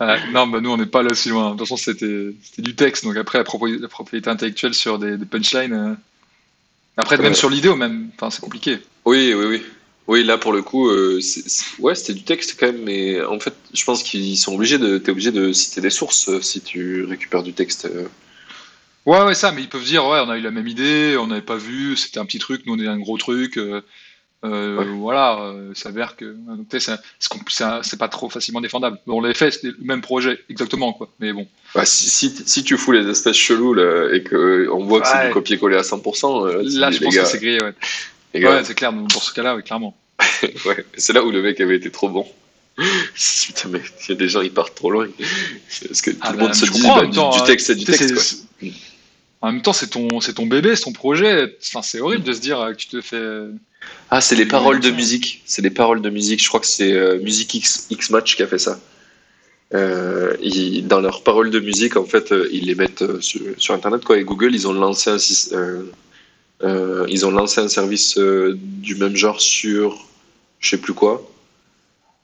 [0.00, 1.46] Ouais, non, bah nous on n'est pas là si loin.
[1.46, 3.04] De toute façon, c'était du texte.
[3.04, 5.72] Donc après, la, propri- la propriété intellectuelle sur des, des punchlines.
[5.72, 5.94] euh,
[6.96, 8.10] Après, même sur l'idée, même.
[8.14, 8.78] Enfin, c'est compliqué.
[9.04, 9.62] Oui, oui, oui.
[10.06, 11.20] Oui, là pour le coup, euh,
[11.80, 14.96] ouais, c'était du texte quand même, mais en fait, je pense qu'ils sont obligés de,
[14.96, 17.84] t'es obligé de citer des sources euh, si tu récupères du texte.
[17.86, 18.06] euh.
[19.06, 19.52] Ouais, ouais, ça.
[19.52, 21.96] Mais ils peuvent dire, ouais, on a eu la même idée, on n'avait pas vu,
[21.96, 23.58] c'était un petit truc, nous on est un gros truc.
[24.44, 24.84] Euh, euh, Ouais.
[24.98, 26.36] Voilà, euh, ça s'avère que.
[26.78, 26.96] sais,
[27.80, 28.98] c'est- pas trop facilement défendable.
[29.06, 31.08] Bon, on l'avait fait, c'était le même projet, exactement, quoi.
[31.18, 31.46] Mais bon.
[31.74, 35.08] Bah, si, si, si tu fous les espèces cheloues là, et que on voit que
[35.08, 37.74] c'est du copier-coller à 100%, euh, Là, je les pense gars, que c'est grillé, ouais.
[38.34, 39.96] les Ouais, c'est clair, dans ce cas-là, clairement.
[40.66, 42.26] ouais, c'est là où le mec avait été trop bon.
[42.76, 45.08] Putain, mais il y a des gens, ils partent trop loin.
[45.88, 47.74] Parce que tout Ah le bah, monde se je dit bah, du, hein, texte, c'est
[47.74, 48.14] du texte.
[48.60, 48.68] Quoi.
[49.40, 51.56] En même temps, c'est ton, c'est ton bébé, c'est ton projet.
[51.62, 53.22] Enfin, c'est horrible de se dire euh, que tu te fais.
[54.10, 55.42] Ah, c'est les paroles de musique.
[55.46, 56.42] C'est les paroles de musique.
[56.42, 58.80] Je crois que c'est euh, Music X, X Match qui a fait ça.
[59.74, 63.74] Euh, ils- dans leurs paroles de musique, en fait, euh, ils les mettent sur, sur
[63.74, 64.04] Internet.
[64.04, 64.18] Quoi.
[64.18, 65.18] Et Google, ils ont lancé un,
[66.62, 70.04] euh, ils ont lancé un service du même genre sur
[70.60, 71.30] je sais plus quoi.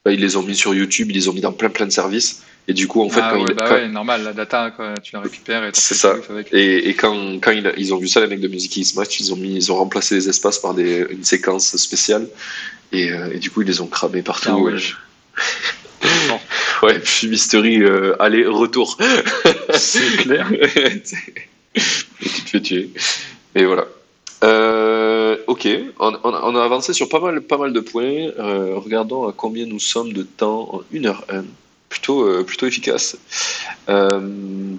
[0.05, 1.93] Bah, ils les ont mis sur YouTube, ils les ont mis dans plein plein de
[1.93, 2.43] services.
[2.67, 4.71] Et du coup, en fait, ah quand ouais, ils- bah quand- ouais, normal, la data,
[4.71, 6.15] quoi, tu la récupères C'est ça.
[6.31, 6.49] avec.
[6.53, 9.21] Et, et quand, quand ils, ils ont vu ça, les mecs de Music X Match,
[9.21, 12.27] ils ont, mis, ils ont remplacé les espaces par des, une séquence spéciale.
[12.93, 14.49] Et, euh, et du coup, ils les ont cramés partout.
[14.51, 14.81] Putain, ouais.
[16.83, 18.99] Ouais, puis Mystery, euh, aller, retour.
[19.75, 20.51] C'est clair.
[20.75, 22.91] et tu te fais tuer.
[23.55, 23.87] Et voilà.
[24.43, 25.67] Euh, ok,
[25.99, 28.29] on, on- on a avancé sur pas mal, pas mal de points.
[28.39, 31.45] Euh, regardons à combien nous sommes de temps en 1h1.
[31.95, 33.16] Plutôt, euh, plutôt efficace.
[33.88, 34.74] Euh,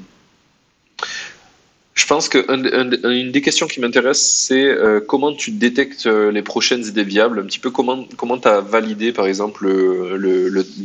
[2.02, 6.08] je pense que un- un- une des questions qui m'intéresse, c'est euh, comment tu détectes
[6.08, 7.40] les prochaines idées viables?
[7.40, 10.18] Un petit peu comment comment tu as validé, par exemple, le,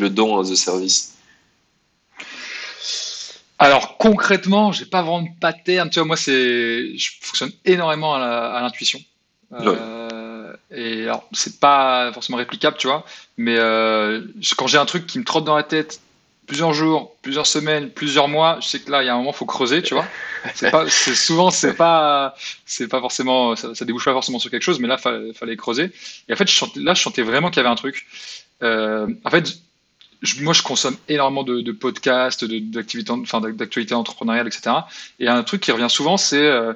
[0.03, 0.99] le, don as a service?
[3.59, 5.91] Alors concrètement, j'ai pas vraiment de pattern.
[5.91, 8.20] Tu vois, moi, c'est, je fonctionne énormément à
[8.57, 9.01] à l'intuition.
[9.53, 13.05] Euh, et alors, c'est pas forcément réplicable, tu vois,
[13.37, 14.22] mais euh,
[14.57, 15.93] quand j'ai un truc qui me trotte dans la tête
[16.51, 19.33] plusieurs jours, plusieurs semaines, plusieurs mois, je sais que là, il y a un moment,
[19.33, 20.05] faut creuser, tu vois.
[20.57, 22.35] C'est pas, c'est souvent, c'est pas,
[22.67, 25.57] c'est pas forcément, ça, ça débouche pas forcément sur quelque chose, mais là, fallait, fallait
[25.57, 25.93] creuser.
[26.29, 28.05] Et en fait, je là, je sentais vraiment qu'il y avait un truc.
[28.65, 29.59] Euh, en fait,
[30.23, 34.75] je- moi, je consomme énormément de, de podcasts, de- d'activités, enfin, d'actualités entrepreneuriales, etc.
[35.21, 36.73] Et un truc qui revient souvent, c'est euh,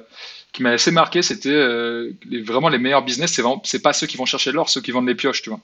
[0.53, 2.11] qui m'a assez marqué, c'était euh,
[2.45, 4.91] vraiment les meilleurs business, c'est vraiment, c'est pas ceux qui vont chercher l'or, ceux qui
[4.91, 5.59] vendent les pioches, tu vois.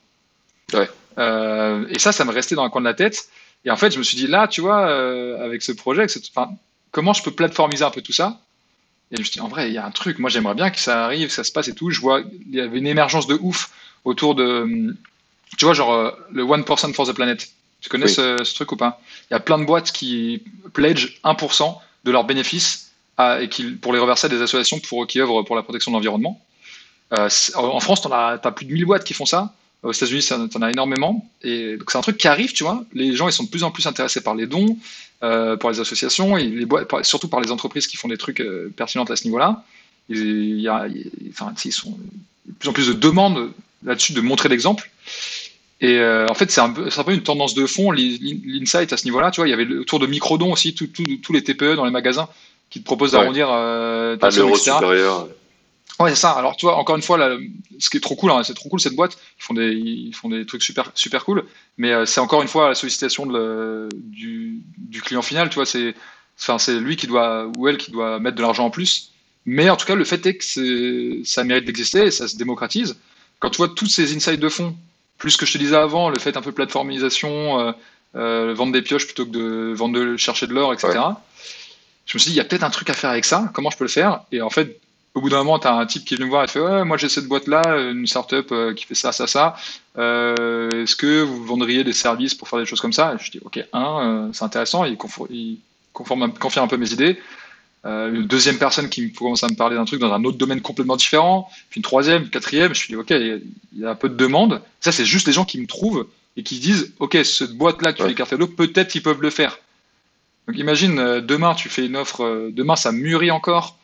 [0.74, 0.90] Ouais.
[1.16, 3.26] Euh, et ça, ça me restait dans un coin de la tête.
[3.64, 6.06] Et en fait, je me suis dit là, tu vois, euh, avec ce projet,
[6.90, 8.40] comment je peux plateformiser un peu tout ça?
[9.10, 10.18] Et je me suis dit, en vrai, il y a un truc.
[10.18, 11.90] Moi, j'aimerais bien que ça arrive, que ça se passe et tout.
[11.90, 13.70] Je vois, il y avait une émergence de ouf
[14.04, 14.96] autour de,
[15.58, 17.48] tu vois, genre euh, le 1% for the planet.
[17.80, 18.12] Tu connais Oui.
[18.12, 19.00] ce, ce truc ou pas?
[19.30, 20.42] Il y a plein de boîtes qui
[20.72, 25.06] pledge 1% de leurs bénéfices à- et qui, pour les reverser à des associations pour,
[25.06, 26.40] qui œuvrent pour la protection de l'environnement.
[27.12, 29.52] Euh, en France, tu as, plus de 1000 boîtes qui font ça.
[29.82, 31.28] Aux États-Unis, tu en as énormément.
[31.42, 32.84] Et donc, c'est un truc qui arrive, tu vois.
[32.92, 34.78] Les gens, ils sont de plus en plus intéressés par les dons,
[35.24, 38.16] euh, par les associations, et les boîtes, par- surtout par les entreprises qui font des
[38.18, 39.64] trucs euh, pertinents à ce niveau-là.
[40.08, 41.90] Il y a, il- enfin, ils sont
[42.46, 43.50] de plus en plus de demandes
[43.84, 44.88] là-dessus de montrer l'exemple.
[45.80, 48.18] Et euh, en fait, c'est un, peu- c'est un peu une tendance de fond, l'in-
[48.44, 49.32] l'insight à ce niveau-là.
[49.32, 51.90] Tu vois, il y avait le- autour de microdons aussi, tous les TPE dans les
[51.90, 52.28] magasins
[52.70, 53.18] qui te proposent Ouais.
[53.20, 54.76] d'arrondir euh, ta À somme, l'euro etc.
[54.76, 55.28] supérieur.
[56.00, 56.32] Ouais, c'est ça.
[56.32, 57.36] Alors, tu vois, encore une fois, là,
[57.78, 59.16] ce qui est trop cool, hein, c'est trop cool cette boîte.
[59.38, 61.44] Ils font des, ils font des trucs super, super cool.
[61.76, 65.48] Mais euh, c'est encore une fois la sollicitation de le- du, du client final.
[65.48, 65.94] Tu vois, c'est,
[66.40, 69.12] enfin, c'est lui qui doit ou elle qui doit mettre de l'argent en plus.
[69.44, 72.96] Mais en tout cas, le fait est que ça mérite d'exister et ça se démocratise.
[73.38, 74.76] Quand tu vois tous ces insights de fond,
[75.18, 77.72] plus ce que je te disais avant, le fait un peu de plateformisation, euh,
[78.16, 81.22] euh, vendre des pioches plutôt que de vendre de chercher de l'or, etc.
[82.06, 83.50] Je me suis dit, il y a peut-être un truc à faire avec ça.
[83.54, 84.24] Comment je peux le faire?
[84.32, 84.80] Et en fait,
[85.14, 86.84] au bout d'un moment, tu as un type qui venu me voir et fait Ouais,
[86.84, 89.54] moi j'ai cette boîte-là, une startup euh, qui fait ça, ça, ça.
[89.98, 93.14] Euh, Est-ce que vous vendriez des services pour faire des choses comme ça?
[93.14, 94.96] Et je dis Ok, un, euh, c'est intéressant, il,
[95.92, 97.18] confirme un peu mes idées.
[97.84, 100.38] Euh, une deuxième personne qui me- commence à me parler d'un truc dans un autre
[100.38, 101.50] domaine complètement différent.
[101.68, 103.36] Puis une troisième, une quatrième, je dis Ok, il y a-
[103.74, 104.62] il y a un peu de demande.
[104.80, 106.06] Ça, c'est juste les gens qui me trouvent
[106.38, 108.08] et qui disent Ok, cette boîte-là qui fait Ouais.
[108.10, 109.58] les cartes cadeaux, peut-être ils peuvent le faire.
[110.48, 113.76] Donc imagine, demain, tu fais une offre, demain ça mûrit encore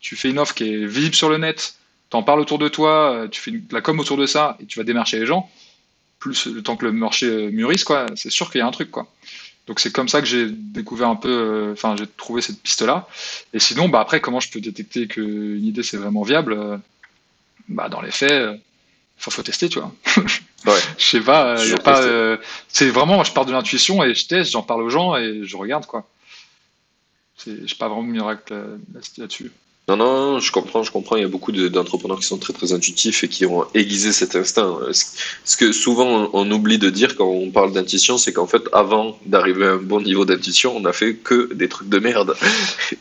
[0.00, 1.74] tu fais une offre qui est visible sur le net,
[2.10, 4.66] t'en parles autour de toi, euh, tu fais de la com autour de ça et
[4.66, 5.50] tu vas démarcher les gens,
[6.18, 8.70] plus le temps que le marché euh, mûrisse, quoi, c'est sûr qu'il y a un
[8.70, 9.06] truc, quoi.
[9.66, 13.08] Donc c'est comme ça que j'ai découvert un peu, euh, enfin j'ai trouvé cette piste-là.
[13.52, 16.80] Et sinon, bah après, comment je peux détecter qu'une idée c'est vraiment viable
[17.68, 18.56] Bah dans les faits, euh,
[19.18, 19.92] faut, faut tester, tu vois.
[20.66, 20.80] Ouais.
[20.98, 22.38] Je sais pas, euh, y a Toujours pas,
[22.68, 25.56] c'est vraiment, je pars de l'intuition et je teste, j'en parle aux gens et je
[25.56, 26.08] regarde, quoi.
[27.36, 28.54] C'est- Je suis pas vraiment miracle
[29.18, 29.50] là-dessus.
[29.88, 31.14] Non, non, je comprends, je comprends.
[31.14, 34.10] Il y a beaucoup de- d'entrepreneurs qui sont très, très intuitifs et qui ont aiguisé
[34.10, 34.78] cet instinct.
[35.44, 39.16] Ce que souvent on, oublie de dire quand on parle d'intuition, c'est qu'en fait, avant
[39.26, 42.34] d'arriver à un bon niveau d'intuition, on n'a fait que des trucs de merde.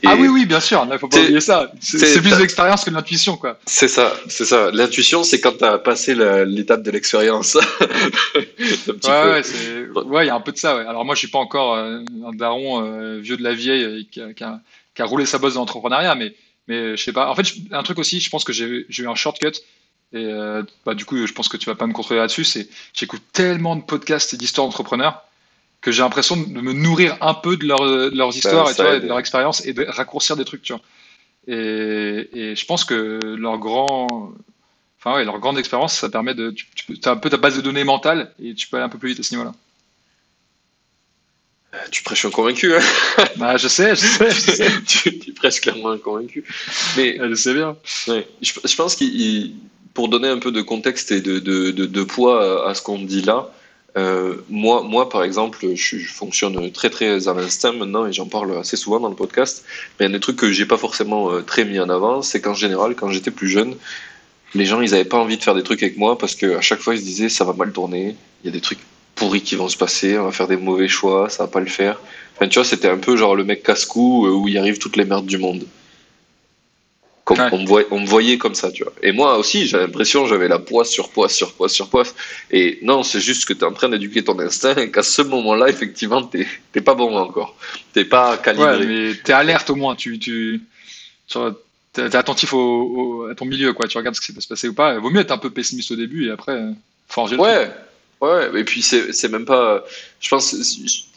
[0.03, 1.71] Et Ah oui, oui, bien sûr, il faut pas oublier ça.
[1.81, 3.57] C'est plus l'expérience que l'intuition, quoi.
[3.65, 4.69] C'est ça, c'est ça.
[4.71, 6.13] L'intuition, c'est quand tu as passé
[6.45, 7.57] l'étape de l'expérience.
[8.35, 10.23] Ouais, peu.
[10.23, 10.85] il y a un peu de ça, ouais.
[10.85, 14.01] Alors moi, je suis pas encore euh, un daron euh, vieux de la vieille euh,
[14.11, 14.59] qui a, qui a-
[14.95, 16.33] qui a roulé sa bosse dans l'entrepreneuriat, mais,
[16.67, 17.29] mais je sais pas.
[17.29, 19.47] En fait, un truc aussi, je pense que j'ai eu un shortcut.
[20.13, 22.45] Et euh, bah, du coup, je pense que tu vas pas me contrôler là-dessus.
[22.45, 25.23] C'est j'écoute tellement de podcasts et d'histoires d'entrepreneurs
[25.81, 28.81] que j'ai l'impression de me nourrir un peu de, leur- de leurs histoires et, tu
[28.81, 30.81] vois, de leur expérience et de raccourcir des trucs, tu vois.
[31.47, 34.31] Et, et je pense que leur grand,
[34.99, 37.55] enfin ouais, leur grande expérience, ça permet de, tu, tu as un peu ta base
[37.57, 39.53] de données mentale et tu peux aller un peu plus vite à ce niveau-là.
[41.91, 42.79] Tu prêches un convaincu, hein
[43.37, 44.71] Bah, je sais, je sais, je sais.
[44.87, 46.43] tu, tu prêches clairement un convaincu.
[46.97, 47.75] Mais Je sais bien.
[48.07, 48.27] Ouais.
[48.41, 49.55] Je, je pense qu'il,
[49.93, 52.81] pour donner un peu de contexte et de, de, de, de poids à, à ce
[52.81, 53.51] qu'on dit là,
[53.97, 58.25] euh, moi, moi, par exemple, je, je fonctionne très très à l'instinct maintenant et j'en
[58.27, 59.63] parle assez souvent dans le podcast.
[59.99, 62.53] Mais un des trucs que j'ai pas forcément euh, très mis en avant, c'est qu'en
[62.53, 63.75] général, quand j'étais plus jeune,
[64.53, 66.61] les gens ils avaient pas envie de faire des trucs avec moi parce que à
[66.61, 68.79] chaque fois ils se disaient ça va mal tourner, il y a des trucs
[69.15, 71.65] pourris qui vont se passer, on va faire des mauvais choix, ça va pas le
[71.67, 71.99] faire.
[72.35, 74.97] Enfin, tu vois, c'était un peu genre le mec casse-cou euh, où il arrive toutes
[74.97, 75.65] les merdes du monde.
[77.23, 77.49] Comme, Ouais.
[77.53, 78.93] on, me voyait, on me voyait comme ça, tu vois.
[79.01, 82.13] Et moi aussi, j'ai l'impression j'avais la poisse sur poisse sur poisse sur poisse.
[82.51, 85.23] Et non, c'est juste que tu es en train d'éduquer ton instinct et qu'à ce
[85.23, 87.55] moment-là, effectivement, t'es pas bon encore.
[87.93, 88.77] T'es pas calibré.
[88.77, 89.95] Ouais, mais t'es alerte au moins.
[89.95, 90.61] Tu, tu,
[91.93, 93.87] t'es attentif au, au- à ton milieu, quoi.
[93.87, 94.93] Tu regardes ce qui peut se passer ou pas.
[94.93, 96.71] Il vaut mieux être un peu pessimiste au début et après euh,
[97.07, 97.71] forger le truc.
[98.21, 99.83] Ouais, et puis c'est même pas.
[100.19, 100.55] Je pense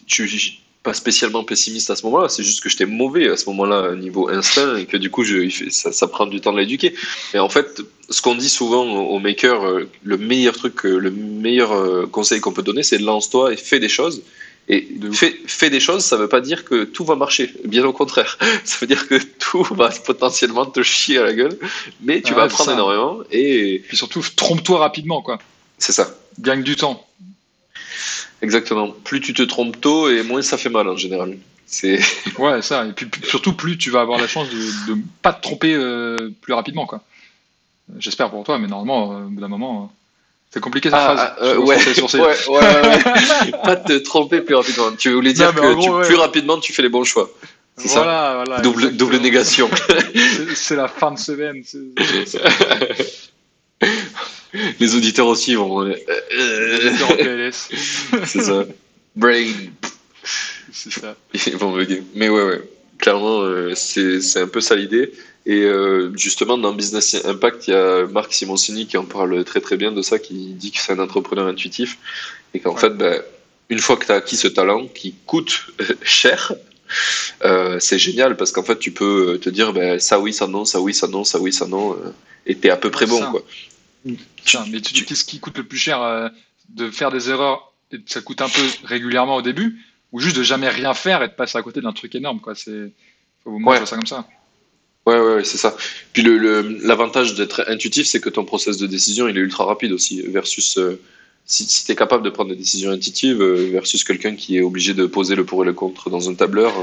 [0.07, 3.46] je suis pas spécialement pessimiste à ce moment-là, c'est juste que j'étais mauvais à ce
[3.51, 6.94] moment-là, niveau instinct, et que du coup, je, ça, ça prend du temps de l'éduquer.
[7.34, 11.11] Et en fait, ce qu'on dit souvent aux makers, euh, le meilleur truc, euh, le
[11.11, 14.22] meilleur euh, conseil qu'on peut donner, c'est lance-toi et fais des choses.
[14.70, 17.84] Et De fais, fais des choses, ça veut pas dire que tout va marcher, bien
[17.84, 18.38] au contraire.
[18.64, 21.59] Ça veut dire que tout va potentiellement te chier à la gueule,
[22.03, 22.74] mais tu Ah vas apprendre ça.
[22.74, 25.38] énormément, et Puis surtout, trompe-toi rapidement, quoi.
[25.78, 26.18] c'est ça.
[26.39, 27.05] Gagne du temps.
[28.43, 28.91] Exactement.
[29.05, 31.36] Plus tu te trompes tôt et moins ça fait mal en général.
[31.66, 31.99] C'est
[32.39, 32.86] Ouais, ça.
[32.86, 36.30] Et puis surtout, plus tu vas avoir la chance de ne pas te tromper euh,
[36.41, 37.03] plus rapidement, quoi.
[37.99, 39.95] J'espère pour toi, mais normalement, euh, au bout d'un moment, euh,
[40.51, 41.18] c'est compliqué cette phrase.
[41.20, 43.51] ah, Je euh, ouais, ouais, ouais, ouais.
[43.64, 44.93] pas te tromper plus rapidement.
[44.97, 46.07] Tu voulais dire Non, que gros, tu- ouais.
[46.07, 47.28] plus rapidement tu fais les bons choix.
[47.77, 48.01] C'est ça.
[48.02, 48.60] Voilà, voilà.
[48.60, 49.70] double, double négation.
[50.16, 51.62] C'est- C'est la fin de semaine.
[54.81, 55.83] les auditeurs aussi vont.
[55.85, 55.95] euh,
[56.33, 57.69] euh, c'est en PLS.
[58.27, 58.65] c'est ça.
[59.16, 59.47] Brain.
[60.73, 61.16] C'est ça.
[61.47, 62.03] Ils vont bugger.
[62.15, 62.62] Mais ouais, ouais.
[62.99, 65.12] Clairement, euh, c'est un peu ça l'idée.
[65.47, 69.61] Et euh, justement, dans Business Impact, il y a Marc Simoncini qui en parle très
[69.61, 71.97] très bien de ça, qui dit que c'est un entrepreneur intuitif.
[72.55, 72.81] Et qu'en Ouais.
[72.81, 73.23] fait, ben,
[73.70, 75.66] une fois que tu as acquis ce talent qui coûte
[76.03, 76.53] cher,
[77.45, 80.65] euh, c'est génial parce qu'en fait, tu peux te dire ben, ça oui, ça non,
[80.65, 81.93] ça oui, ça non, ça oui, ça non.
[81.93, 82.11] euh,
[82.47, 83.20] et tu es à peu près bon.
[83.31, 83.43] Quoi.
[84.05, 86.29] Putain, mais tu, qu'est-ce qui coûte le plus cher euh,
[86.70, 89.81] de faire des erreurs et ça coûte un peu régulièrement au début
[90.12, 92.55] ou juste de jamais rien faire et de passer à côté d'un truc énorme quoi
[92.55, 92.93] c'est
[93.45, 93.87] faut au moins Ouais.
[93.87, 94.27] ça comme ça
[95.07, 95.75] Ouais, ouais, ouais, c'est ça.
[96.12, 99.65] Puis l'avantage le, l'avantage d'être intuitif, c'est que ton process de décision, il est ultra
[99.65, 101.01] rapide aussi, versus euh,
[101.47, 104.61] si, si tu es capable de prendre des décisions intuitives, euh, versus quelqu'un qui est
[104.61, 106.75] obligé de poser le pour et le contre dans un tableur.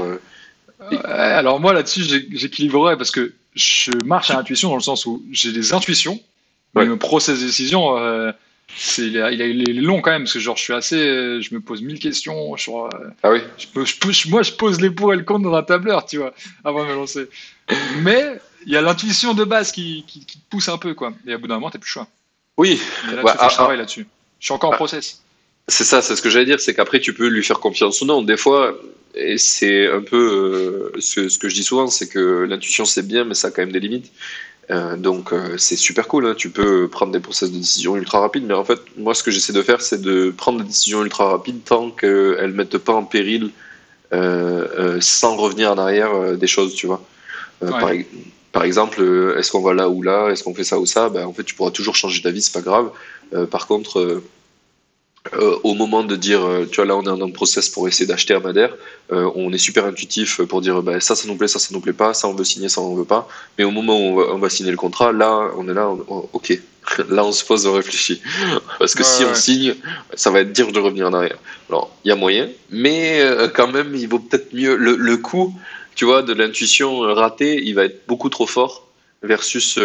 [1.04, 2.02] alors moi là-dessus,
[2.32, 6.20] j'équilibrerais parce que je marche à l'intuition dans le sens où j'ai des intuitions,
[6.74, 6.84] Ouais.
[6.84, 8.32] le process de décision, euh,
[8.76, 10.72] c'est, il, a- il a- il est long quand même parce que genre je suis
[10.74, 12.88] assez, euh, je me pose mille questions euh,
[13.22, 15.54] Ah oui je peux- je je- moi je pose les pour et le contre dans
[15.56, 16.34] un tableur, tu vois,
[16.64, 17.28] avant de me lancer.
[18.02, 21.12] Mais il y a l'intuition de base qui, qui, qui te pousse un peu quoi.
[21.26, 22.08] Et à bout d'un moment, t'as plus le choix.
[22.58, 22.80] Oui,
[23.14, 24.06] là, Ouais, que ah, je travaille là-dessus.
[24.40, 24.76] Je suis encore en Ah.
[24.76, 25.22] process.
[25.68, 28.04] c'est ça, c'est ce que j'allais dire, c'est qu'après tu peux lui faire confiance ou
[28.06, 28.20] non.
[28.22, 28.76] Des fois,
[29.14, 33.06] et c'est un peu euh, ce, ce que je dis souvent, c'est que l'intuition c'est
[33.06, 34.12] bien, mais ça a quand même des limites.
[34.70, 36.34] Euh, donc euh, c'est super cool, hein.
[36.36, 39.30] tu peux prendre des process de décision ultra rapides, mais en fait, moi ce que
[39.30, 42.94] j'essaie de faire, c'est de prendre des décisions ultra rapides tant qu'elles ne mettent pas
[42.94, 43.50] en péril,
[44.12, 47.00] euh, sans revenir en arrière des choses, tu vois.
[47.62, 47.70] Ouais.
[47.70, 47.90] par,
[48.52, 51.26] par exemple, est-ce qu'on va là ou là, est-ce qu'on fait ça ou ça, ben,
[51.26, 52.90] en fait tu pourras toujours changer d'avis, c'est pas grave.
[53.50, 54.22] Par contre,
[55.34, 57.88] euh, au moment de dire, euh, tu vois, là on est en un process pour
[57.88, 58.74] essayer d'acheter un Madère,
[59.12, 61.80] euh, on est super intuitif pour dire, bah, ça, ça nous plaît, ça, ça nous
[61.80, 63.28] plaît pas, ça on veut signer, ça on veut pas.
[63.58, 65.88] Mais au moment où on va, on va signer le contrat, là, on est là,
[65.88, 66.58] on- on- ok,
[67.10, 68.20] là on se pose, on réfléchit.
[68.78, 69.74] Parce que Ouais, si on signe,
[70.14, 71.38] ça va être dur de revenir en arrière.
[71.68, 73.22] Alors, il y a moyen, mais
[73.54, 74.76] quand même, il vaut peut-être mieux.
[74.76, 75.52] Le, le coût,
[75.96, 78.86] tu vois, de l'intuition ratée, il va être beaucoup trop fort
[79.22, 79.78] versus,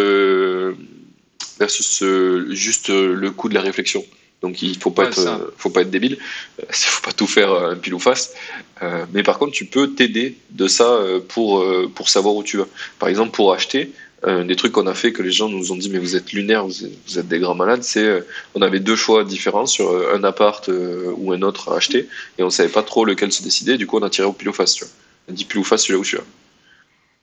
[1.60, 2.04] versus
[2.50, 4.04] juste le coût de la réflexion.
[4.42, 5.36] Donc il faut pas Ouais, être, ça.
[5.36, 6.18] euh, faut pas être débile,
[6.60, 8.34] il faut pas tout faire euh, un pile ou face.
[8.82, 12.44] Euh, mais par contre, tu peux t'aider de ça euh, pour euh, pour savoir où
[12.44, 12.68] tu vas.
[12.98, 13.92] Par exemple, pour acheter,
[14.26, 16.32] euh, des trucs qu'on a fait que les gens nous ont dit mais vous êtes
[16.34, 17.84] lunaires, vous êtes, vous êtes des grands malades.
[17.84, 18.22] C'est euh,
[18.56, 22.08] on avait deux choix différents sur euh, un appart euh, ou un autre à acheter
[22.40, 23.78] et on savait pas trop lequel se décider.
[23.78, 24.74] Du coup, on a tiré au pile ou face.
[24.74, 24.94] Tu vois.
[25.28, 26.24] On a dit pile ou face celui-là où tu vas.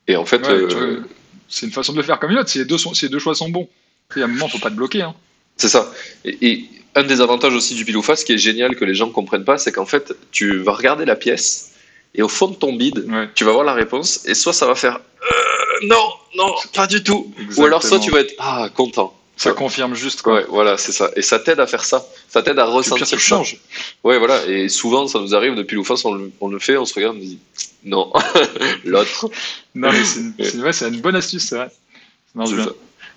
[0.06, 1.00] Et en fait, Ouais, euh,
[1.48, 2.48] c'est une façon de le faire comme une autre.
[2.48, 3.68] Si les deux, sont, si les deux choix sont bons,
[4.16, 5.02] il y a un moment, faut pas te bloquer.
[5.02, 5.14] Hein.
[5.56, 5.92] C'est ça.
[6.24, 9.10] Et, et un des avantages aussi du pile face qui est génial que les gens
[9.10, 11.72] comprennent pas, c'est qu'en fait, tu vas regarder la pièce
[12.14, 13.28] et au fond de ton bide, Ouais.
[13.34, 17.02] tu vas voir la réponse et soit ça va faire euh, non, non, pas du
[17.02, 17.32] tout.
[17.56, 19.14] Ou alors soit tu vas être ah content.
[19.36, 20.34] Ça confirme juste quoi.
[20.34, 21.10] Ouais, voilà, c'est ça.
[21.14, 22.04] Et ça t'aide à faire ça.
[22.28, 23.16] Ça t'aide à ressentir ça.
[23.16, 23.58] changes.
[24.02, 24.44] Ouais, voilà.
[24.46, 26.84] Et souvent, ça nous arrive de pile ou face, on le, on le fait, on
[26.84, 27.38] se regarde, on se dit
[27.84, 28.12] non,
[28.84, 29.30] l'autre.
[29.76, 30.20] Non, mais c'est
[30.56, 31.70] une, ouais, bonne astuce, c'est vrai.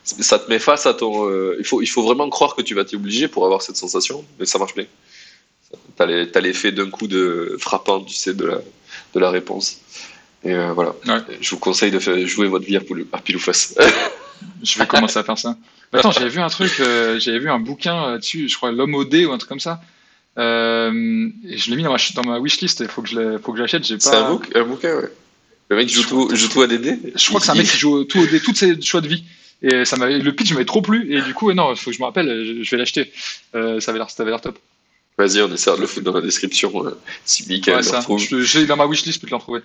[0.03, 0.39] Ça.
[0.39, 1.27] Te met face à ton.
[1.29, 3.77] euh, il, faut, il faut vraiment croire que tu vas t'y obliger pour avoir cette
[3.77, 4.85] sensation, mais ça marche bien.
[5.95, 6.05] T'as
[6.41, 8.57] l'effet d'un coup de frappant, tu sais, de la,
[9.13, 9.79] de la réponse.
[10.43, 10.95] Et euh, voilà.
[11.05, 11.21] Ouais.
[11.39, 13.75] Je vous conseille de faire, jouer votre vie à, pile ou face.
[14.63, 15.55] Je vais commencer à faire ça.
[15.93, 18.95] Attends, j'avais vu un truc, euh, j'avais vu un bouquin euh, dessus, je crois L'homme
[18.95, 19.81] au dé ou un truc comme ça.
[20.37, 23.83] Euh, et je l'ai mis dans ma, dans ma wishlist, il faut que je l'achète.
[23.83, 24.25] J'ai C'est pas.
[24.25, 25.11] un, book, un bouquin, ouais.
[25.69, 27.13] Le mec joue Je tout, joue tout à DD.
[27.15, 29.07] Je crois que c'est un mec qui joue tout au dé, toutes ses choix de
[29.07, 29.23] vie.
[29.63, 31.13] Et ça m'avait, le pitch m'avait trop plu.
[31.15, 33.11] Et du coup, non, il faut que je me rappelle, je, je vais l'acheter.
[33.55, 34.57] Euh, ça avait l'air, ça avait l'air top.
[35.17, 36.85] Vas-y, on essaiera de le foutre dans la description.
[36.87, 36.91] euh,
[37.25, 37.99] si Mickaël Ouais, le ça.
[38.17, 39.61] Je, l'ai dans ma wishlist, je peux te l'en trouver.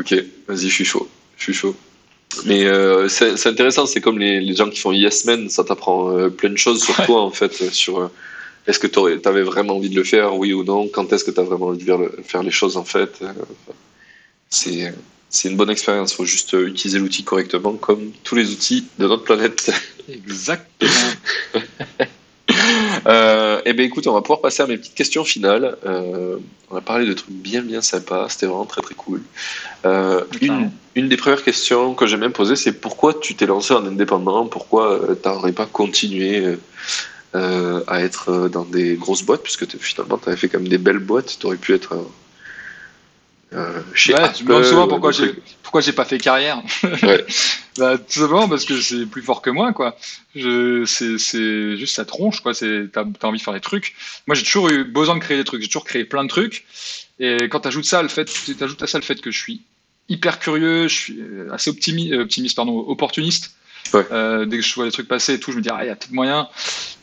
[0.00, 0.14] Ok,
[0.46, 1.08] vas-y, je suis chaud.
[1.36, 1.76] Je suis chaud.
[2.44, 5.64] Mais euh, c'est c'est intéressant, c'est comme les, les gens qui font Yes Men, ça
[5.64, 7.06] t'apprend euh, plein de choses sur Ouais.
[7.06, 8.10] toi en fait, sur
[8.66, 8.98] est-ce que tu
[9.28, 11.66] avais vraiment envie de le faire, oui ou non, quand est-ce que tu as vraiment
[11.68, 13.18] envie de faire, le- faire les choses en fait.
[14.50, 14.92] c'est
[15.30, 18.86] c'est une bonne expérience, il faut juste euh, utiliser l'outil correctement comme tous les outils
[18.98, 19.70] de notre planète.
[20.08, 20.90] Exactement.
[23.06, 25.76] Euh, eh bien écoute, on va pouvoir passer à mes petites questions finales.
[25.86, 26.36] Euh,
[26.70, 29.22] on a parlé de trucs bien bien sympas, c'était vraiment très très cool.
[29.86, 33.74] Euh, une, une des premières questions que j'aime bien poser, c'est pourquoi tu t'es lancé
[33.74, 34.46] en indépendant?
[34.46, 36.56] Pourquoi tu n'aurais pas continué
[37.34, 39.42] à être dans des grosses boîtes?
[39.42, 41.96] Puisque finalement, tu avais fait quand même des belles boîtes, tu aurais pu être
[43.52, 44.36] euh, euh, chez Ouais, Apple.
[44.36, 45.42] tu me demandes souvent pourquoi des j'ai, trucs.
[45.62, 46.62] pourquoi j'ai pas fait carrière.
[47.02, 47.24] Ouais.
[47.78, 49.96] bah, tout simplement parce que c'est plus fort que moi, quoi.
[50.34, 52.54] Je, c'est, juste ça tronche, quoi.
[52.54, 53.94] C'est, t'as, envie de faire des trucs.
[54.26, 55.62] Moi, j'ai toujours eu besoin de créer des trucs.
[55.62, 56.64] J'ai toujours créé plein de trucs.
[57.20, 59.62] Et quand t'ajoutes ça, le fait, t'ajoutes à ça le fait que je suis
[60.08, 63.54] hyper curieux, je suis euh, assez optimi- euh, optimiste, pardon, opportuniste.
[63.92, 64.06] Ouais.
[64.12, 65.86] Euh, dès que je vois des trucs passer et tout, je me dis, ah, il
[65.86, 66.48] y a peut-être moyen.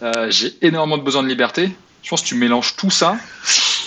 [0.02, 1.72] Euh, j'ai énormément de besoin de liberté.
[2.04, 3.18] Je pense que tu mélanges tout ça,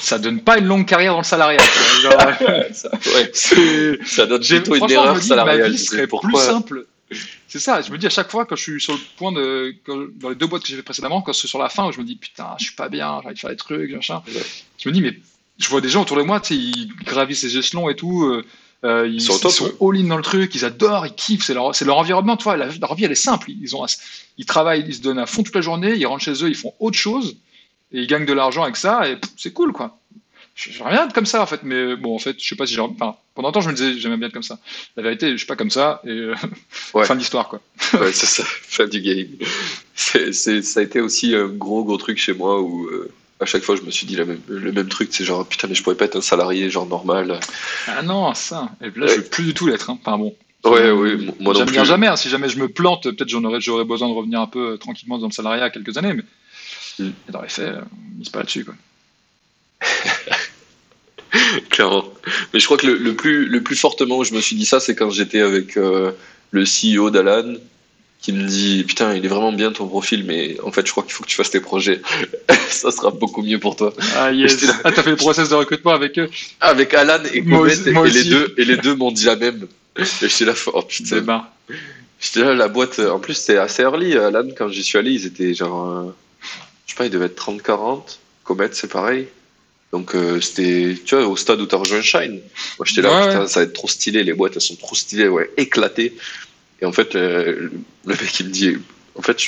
[0.01, 1.59] ça donne pas une longue carrière dans le salariat.
[2.03, 2.13] Genre,
[2.73, 5.61] Ça, ouais, c'est, ça donne plutôt une erreur me dis, salariale.
[5.63, 6.87] ma vie serait pourquoi plus simple.
[7.49, 9.75] C'est ça, je me dis à chaque fois quand je suis sur le point de.
[9.87, 11.93] quand- dans les deux boîtes que j'ai fait précédemment, quand c'est sur la fin, où
[11.93, 14.23] je me dis putain, je suis pas bien, j'ai envie de faire des trucs, machin.
[14.29, 14.43] Ouais.
[14.79, 15.19] Je me dis, mais
[15.59, 18.25] je vois des gens autour de moi, tu sais, ils gravissent les échelons et tout.
[18.25, 18.45] euh,
[18.85, 21.73] euh, ils, Ils sont sont all-in dans le truc, ils adorent, ils kiffent, c'est leur,
[21.99, 23.89] environnement, tu vois, la- leur vie elle est simple, ils, ont, un-
[24.37, 26.55] ils travaillent, ils se donnent à fond toute la journée, ils rentrent chez eux, ils
[26.55, 27.37] font autre chose,
[27.93, 29.99] et ils gagnent de l'argent avec ça, et c'est cool quoi.
[30.55, 32.75] j'aimerais bien être comme ça en fait, mais bon, en fait, je sais pas si
[32.75, 32.81] j'ai.
[32.81, 34.59] Enfin, pendant longtemps, je me disais, j'aimais bien être comme ça.
[34.97, 36.35] La vérité, je suis pas comme ça, et euh,
[36.95, 37.05] Ouais.
[37.05, 37.61] fin de l'histoire, quoi.
[38.01, 39.29] Ouais, c'est ça, fin du game.
[39.95, 43.11] C'est, c'est- ça a été aussi un gros, gros truc chez moi où euh,
[43.41, 45.69] à chaque fois je me suis dit la même, le même truc, c'est genre putain,
[45.69, 47.39] mais je pourrais pas être un salarié genre normal.
[47.87, 48.69] Ah non, ça.
[48.81, 49.09] Et là, Ouais.
[49.09, 49.91] je veux plus du tout l'être.
[49.91, 49.99] Hein.
[50.05, 50.35] Enfin bon.
[50.65, 51.85] Ouais, ouais, moi non plus.
[51.85, 52.09] jamais.
[52.09, 52.17] hein.
[52.17, 54.77] Si jamais je me plante, peut-être j'en aurais, j'aurais besoin de revenir un peu euh,
[54.77, 56.25] tranquillement dans le salariat quelques années, mais
[57.29, 58.75] dans les faits, euh, on mise pas là-dessus, quoi.
[61.71, 62.05] Clairement.
[62.53, 64.65] Mais je crois que le, le plus, le plus fortement où je me suis dit
[64.65, 66.13] ça, c'est quand j'étais avec euh,
[66.51, 67.55] le CEO d'Alan
[68.21, 71.05] qui me dit Putain, il est vraiment bien ton profil, mais en fait, je crois
[71.05, 72.01] qu'il faut que tu fasses tes projets.
[72.71, 73.93] ça sera beaucoup mieux pour toi.
[74.17, 74.61] Ah yes.
[74.63, 74.75] Là.
[74.85, 76.31] Ah, t'as fait le process de recrutement avec eux
[76.61, 79.67] Avec Alan et Comet, et, les deux, et les deux m'ont dit la même.
[79.99, 81.45] Et j'étais là, oh putain.
[81.69, 81.75] C'est.
[82.21, 82.99] J'étais là, la boîte.
[82.99, 84.17] En plus, c'était assez early.
[84.17, 85.89] Alan, quand j'y suis allé, ils étaient genre.
[85.89, 86.11] euh,
[86.99, 88.19] pas, ils devaient être 30-40.
[88.45, 89.29] Comet, c'est pareil.
[89.93, 90.97] Donc, euh, c'était.
[91.05, 92.41] Tu vois, au stade où t'as rejoint Shine.
[92.79, 93.49] Moi, j'étais là, Ouais, putain, ouais.
[93.49, 94.23] ça va être trop stylé.
[94.25, 96.15] Les boîtes, elles sont trop stylées, ouais, éclatées.
[96.81, 97.71] Et en fait, euh,
[98.05, 98.77] le mec, il me dit
[99.15, 99.39] En fait,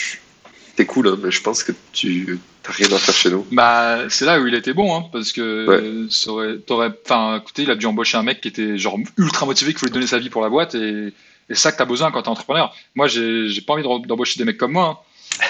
[0.77, 3.47] t'es cool, hein, mais je pense que tu t'as rien à faire chez nous.
[3.53, 6.59] Bah, c'est là où il était bon, hein, parce que Ouais.
[6.67, 9.81] t'aurais, enfin, écoutez, il a dû embaucher un mec qui était genre ultra motivé, qui
[9.81, 11.13] voulait donner sa vie pour la boîte, et, et
[11.49, 12.75] c'est ça que t'as besoin quand t'es entrepreneur.
[12.95, 15.07] Moi, j'ai, pas envie d'embaucher des mecs comme moi, hein.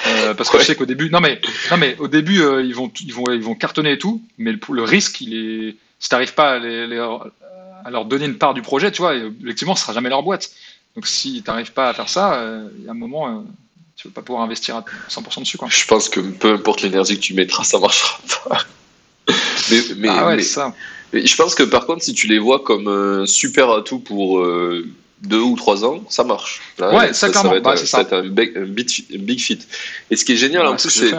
[0.06, 0.62] Euh, parce que Ouais.
[0.62, 1.40] je sais qu'au début, non mais,
[1.70, 4.52] non mais au début, euh, ils vont, ils vont, ils vont cartonner et tout, mais
[4.52, 8.36] le, le risque, il est, si t'arrives pas à, les- les- à leur donner une
[8.38, 10.50] part du projet, tu vois, et objectivement, ce sera jamais leur boîte.
[10.96, 13.44] Donc si t'arrives pas à faire ça, euh, il y a un moment,
[13.96, 15.68] tu vas pas pouvoir investir à 100% dessus, quoi.
[15.70, 18.18] Je pense que peu importe l'énergie que tu mettras, ça marchera
[18.48, 18.58] pas.
[19.70, 20.74] mais, mais, ah ouais, mais- ça.
[21.12, 24.44] mais je pense que par contre, si tu les vois comme un super atout pour
[25.22, 26.60] deux ou trois ans, ça marche.
[26.78, 27.50] Là, Ouais, ça, clairement.
[27.50, 28.16] va être, Bah, c'est ça va ça.
[28.18, 28.64] être un, big, un
[29.18, 29.66] big fit-.
[30.10, 31.10] Et ce qui est génial en plus, c'est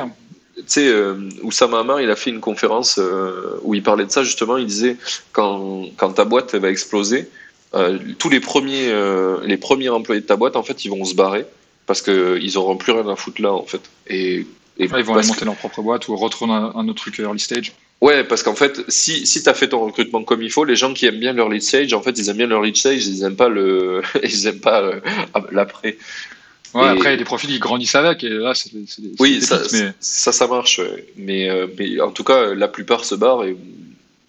[0.58, 4.12] tu sais, euh, Oussama Hamar, il a fait une conférence euh, où il parlait de
[4.12, 4.58] ça justement.
[4.58, 4.98] Il disait
[5.32, 7.28] quand, quand ta boîte va exploser,
[7.74, 11.04] euh, tous les premiers, euh, les premiers employés de ta boîte, en fait, ils vont
[11.06, 11.46] se barrer
[11.88, 13.82] parce qu'ils auront plus rien à foutre là, en fait.
[14.08, 14.46] Et,
[14.78, 17.18] et Ouais, ils vont aller monter leur propre boîte ou retourner un, un autre truc
[17.20, 17.72] early stage.
[18.02, 20.76] Ouais, parce qu'en fait, si, si tu as fait ton recrutement comme il faut, les
[20.76, 23.06] gens qui aiment bien leur lead stage, en fait, ils aiment bien leur lead stage,
[23.06, 25.00] ils aiment pas le, ils aiment pas euh,
[25.52, 25.98] l'après.
[26.74, 29.12] Ouais, Et- après, il y a des profils qui grandissent avec, et là, c'est des-
[29.20, 30.82] Oui, ça, mais ça, ça marche.
[31.16, 33.56] Mais, euh, mais en tout cas, la plupart se barrent et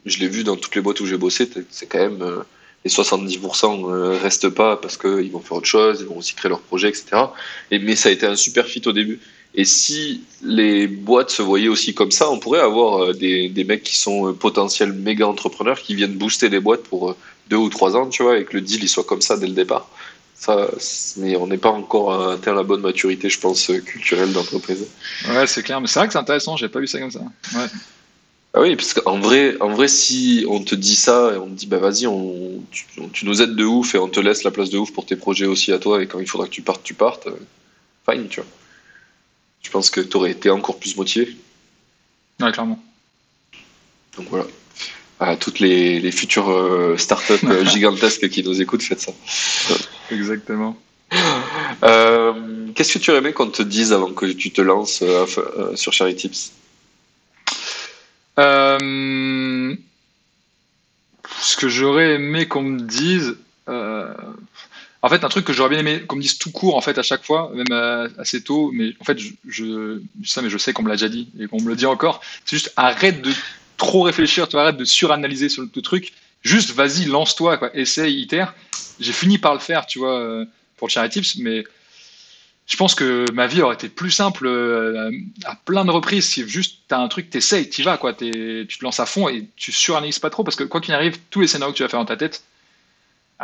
[0.05, 2.41] je l'ai vu dans toutes les boîtes où j'ai bossé, c'est quand même euh,
[2.85, 6.51] les 70% euh, restent pas parce qu'ils vont faire autre chose, ils vont aussi créer
[6.51, 7.07] leur projet, etc.
[7.71, 9.21] Et, mais ça a été un super fit au début.
[9.55, 13.65] Et si les boîtes se voyaient aussi comme ça, on pourrait avoir euh, des, des
[13.65, 17.17] mecs qui sont euh, potentiels méga entrepreneurs qui viennent booster des boîtes pour euh,
[17.49, 19.47] deux ou trois ans, tu vois, et que le deal il soit comme ça dès
[19.47, 19.89] le départ.
[20.35, 20.69] Ça,
[21.19, 24.87] mais on n'est pas encore atteint la bonne maturité, je pense, culturelle d'entreprise.
[25.29, 25.81] ouais, c'est clair.
[25.81, 27.21] Mais c'est vrai que c'est intéressant, j'ai pas vu ça comme ça.
[27.55, 27.67] Ouais.
[28.55, 31.55] Ah oui, parce qu'en vrai, en vrai, si on te dit ça et on te
[31.55, 34.51] dit bah vas-y, on, tu, tu nous aides de ouf et on te laisse la
[34.51, 36.63] place de ouf pour tes projets aussi à toi et quand il faudra que tu
[36.63, 37.29] partes, tu partes,
[38.11, 38.49] fine, tu vois.
[39.63, 41.37] Je pense que tu aurais été encore plus motivé.
[42.41, 42.83] ouais, clairement.
[44.17, 44.45] Donc voilà.
[45.21, 49.13] À toutes les, les futures euh, startups euh, gigantesques qui nous écoutent, faites ça.
[50.11, 50.77] Exactement.
[51.85, 55.27] Euh, Qu'est-ce que tu aurais aimé qu'on te dise avant que tu te lances euh,
[55.77, 56.53] sur Charity Tips?
[58.39, 59.77] Euh,
[61.41, 63.37] ce que j'aurais aimé qu'on me dise.
[65.05, 66.97] En fait, un truc que j'aurais bien aimé qu'on me dise tout court, en fait,
[66.97, 69.19] à chaque fois, même euh, assez tôt, mais en fait,
[69.49, 71.87] je, ça, mais je sais qu'on me l'a déjà dit et qu'on me le dit
[71.87, 72.21] encore.
[72.45, 73.33] C'est juste arrête de
[73.77, 76.13] trop réfléchir, tu arrête de suranalyser sur le truc.
[76.43, 77.77] Juste, vas-y, lance-toi, quoi.
[77.77, 78.55] Essaye, itère.
[79.01, 80.45] J'ai fini par le faire, tu vois, euh,
[80.77, 81.65] pour le Tips, mais
[82.69, 85.11] je pense que ma vie aurait été plus simple euh,
[85.45, 88.13] à plein de reprises si juste tu as un truc, t'essayes, t'y vas, quoi.
[88.13, 91.19] Tu te lances à fond et tu suranalyses pas trop parce que quoi qu'il arrive,
[91.31, 92.45] tous les scénarios que tu vas faire dans ta tête,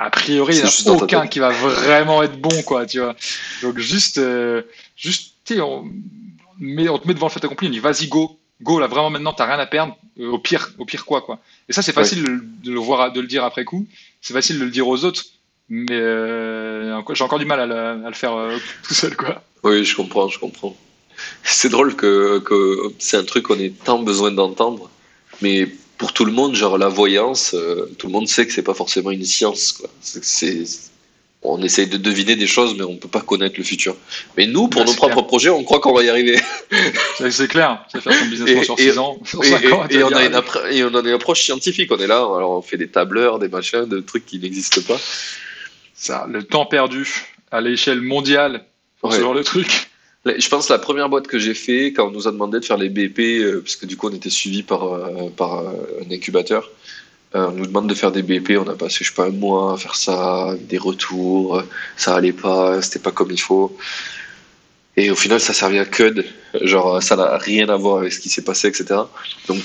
[0.04, 0.70] a priori, il n'y en a
[1.04, 3.14] aucun qui va vraiment être bon, quoi, tu vois.
[3.62, 4.62] Donc juste, euh,
[4.96, 5.84] juste, on,
[6.58, 9.10] met- on te met devant le fait accompli, on dit vas-y, go, go, là, vraiment
[9.10, 11.38] maintenant, t'as rien à perdre, euh, au pire, au pire quoi, quoi.
[11.68, 13.86] Et ça, c'est facile de, de le voir, de le dire après coup,
[14.20, 15.24] c'est facile de le dire aux autres,
[15.68, 18.56] mais euh, j'ai encore du mal à, le- à le faire euh,
[18.86, 19.42] tout seul, quoi.
[19.64, 20.76] Oui, je comprends, je comprends.
[21.42, 24.88] C'est drôle que, que c'est un truc qu'on ait tant besoin d'entendre,
[25.42, 25.68] mais
[25.98, 28.74] pour tout le monde, genre la voyance, euh, tout le monde sait que c'est pas
[28.74, 29.72] forcément une science.
[29.72, 29.90] Quoi.
[30.00, 30.64] C'est, c'est-
[31.42, 33.94] on essaye de deviner des choses, mais on peut pas connaître le futur.
[34.36, 35.26] Mais nous, pour Ouais, nos propres clair.
[35.26, 36.36] projets, on croit qu'on va y arriver.
[37.30, 39.86] C'est clair, c'est faire son business Et- sur et- 6 ans, sur Et, 5 ans.
[39.88, 40.34] et- on a une
[40.72, 41.92] et on a une approche scientifique.
[41.92, 44.98] On est là, alors on fait des tableurs, des machins, des trucs qui n'existent pas.
[45.94, 47.08] ça, le temps perdu
[47.50, 48.64] à l'échelle mondiale
[49.00, 49.90] pour ce genre de truc.
[50.24, 52.76] Je pense la première boîte que j'ai fait quand on nous a demandé de faire
[52.76, 55.72] les BP, euh, puisque du coup on était suivi par, euh, par euh,
[56.04, 56.70] un incubateur,
[57.34, 59.74] on nous demande de faire des BP, on a passé je sais pas un mois
[59.74, 61.62] à faire ça, des retours,
[61.96, 63.76] ça allait pas, c'était pas comme il faut.
[64.96, 66.24] Et au final ça servait à que
[66.62, 69.00] genre ça n'a rien à voir avec ce qui s'est passé, etc.
[69.46, 69.58] Donc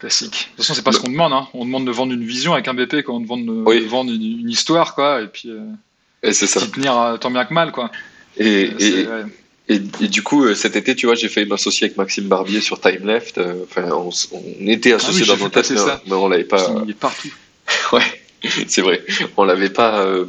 [0.00, 0.32] Classique.
[0.32, 1.32] De toute façon, c'est pas ce qu'on demande.
[1.32, 1.48] Hein.
[1.54, 4.50] On demande de vendre une vision avec un BP quand on demande de, vendre une,
[4.50, 5.22] histoire, quoi.
[5.22, 5.48] Et puis,
[6.22, 6.66] et c'est ça.
[6.66, 7.92] tenir tant bien que mal, quoi.
[8.36, 9.06] Et, et,
[9.68, 13.06] du coup, euh, cet été, tu vois, j'ai failli m'associer avec Maxime Barbier sur Time
[13.06, 13.38] Left.
[13.38, 14.10] Euh, enfin, on,
[14.66, 16.82] était ah associés dans nos têtes, mais, mais, on l'avait pas.
[16.84, 17.32] Il est partout.
[17.92, 18.23] ouais.
[18.68, 19.02] c'est vrai.
[19.36, 20.24] On l'avait pas, euh,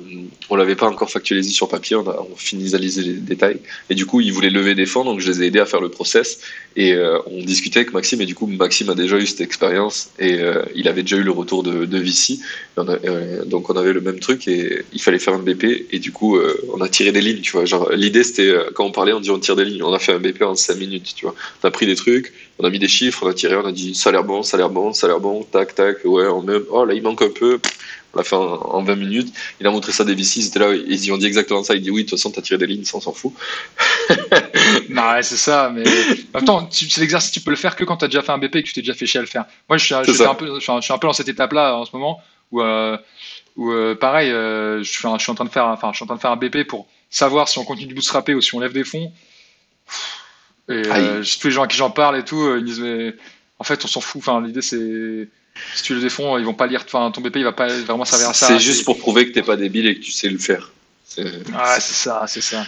[0.50, 1.96] on l'avait pas encore factualisé sur papier.
[1.96, 3.60] On a on les détails.
[3.90, 5.82] Et du coup, il voulait lever des fonds, donc je les ai aidés à faire
[5.82, 6.40] le process.
[6.76, 8.22] Et euh, on discutait avec Maxime.
[8.22, 11.24] Et du coup, Maxime a déjà eu cette expérience et euh, il avait déjà eu
[11.24, 12.42] le retour de, de Vici.
[12.78, 15.88] donc on avait le même truc et il fallait faire un BP.
[15.92, 16.38] Et du coup,
[16.74, 17.42] on a tiré des lignes.
[17.42, 19.84] Tu vois, genre l'idée c'était quand on parlait, on dit on tire des lignes.
[19.84, 21.14] On a fait un BP en 5 minutes.
[21.16, 23.66] Tu vois, on pris des trucs, on a mis des chiffres, on a tiré, on
[23.66, 25.76] a dit ça a l'air bon, ça a l'air bon, ça a l'air bon, tac
[25.76, 25.98] tac.
[26.06, 26.64] Ouais, on même.
[26.70, 27.60] Oh là, il manque un peu
[28.16, 29.34] on l'a fait en, 20 minutes.
[29.60, 31.76] Il a montré ça des VC, c'était là, ils ont dit exactement ça.
[31.76, 33.34] Il dit oui, de toute façon, t'as tiré des lignes, ça on s'en fout.
[34.90, 35.84] non, ouais, c'est ça, mais
[36.46, 38.64] temps, c'est l'exercice, tu peux le faire que quand t'as déjà fait un BP et
[38.64, 39.46] que tu t'es déjà fait chier à le faire.
[39.68, 41.92] Moi, je suis, je un, peu, je suis un peu dans cette étape-là en ce
[41.94, 42.22] moment
[42.52, 42.98] où, euh,
[43.58, 46.04] où euh, pareil, euh, je, suis, je, suis en train de faire, enfin, je suis
[46.04, 48.56] en train de faire un BP pour savoir si on continue de bootstrapper ou si
[48.56, 49.12] on lève des fonds.
[50.70, 50.82] Et
[51.40, 53.16] tous les gens à qui j'en parle et tout, ils disent mais
[53.60, 54.22] en fait, on s'en fout.
[54.22, 55.28] Enfin, l'idée c'est
[55.76, 56.84] si tu le fonds, ils vont pas lire.
[56.86, 58.48] Enfin, ton BP, il va pas vraiment servir à ça.
[58.48, 60.72] C'est juste pour prouver que t'es pas débile et que tu sais le faire.
[61.54, 62.66] Ah, c'est ça, c'est ça.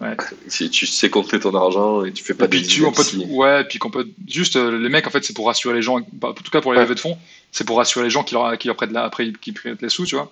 [0.00, 0.16] Ouais.
[0.46, 3.02] Si tu sais compter ton argent et tu fais pas et puis tu, on peut,
[3.30, 5.98] ouais, puis qu'on peut juste euh, les mecs en fait c'est pour rassurer les gens,
[6.12, 7.18] bah, en tout cas pour les levées de fonds,
[7.50, 9.88] c'est pour rassurer les gens qui leur, qui leur prêtent là après qui prêtent les
[9.88, 10.30] sous, tu vois.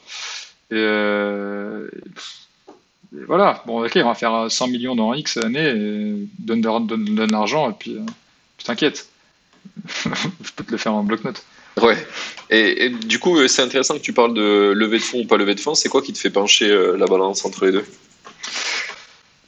[0.71, 1.89] Et, euh,
[3.27, 7.71] voilà, bon ok, on va faire 100 millions dans X années, et donne de, l'argent
[7.71, 8.03] et puis euh,
[8.59, 9.09] tu t'inquiètes.
[9.87, 11.45] je peux te le faire en bloc-notes.
[11.83, 11.97] Ouais.
[12.49, 15.37] Et, du coup, euh, c'est intéressant que tu parles de levée de fonds ou pas
[15.37, 15.75] levée de fonds.
[15.75, 17.85] C'est quoi qui te fait pencher euh, la balance entre les deux?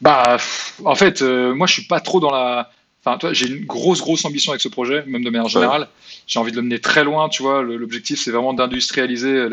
[0.01, 0.37] Bah,
[0.85, 2.71] en fait, euh, moi, je suis pas trop dans la.
[3.05, 5.89] Enfin, toi, j'ai une grosse, grosse ambition avec ce projet, même de manière générale.
[6.27, 7.63] J'ai envie de le mener très loin, tu vois.
[7.63, 9.49] L'objectif, c'est vraiment d'industrialiser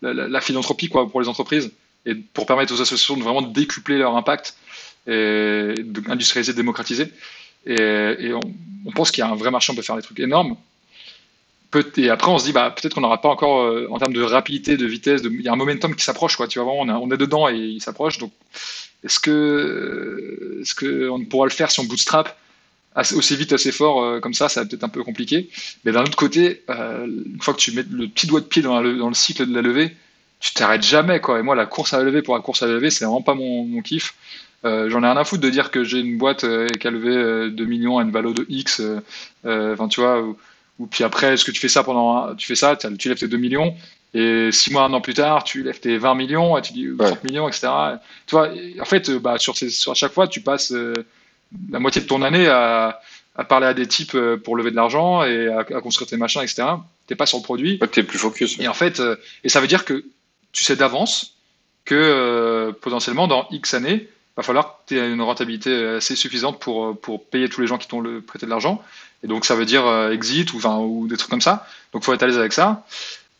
[0.00, 1.72] la, philanthropie quoi, pour les entreprises
[2.06, 4.56] et pour permettre aux associations de vraiment décupler leur impact
[5.06, 7.12] et d'industrialiser, démocratiser.
[7.66, 10.56] Et, on, pense qu'il y a un vrai marché, on peut faire des trucs énormes.
[11.96, 14.22] et après, on se dit, bah, peut-être qu'on n'aura pas encore, euh, en termes de
[14.22, 16.46] rapidité, de vitesse, il y a un momentum qui s'approche, quoi.
[16.46, 18.18] Tu vois, on, on, est dedans et il s'approche.
[18.18, 18.32] Donc,
[19.04, 22.38] est-ce que, est-ce pourra le faire si on bootstrap
[23.14, 25.50] aussi vite, assez fort euh, comme ça Ça va peut-être un peu compliqué.
[25.84, 28.62] Mais d'un autre côté, euh, une fois que tu mets le petit doigt de pied
[28.62, 29.94] dans, dans le cycle de la levée,
[30.40, 31.38] tu t'arrêtes jamais, quoi.
[31.38, 33.64] Et moi, la course à levée pour la course à levée, c'est vraiment pas mon,
[33.64, 34.14] mon kiff.
[34.64, 36.90] Euh, j'en ai rien à foutre de dire que j'ai une boîte euh, qui a
[36.90, 38.80] levé 2 millions à une valeur de X.
[39.44, 40.22] Euh, enfin, tu vois,
[40.78, 42.34] ou, puis après, est-ce que tu fais ça pendant.
[42.34, 43.74] Tu fais ça, tu lèves tes 2 millions,
[44.14, 46.88] et 6 mois, un an plus tard, tu lèves tes 20 millions, et tu dis
[46.98, 47.68] 30 millions, etc.
[48.26, 48.50] Tu vois,
[48.80, 50.72] en fait, bah, sur, ces, sur chaque fois, tu passes
[51.70, 53.00] la moitié de ton année à,
[53.48, 56.64] parler à des types pour lever de l'argent et à, construire tes machins, etc.
[57.06, 57.78] T'es pas sur le produit.
[57.92, 58.58] tu es plus focus.
[58.58, 59.00] Et en fait,
[59.44, 60.04] et ça veut dire que
[60.56, 61.36] tu sais d'avance
[61.84, 66.86] que potentiellement dans X années, va falloir que tu aies une rentabilité assez suffisante pour,
[66.86, 68.82] euh, pour payer tous les gens qui t'ont prêté de l'argent.
[69.24, 71.66] Et donc, ça veut dire euh, exit ou, enfin, ou des trucs comme ça.
[71.92, 72.84] Donc, il faut être à l'aise avec ça.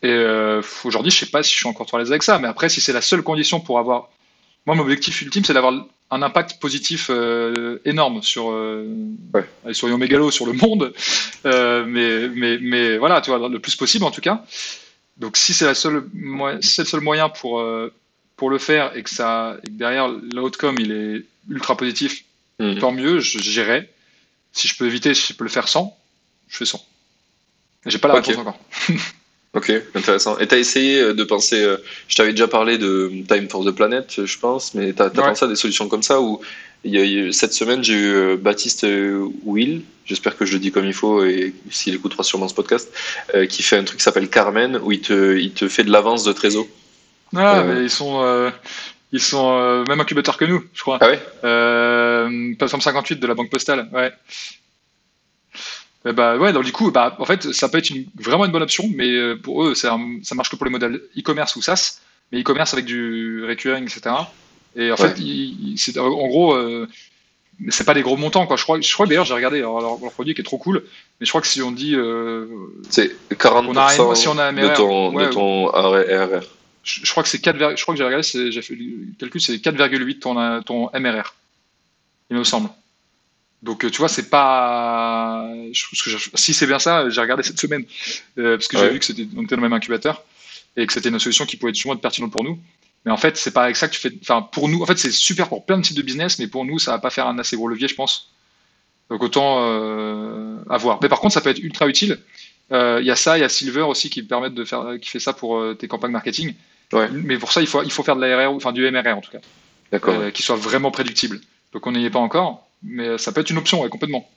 [0.01, 2.39] Et euh, aujourd'hui, je sais pas si je suis encore trop à l'aise avec ça.
[2.39, 4.09] Mais après, si c'est la seule condition pour avoir.
[4.65, 5.73] Moi, mon objectif ultime, c'est d'avoir
[6.09, 7.09] un impact positif
[7.85, 8.85] énorme sur, euh,
[9.33, 9.73] ouais.
[9.73, 10.93] soyons mégalos, sur le monde.
[11.45, 14.43] mais, mais, mais voilà, tu vois, le plus possible en tout cas.
[15.17, 17.61] Donc, si c'est le seul moyen pour
[18.37, 22.23] pour le faire et que, ça, derrière l'outcome il est ultra positif,
[22.59, 22.79] mhm.
[22.79, 23.89] tant mieux, j'irai.
[24.53, 25.97] Si je peux éviter, si je peux le faire sans,
[26.47, 26.83] je fais sans.
[27.85, 28.59] J'ai pas la réponse encore.
[29.53, 30.37] ok, intéressant.
[30.39, 31.77] Et tu as essayé euh, de penser, euh,
[32.07, 35.45] je t'avais déjà parlé de Time for the Planet, je pense, mais tu as, pensé
[35.45, 36.41] à des solutions comme ça où
[37.31, 38.85] cette semaine, j'ai eu euh, Baptiste
[39.43, 42.91] Will, j'espère que je le dis comme il faut et s'il écoutera sûrement ce podcast,
[43.49, 46.23] qui fait un truc qui s'appelle Carmen, où il te, il te fait de l'avance
[46.23, 46.65] de trésor.
[47.35, 48.51] Ah, mais ils sont, euh,
[49.11, 50.97] ils sont euh, même incubateurs que nous, je crois.
[51.01, 51.19] Ah ouais?
[51.43, 54.13] Euh, Plateforme 58 de la Banque Postale, ouais.
[56.13, 58.63] bah ouais, donc du coup, bah, en fait, ça peut être une, vraiment une bonne
[58.63, 61.99] option, mais pour eux, ça, ça marche que pour les modèles e-commerce ou SaaS,
[62.31, 64.15] mais e-commerce avec du recurring, etc.
[64.77, 65.17] Et en fait,
[65.75, 66.87] c'est, en gros, euh,
[67.69, 68.55] c'est pas des gros montants, quoi.
[68.55, 70.83] Je crois, je crois d'ailleurs, j'ai regardé leur, leur, produit qui est trop cool,
[71.19, 71.95] mais je crois que si on dit.
[72.89, 76.41] c'est 40% si on a de ton, de ton RR
[76.87, 79.55] je, crois que c'est 4, je crois que j'ai regardé, j'ai fait le calcul, c'est
[79.55, 81.35] 4,8 ton, ton MRR.
[82.29, 82.69] il me semble.
[83.63, 85.49] Donc, euh, tu vois, c'est pas.
[85.73, 87.83] si c'est bien ça, j'ai regardé cette semaine,
[88.37, 90.23] euh, parce que j'ai vu que c'était était dans le même incubateur
[90.75, 92.59] et que c'était une solution qui pouvait être sûrement pertinente pour nous.
[93.05, 94.11] Mais en fait, c'est pas avec ça que tu fais.
[94.21, 96.65] Enfin, pour nous, en fait, c'est super pour plein de types de business, mais pour
[96.65, 98.31] nous, ça va pas faire un assez gros levier, je pense.
[99.09, 100.99] Donc, autant euh, avoir.
[101.01, 102.19] Mais par contre, ça peut être ultra utile.
[102.71, 105.19] Il y a ça, il y a Silver aussi qui permettent de faire, qui fait
[105.19, 106.53] ça pour tes campagnes marketing.
[106.91, 107.07] Ouais.
[107.11, 109.31] Mais pour ça, il faut, il faut faire de l'ARR, enfin du MRR en tout
[109.31, 109.39] cas.
[109.91, 110.33] D'accord.
[110.33, 111.39] qui soit vraiment prédictible.
[111.71, 114.29] Donc, on n'y est pas encore mais ça peut être une option, ouais, complètement.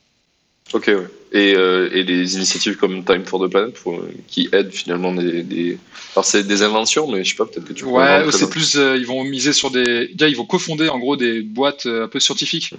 [0.72, 1.06] Ok, ouais.
[1.32, 5.42] Et, euh, et des initiatives comme Time for the Planet pour, qui aident finalement des,
[5.42, 5.78] des...
[6.14, 8.96] Alors c'est des inventions, mais je sais pas, peut-être que tu Ouais, c'est plus, euh,
[8.96, 10.08] ils vont miser sur des.
[10.08, 12.74] Déjà, ils vont cofonder en gros des boîtes euh, un peu scientifiques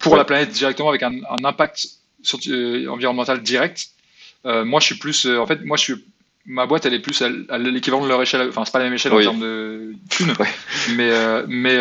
[0.00, 1.86] pour la planète directement avec un, un impact
[2.22, 2.38] sur,
[2.90, 3.88] environnemental direct.
[4.44, 5.26] moi, je suis plus.
[5.26, 5.94] en fait, moi, je suis.
[6.48, 8.48] Ma boîte, elle est plus à, l'équivalent de leur échelle.
[8.48, 10.32] Enfin, c'est pas la même échelle en termes de thunes.
[10.96, 11.10] Mais,
[11.48, 11.76] mais,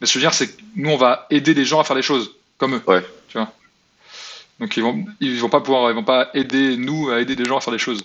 [0.00, 1.84] mais ce que je veux dire, c'est que nous, on va aider des gens à
[1.84, 2.82] faire des choses comme eux.
[2.86, 3.02] Ouais.
[3.28, 3.52] Tu vois?
[4.60, 7.44] Donc ils vont ils vont pas pouvoir ils vont pas aider nous à aider des
[7.44, 8.04] gens à faire des choses.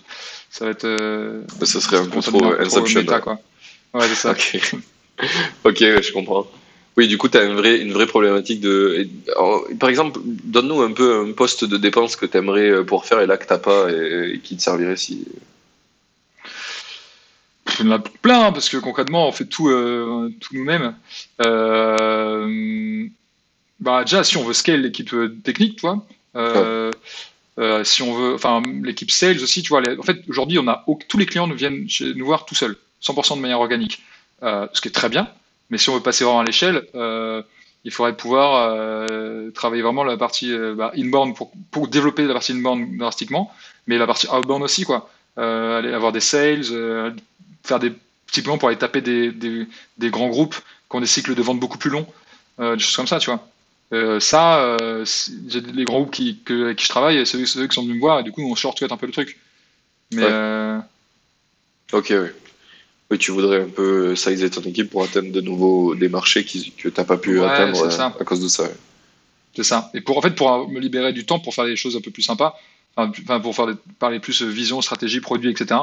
[0.49, 3.39] Ça va être euh, ça serait un trop Inception méta, quoi.
[3.93, 4.31] Ouais, c'est ça.
[4.31, 4.59] ok,
[5.63, 6.47] ok, je comprends.
[6.99, 9.07] Oui, du coup, tu as une vraie, une vraie problématique de.
[9.79, 13.21] Par exemple, donne-nous un peu un poste de dépense que tu aimerais euh, pouvoir faire
[13.21, 15.25] et là que tu pas et, qui te servirait si.
[17.79, 20.93] Il y en a plein, hein, parce que concrètement, on fait tout, euh, tout nous-mêmes.
[21.45, 23.07] Euh,
[23.79, 26.05] bah, déjà, si on veut scale l'équipe technique, tu vois,
[26.39, 26.91] euh,
[27.57, 30.85] euh, si on veut, enfin, l'équipe sales aussi, tu vois, en fait, aujourd'hui, on a
[31.07, 34.01] tous les clients nous viennent nous voir tout seuls, 100% de manière organique,
[34.41, 35.27] ce qui est très bien.
[35.69, 36.85] Mais si on veut passer vraiment à l'échelle,
[37.85, 39.05] il faudrait pouvoir
[39.53, 41.35] travailler vraiment la partie bah, inbound
[41.71, 43.53] pour, développer la partie inbound drastiquement,
[43.87, 45.09] mais la partie outbound aussi, quoi.
[45.35, 46.63] aller avoir des sales,
[47.63, 47.93] faire des
[48.43, 51.77] plans pour aller taper des, des, grands groupes qui ont des cycles de vente beaucoup
[51.77, 52.07] plus longs,
[52.57, 53.48] des choses comme ça, tu vois.
[53.91, 55.03] Euh, ça, euh,
[55.73, 57.99] les grands groupes qui, que, avec qui je travaille, c'est eux, qui sont venus me
[57.99, 59.39] voir, et du coup, on shortcut un peu le truc.
[60.11, 60.23] Mais.
[60.23, 60.79] Euh,
[61.93, 62.27] ok, oui.
[63.11, 66.71] Oui, tu voudrais un peu sizer ton équipe pour atteindre de nouveaux des marchés qui,
[66.71, 67.83] que tu n'as pas pu atteindre
[68.19, 68.69] à cause de ça.
[69.55, 69.89] C'est ça.
[69.95, 72.11] Et pour, en fait, pour me libérer du temps pour faire des choses un peu
[72.11, 72.55] plus sympas,
[72.95, 73.65] enfin, pour faire
[73.97, 75.79] parler plus vision, stratégie, produit, etc.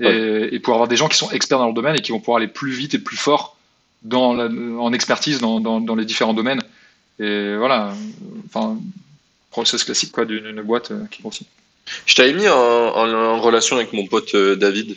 [0.00, 2.38] Et, pour avoir des gens qui sont experts dans leur domaine et qui vont pouvoir
[2.38, 3.58] aller plus vite et plus fort
[4.02, 6.62] dans en expertise dans, dans, dans les différents domaines
[7.18, 7.94] et voilà,
[8.46, 8.78] enfin,
[9.50, 11.46] process classique quoi d'une boîte euh, qui grossit.
[12.06, 14.96] Je t'avais mis en, relation avec mon pote euh, David.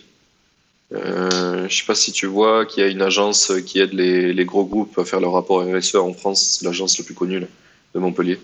[0.94, 4.34] Euh, je sais pas si tu vois qu'il y a une agence qui aide les,
[4.34, 8.00] les, gros groupes à faire leur rapport RSE en France, l'agence la plus connue de
[8.00, 8.40] Montpellier.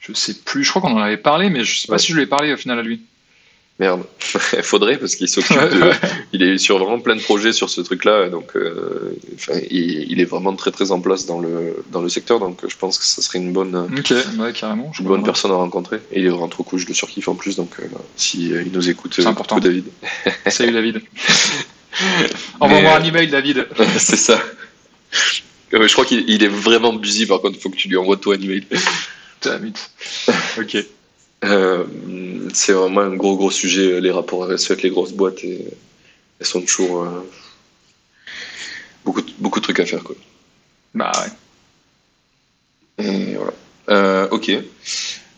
[0.00, 2.16] Je sais plus, je crois qu'on en avait parlé, mais je sais pas si je
[2.16, 3.02] lui ai parlé au final à lui.
[3.78, 4.04] Merde,
[4.62, 5.92] faudrait parce qu'il s'occupe de.
[6.32, 9.14] il est sur vraiment plein de projets sur ce truc-là, donc euh,
[9.70, 12.98] il, est vraiment très très en place dans le, dans le secteur, donc je pense
[12.98, 15.98] que ça serait une bonne, Ok, ouais, carrément, une bonne personne à rencontrer.
[16.10, 17.84] Et il est vraiment trop cool, je le surkiffe en plus, donc euh,
[18.16, 19.58] si euh, il nous écoute, c'est important.
[19.58, 19.84] David.
[20.46, 21.02] Salut David.
[22.60, 23.68] Envoie-moi un email, David.
[23.98, 24.40] c'est ça.
[25.70, 28.36] je crois qu'il est vraiment busy, par contre, il faut que tu lui envoies toi
[28.36, 28.64] un email.
[30.58, 30.86] ok.
[31.44, 31.84] Euh,
[32.54, 35.66] c'est vraiment un gros gros sujet, les rapports RSE avec les grosses boîtes et
[36.40, 37.30] elles sont toujours euh,
[39.04, 40.16] beaucoup, beaucoup de trucs à faire quoi.
[40.94, 41.12] Bah
[42.98, 43.04] ouais.
[43.04, 43.52] Et voilà.
[43.90, 44.50] Euh, ok.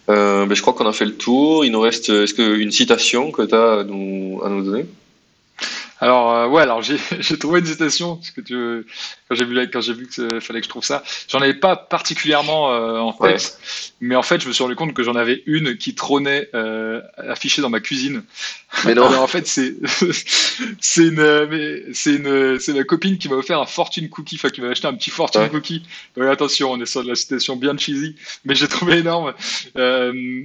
[0.06, 1.64] Ben, je crois qu'on a fait le tour.
[1.64, 4.86] Il nous reste est-ce que une citation que tu as nous, à nous donner?
[6.00, 8.86] Alors euh, ouais, alors j'ai trouvé une citation parce que tu,
[9.28, 11.76] quand j'ai vu quand j'ai vu que fallait que je trouve ça, j'en avais pas
[11.76, 13.58] particulièrement euh, en tête,
[14.00, 17.00] mais en fait je me suis rendu compte que j'en avais une qui trônait euh,
[17.16, 18.22] affichée dans ma cuisine.
[18.84, 19.06] Mais non.
[19.08, 19.74] Alors, en fait c'est
[20.80, 24.60] c'est une c'est une c'est ma copine qui m'a offert un fortune cookie, enfin qui
[24.60, 25.82] m'a acheté un petit fortune cookie.
[26.16, 28.14] Donc attention, on est sur de la citation bien cheesy,
[28.44, 29.34] mais j'ai trouvé énorme.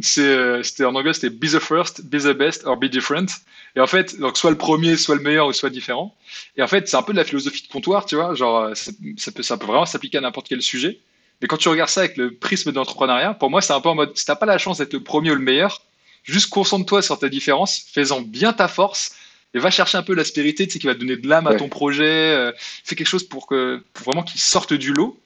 [0.01, 3.27] c'était en anglais c'était be the first, be the best or be different.
[3.75, 6.15] Et en fait donc soit le premier, soit le meilleur ou soit différent.
[6.57, 8.34] Et en fait, c'est un peu de la philosophie de comptoir, tu vois.
[8.36, 10.99] Genre, euh, ça, peut, ça peut vraiment s'appliquer à n'importe quel sujet.
[11.41, 13.90] Mais quand tu regardes ça avec le prisme de l'entrepreneuriat, pour moi, c'est un peu
[13.90, 15.82] en mode, si t'as pas la chance d'être le premier ou le meilleur,
[16.24, 19.15] juste concentre-toi sur ta différence, fais-en bien ta force
[19.53, 21.70] et va chercher un peu l'aspérité, tu sais, qui va donner de l'âme à ton
[21.70, 22.34] projet.
[22.34, 22.52] Euh,
[22.84, 25.20] fais quelque chose pour que, pour vraiment qu'il sorte du lot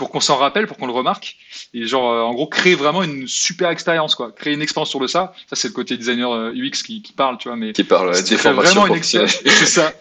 [0.00, 1.36] pour qu'on s'en rappelle, pour qu'on le remarque.
[1.74, 4.32] Et genre, euh, en gros, créer vraiment une super expérience, quoi.
[4.32, 5.34] Créer une expérience sur le ça.
[5.46, 7.56] Ça, c'est le côté designer UX qui, qui, parle, tu vois.
[7.58, 9.36] Mais qui parle, des vraiment une expérience.
[9.44, 9.92] c'est ça.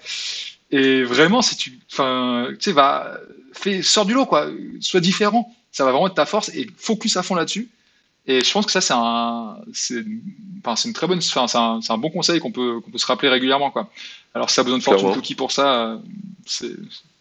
[0.72, 3.18] Et vraiment, si tu, enfin, tu sais, va,
[3.52, 4.48] fais, sors du lot, quoi.
[4.80, 5.54] Sois différent.
[5.74, 7.68] Ça va vraiment être ta force et focus à fond là-dessus.
[8.28, 10.04] Et je pense que ça, c'est un, c'est,
[10.64, 12.92] enfin, c'est une très bonne, enfin, c'est un, c'est un bon conseil qu'on peut, qu'on
[12.92, 13.90] peut se rappeler régulièrement, quoi.
[14.36, 16.00] Alors, si ça a besoin de fortune cookie pour ça,
[16.46, 16.72] c'est,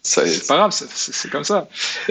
[0.02, 1.68] Ça, C'est pas grave, c'est- comme ça.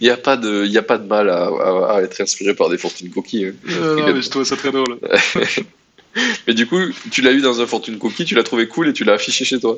[0.00, 2.20] Il n'y a, pas de- il y a pas de mal à, à- à être
[2.20, 3.46] inspiré par des fortune cookies.
[3.46, 3.52] hein.
[3.68, 4.98] Euh, non, mais je trouve ça très drôle.
[6.48, 6.78] Mais du coup,
[7.12, 9.44] tu l'as eu dans un fortune cookie, tu l'as trouvé cool et tu l'as affiché
[9.44, 9.76] chez toi.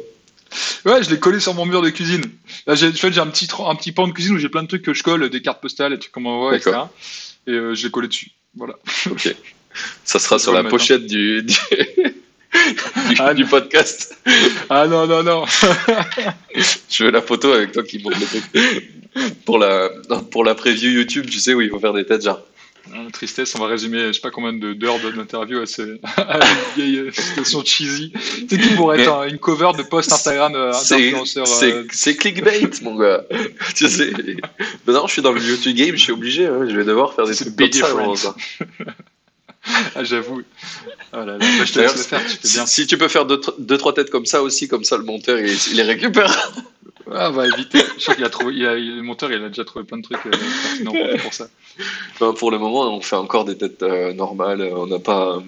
[0.86, 2.22] Ouais, je l'ai collé sur mon mur de cuisine.
[2.66, 4.62] Là, j'ai en fait, j'ai un petit, un petit pan de cuisine où j'ai plein
[4.62, 6.70] de trucs que je colle, des cartes postales, des trucs comme on voit, etc.
[7.46, 8.30] Et euh, je l'ai collé dessus.
[8.54, 8.74] Voilà.
[9.10, 9.34] Ok.
[10.04, 11.54] Ça sera sur la pochette du, du,
[13.08, 14.18] du- Ah, du podcast.
[14.68, 15.44] Ah non, non, non.
[16.90, 18.44] Je veux la photo avec toi qui monte le truc.
[19.46, 19.88] Pour la,
[20.30, 22.42] pour la preview YouTube, tu sais où il faut faire des têtes genre.
[22.94, 26.38] Ah, tristesse, on va résumer, je sais pas combien de- d'heures d'interview à, ce, à
[26.38, 28.12] une vieille euh, situation cheesy.
[28.50, 31.46] C'est qui pourrait être un- une cover de post Instagram euh, d'influenceur.
[31.46, 33.24] c'est- euh, c'est clickbait, mon gars.
[33.76, 34.12] tu sais.
[34.86, 36.46] Maintenant, je suis dans le YouTube game, je suis obligé.
[36.46, 38.34] hein, je vais devoir faire des trucs comme ça.
[38.66, 38.84] ça.
[39.94, 40.42] Ah, j'avoue.
[41.12, 42.66] Oh là là, bah, je te laisse le faire, tu fais Si, bien.
[42.66, 45.38] si tu peux faire deux, deux, trois têtes comme ça aussi, comme ça le monteur
[45.38, 46.52] il, il les récupère.
[47.10, 47.80] Ah, on va éviter.
[47.98, 50.02] Je crois qu'il a trouvé, il a, le monteur, il a déjà trouvé plein de
[50.02, 51.48] trucs euh, pertinents pour, ça.
[52.14, 54.62] Enfin, pour le moment, on fait encore des têtes euh, normales.
[54.74, 55.42] On n'a pas.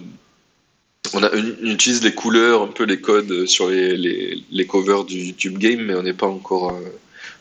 [1.12, 5.04] On, a, on utilise les couleurs, un peu les codes sur les, les, les covers
[5.04, 6.80] du YouTube Game, mais on n'est pas encore euh,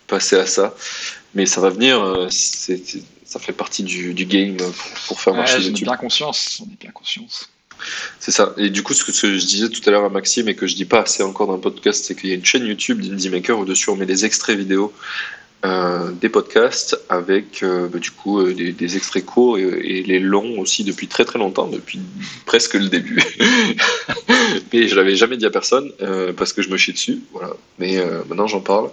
[0.08, 0.76] passé à ça.
[1.34, 2.04] Mais ça va venir.
[2.04, 4.74] euh, ça fait partie du, du game pour,
[5.08, 5.88] pour faire Ouais, marcher ai YouTube.
[5.88, 6.62] bien conscience.
[6.64, 7.50] On est bien conscience.
[8.20, 8.54] C'est ça.
[8.58, 10.76] Et du coup, ce que, je disais tout à l'heure à Maxime et que je
[10.76, 13.30] dis pas assez encore dans le podcast, c'est qu'il y a une chaîne YouTube d'Indie
[13.30, 14.94] Maker où dessus on met des extraits vidéo
[15.66, 20.60] euh, des podcasts avec euh, bah, du coup euh, des, extraits courts et, les longs
[20.60, 22.02] aussi depuis très très longtemps, depuis
[22.46, 23.24] presque le début.
[24.74, 25.90] Mais je l'avais jamais dit à personne
[26.36, 27.22] parce que je me chie dessus.
[27.32, 27.54] Voilà.
[27.80, 27.98] Mais
[28.28, 28.90] maintenant j'en parle.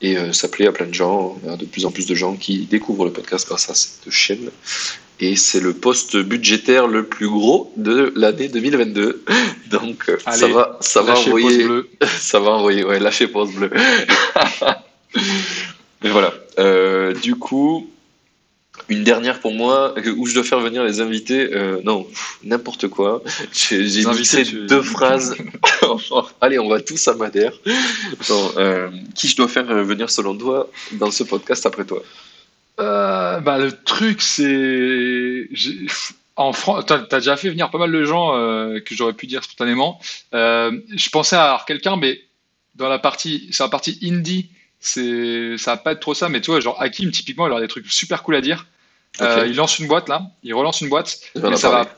[0.00, 1.38] Et ça plaît à plein de gens.
[1.44, 4.10] On a de plus en plus de gens qui découvrent le podcast grâce à cette
[4.10, 4.50] chaîne.
[5.20, 9.24] Et c'est le poste budgétaire le plus gros de l'année 2022.
[9.70, 11.66] Donc euh, ça va, ça va envoyer,
[12.18, 13.70] ça va envoyer, ouais, lâcher pause bleue.
[16.02, 16.34] Mais voilà.
[16.58, 17.88] Euh, du coup,
[18.88, 21.48] une dernière pour moi, euh, où je dois faire venir les invités.
[21.54, 22.06] euh, non,
[22.44, 23.22] n'importe quoi.
[23.52, 25.34] J'ai mixé tu- deux phrases.
[26.40, 27.52] Allez, on va tous à Madère.
[28.28, 32.02] Non, euh, qui je dois faire venir selon toi dans ce podcast après toi?
[32.80, 35.48] Euh, bah, le truc, c'est.
[36.38, 39.26] En France, t'as as déjà fait venir pas mal de gens euh, que j'aurais pu
[39.26, 39.98] dire spontanément.
[40.34, 42.20] Euh, je pensais à avoir quelqu'un, mais
[42.74, 46.28] dans la partie, sur la partie indie, c'est, ça va pas être trop ça.
[46.28, 48.66] Mais tu vois, genre Hakim, typiquement, il aura des trucs super cool à dire.
[49.22, 49.46] Euh, Ok.
[49.48, 51.88] il lance une boîte là, il relance une boîte, mais ça parler.
[51.88, 51.96] va,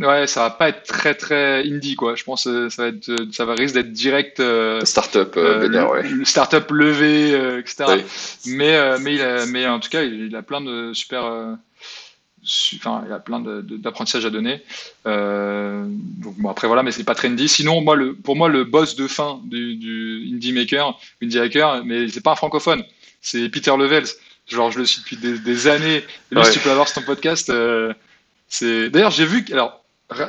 [0.00, 2.14] ouais, ça va pas être très très indie quoi.
[2.14, 4.40] Je pense que ça va être, ça va risque d'être direct.
[4.40, 6.24] euh, Startup, euh, euh, ouais.
[6.24, 7.84] startup levé, euh, etc.
[7.88, 8.04] Ouais.
[8.46, 11.24] Mais, euh, mais, il a- mais en tout cas, il, il a plein de super.
[11.24, 11.54] euh,
[12.42, 14.62] su- Enfin, il a plein d'apprentissages à donner.
[15.06, 17.48] Euh, donc bon, après voilà, mais c'est pas trendy.
[17.48, 21.84] Sinon, moi, le, pour moi, le boss de fin du, du indie maker, indie hacker,
[21.84, 22.82] mais c'est pas un francophone,
[23.20, 24.06] c'est Peter Levels.
[24.46, 25.96] Genre, je le suis depuis des, des années.
[25.96, 26.04] Et
[26.34, 26.44] lui, Ouais.
[26.44, 27.92] si tu peux avoir sur ton podcast, euh,
[28.48, 28.88] c'est.
[28.88, 29.77] D'ailleurs, j'ai vu que, alors,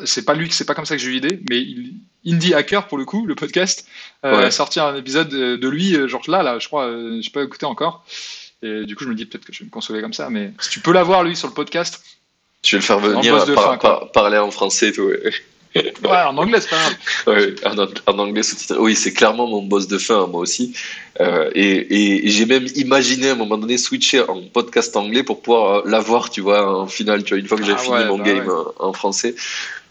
[0.06, 1.94] c'est pas lui, c'est pas comme ça que j'ai eu l'idée, mais il,
[2.26, 3.88] Indie Hacker pour le coup, le podcast,
[4.26, 7.20] euh, a sorti un épisode de, de lui, euh, genre là, là, je crois, euh,
[7.22, 8.04] j'ai pas écouté encore.
[8.62, 10.52] Et du coup, je me dis peut-être que je vais me consoler comme ça, mais
[10.60, 12.04] si tu peux l'avoir lui sur le podcast,
[12.66, 14.00] Je vais le faire En venir boss de par- fin, quoi.
[14.02, 15.04] par- parler en français et tout.
[15.04, 15.34] ouais.
[15.76, 16.96] Ouais, en anglais, c'est pas grave.
[17.28, 18.78] Ouais, en, en anglais sous-titré.
[18.80, 20.74] Oui, c'est clairement mon boss de fin, moi aussi.
[21.22, 25.24] Euh, et et- et j'ai même imaginé à un moment donné switcher en podcast anglais
[25.24, 27.78] pour pouvoir euh, l'avoir, tu vois, en finale, tu vois, une fois que j'ai Ah
[27.78, 28.54] fini ouais, mon bah game ouais.
[28.80, 29.36] en, en français.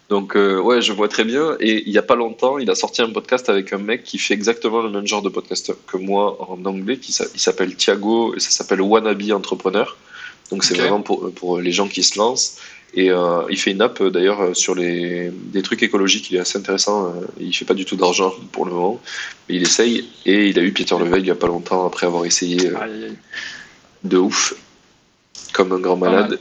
[0.09, 1.57] Donc, euh, ouais, je vois très bien.
[1.61, 4.19] Et il y a pas longtemps, il a sorti un podcast avec un mec qui
[4.19, 8.35] fait exactement le même genre de podcast que moi en anglais, qui il s'appelle Thiago,
[8.35, 9.97] et ça s'appelle Wannabe Entrepreneur.
[10.51, 12.57] Donc, c'est vraiment pour, pour les gens qui se lancent.
[12.95, 16.37] Et euh, il fait une app euh, d'ailleurs euh, sur les, des trucs écologiques, il
[16.37, 17.13] est assez intéressant.
[17.39, 19.01] il fait pas du tout d'argent pour le moment,
[19.49, 20.09] mais il essaye.
[20.25, 23.11] Et il a eu Peter Leveil il y a pas longtemps après avoir essayé euh,
[24.05, 24.55] de ouf,
[25.53, 26.41] comme un grand malade.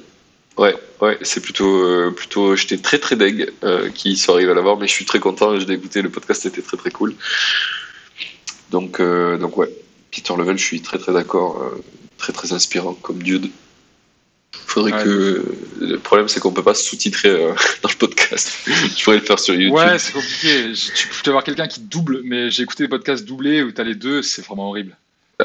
[0.57, 2.55] Ouais, ouais, c'est plutôt, euh, plutôt.
[2.55, 3.51] J'étais très très deg
[3.93, 5.59] qu'il soit arrivé à l'avoir, mais je suis très content.
[5.59, 7.13] Je l'ai écouté, le podcast était très très cool.
[8.71, 9.69] Donc, donc ouais,
[10.11, 11.61] Peter Level, je suis très très d'accord,
[12.17, 13.51] très très inspirant comme dude.
[14.51, 15.03] Faudrait Ouais.
[15.03, 15.45] que
[15.81, 17.53] le problème c'est qu'on peut pas sous-titrer euh,
[17.83, 18.53] dans le podcast.
[18.65, 19.73] Je pourrais le faire sur YouTube.
[19.75, 20.71] Ouais, c'est compliqué.
[20.73, 23.95] Tu peux avoir quelqu'un qui double, mais j'ai écouté des podcasts doublés où t'as les
[23.95, 24.95] deux, c'est vraiment horrible.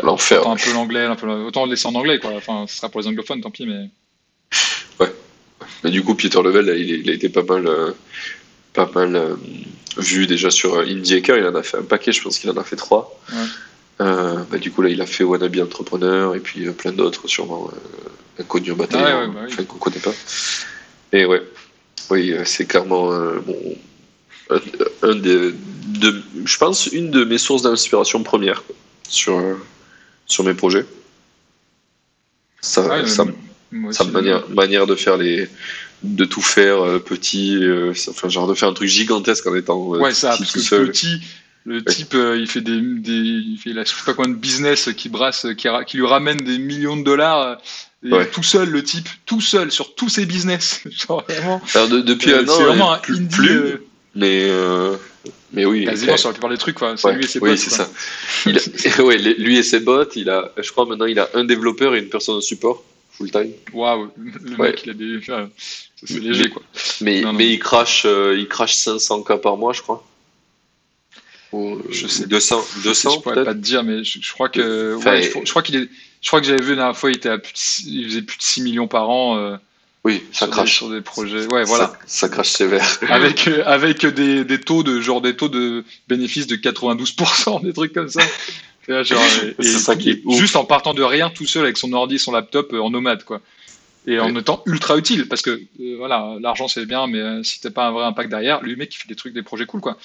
[0.03, 0.41] l'enfer.
[0.41, 1.07] Autant un peu l'anglais,
[1.47, 2.33] autant le laisser en anglais, quoi.
[2.37, 3.89] Enfin, ce sera pour les anglophones, tant pis, mais.
[5.85, 7.91] Mais du coup, Peter Level, là, il, il a été pas mal, euh,
[8.73, 9.35] pas mal euh,
[9.97, 11.39] vu déjà sur Indie Hacker.
[11.39, 13.21] Il en a fait un paquet, je pense qu'il en a fait trois.
[13.33, 13.37] Ouais.
[14.01, 17.29] Euh, bah, du coup, là, il a fait Wannabe Entrepreneur et puis euh, plein d'autres,
[17.29, 19.67] sûrement euh, inconnus au bataillon, Ah ouais, ouais, bah oui.
[19.67, 20.13] qu'on connaît pas.
[21.13, 21.43] Et ouais,
[22.11, 23.11] oui, euh, c'est clairement
[23.47, 23.77] bon,
[24.51, 24.59] un,
[25.03, 28.75] un des, de, je pense, une de mes sources d'inspiration première quoi,
[29.09, 29.41] sur,
[30.27, 30.87] sur mes projets.
[32.61, 33.25] Ça, ça,
[33.91, 35.49] sa aussi, manière, manière de faire les,
[36.03, 37.59] de tout faire petit,
[38.09, 40.87] enfin genre de faire un truc gigantesque en étant Ouais, ça, petit parce tout seul.
[40.89, 41.21] petit,
[41.65, 44.33] le type, euh, il fait des, des il fait, il a, je sais pas combien
[44.33, 47.55] de business qui brasse, qui, ra- qui lui ramène des millions de dollars, euh,
[48.05, 48.27] et Ouais.
[48.29, 50.83] tout seul, le type, tout seul, sur tous ses business.
[50.91, 51.63] Genre, vraiment.
[51.75, 53.87] Alors, de- depuis euh, un c'est an, vraiment euh, un plus, indie, plus, euh,
[54.17, 54.97] mais euh,
[55.53, 56.97] mais oui, quasiment sur la plupart des trucs, quoi.
[56.97, 57.89] C'est Ouais, lui et ses oui, c'est ça.
[58.47, 61.29] Il a- ouais, les- lui et ses bots, il a, je crois maintenant il a
[61.35, 62.83] un développeur et une personne de support
[63.13, 63.53] full time.
[63.73, 64.71] Waouh, le Ouais.
[64.71, 65.19] mec, il a des.
[65.19, 65.49] enfin,
[65.97, 66.63] ça, c'est léger, quoi.
[67.03, 67.39] Mais, Non, non.
[67.39, 70.05] mais il crache, euh, il crache 500 k par mois, je crois.
[71.53, 73.45] Ou, euh, Je sais 200, Je 200 pourrais peut-être.
[73.47, 74.95] pas te dire, mais je, je crois que.
[74.97, 75.89] Enfin, ouais, je, je crois qu'il est.
[76.23, 78.05] Je crois que j'avais vu la dernière fois, il, était à plus de six- il
[78.07, 79.57] faisait plus de 6 millions par an euh,
[80.05, 80.75] Oui, ça sur, des, crache.
[80.77, 81.47] sur des projets.
[81.53, 81.89] Ouais, voilà.
[81.89, 82.87] Ça, ça crache sévère.
[83.09, 87.73] avec euh, avec des, des taux de genre des taux de bénéfice de 92%, des
[87.73, 88.23] trucs comme ça.
[88.89, 91.77] Genre, et- C'est et- ça qui est juste en partant de rien, tout seul avec
[91.77, 93.41] son ordi, son laptop, euh, en nomade, quoi.
[94.07, 94.41] Et en Ouais.
[94.41, 95.61] étant ultra utile, parce que
[95.99, 98.99] voilà, l'argent c'est bien, mais si t'as pas un vrai impact derrière, lui, mec, il
[98.99, 99.97] fait des trucs, des projets cool, quoi.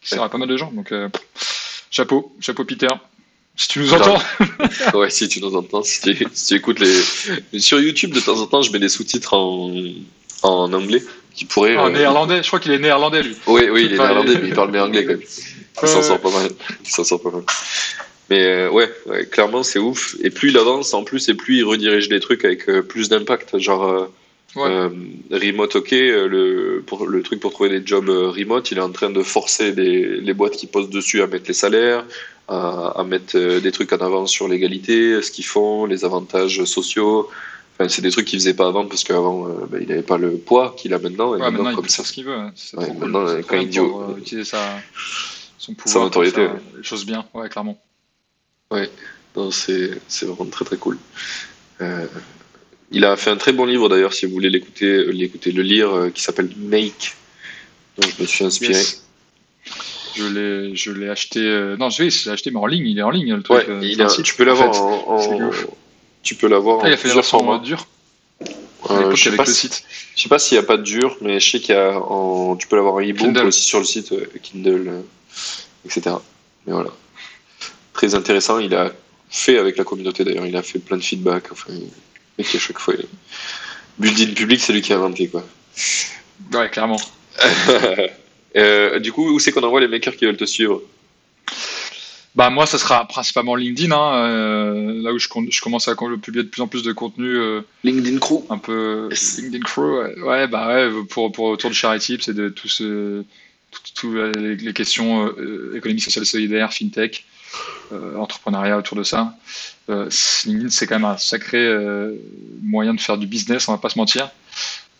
[0.00, 0.70] Qui sert à pas mal de gens.
[0.72, 1.08] Donc, euh,
[1.90, 2.88] chapeau, chapeau, Peter.
[3.56, 4.18] Si tu nous entends.
[4.94, 7.58] Ouais, si tu nous entends, si tu, si tu écoutes les.
[7.58, 9.72] Sur YouTube, de temps en temps, je mets des sous-titres en,
[10.42, 11.02] en anglais
[11.34, 11.76] qui pourraient.
[11.76, 13.36] En euh, néerlandais, je crois qu'il est néerlandais, lui.
[13.46, 15.22] Oui, oui, il est néerlandais, mais il parle bien anglais quand même.
[15.82, 16.50] Il s'en sort pas mal.
[16.84, 17.42] Il s'en sort pas mal.
[18.30, 20.16] Mais euh, ouais, ouais, clairement, c'est ouf.
[20.22, 23.08] Et plus il avance, en plus, et plus il redirige les trucs avec euh, plus
[23.08, 23.58] d'impact.
[23.58, 24.08] Genre,
[24.56, 24.62] Ouais.
[24.66, 24.88] euh,
[25.30, 28.82] remote, ok, euh, le, pour, le truc pour trouver des jobs euh, remote, il est
[28.82, 32.04] en train de forcer les, les boîtes qui posent dessus à mettre les salaires,
[32.48, 37.28] à, à mettre des trucs en avant sur l'égalité, ce qu'ils font, les avantages sociaux.
[37.74, 40.16] Enfin, c'est des trucs qu'il faisait pas avant parce qu'avant, euh, ben, il n'avait pas
[40.18, 41.36] le poids qu'il a maintenant.
[41.36, 42.32] Et Ouais, maintenant, il comme peut ça, faire ce qu'il veut.
[42.34, 42.52] hein.
[42.74, 42.96] Ouais, cool.
[43.10, 44.80] maintenant, quand il dit pour, euh, utiliser sa,
[45.58, 47.78] son pouvoir notoriété, pour faire les choses bien, ouais, clairement.
[49.36, 50.98] Non, c'est c'est vraiment très très cool.
[51.80, 52.06] Euh,
[52.90, 55.90] il a fait un très bon livre d'ailleurs, si vous voulez l'écouter, l'écouter, le lire,
[55.94, 57.14] euh, qui s'appelle Make.
[57.98, 58.72] Donc je me suis inspiré.
[58.74, 59.04] Yes.
[60.16, 61.40] Je l'ai, je l'ai acheté.
[61.40, 62.86] euh, Non, je je l'ai acheté, mais en ligne.
[62.86, 63.58] Il est en ligne, le truc.
[63.58, 64.24] Ouais, euh, il a- site.
[64.24, 65.50] tu peux l'avoir en, en-
[66.22, 67.62] tu peux l'avoir Ah, il a fait plusieurs formats.
[68.90, 69.84] Euh, je sais avec pas le si- site.
[70.16, 71.98] Je sais pas s'il n'y a pas de dur, mais je sais qu'il y a
[72.00, 75.00] en, tu peux l'avoir en e-book aussi sur le site euh, Kindle, euh,
[75.84, 76.16] etc.
[76.66, 76.90] Mais voilà.
[77.92, 78.58] Très intéressant.
[78.58, 78.92] Il a
[79.28, 80.46] fait avec la communauté d'ailleurs.
[80.46, 81.52] Il a fait plein de feedback.
[81.52, 81.72] Enfin,
[82.44, 82.94] qui à chaque fois.
[82.98, 83.06] il-
[83.98, 85.44] Building public, c'est lui qui a inventé quoi.
[86.52, 87.00] Ouais, clairement.
[88.56, 90.82] Euh, du coup, où c'est qu'on envoie les makers qui veulent te suivre?
[92.34, 95.28] Bah, moi, ça sera principalement LinkedIn, hein, euh, là où je,
[95.60, 97.36] commence à publier de plus en plus de contenu.
[97.36, 98.44] euh, LinkedIn Crew.
[98.48, 99.10] un peu.
[99.10, 102.82] LinkedIn Crew, ouais, Ouais, bah ouais, pour, pour autour de Charity Tips et de tous
[104.14, 105.30] les, les questions
[105.76, 107.24] économie sociale solidaire, fintech,
[108.16, 109.34] entrepreneuriat autour de ça.
[109.90, 110.08] Euh,
[110.44, 112.14] LinkedIn, c'est quand même un sacré euh,
[112.62, 114.30] moyen de faire du business, on va pas se mentir.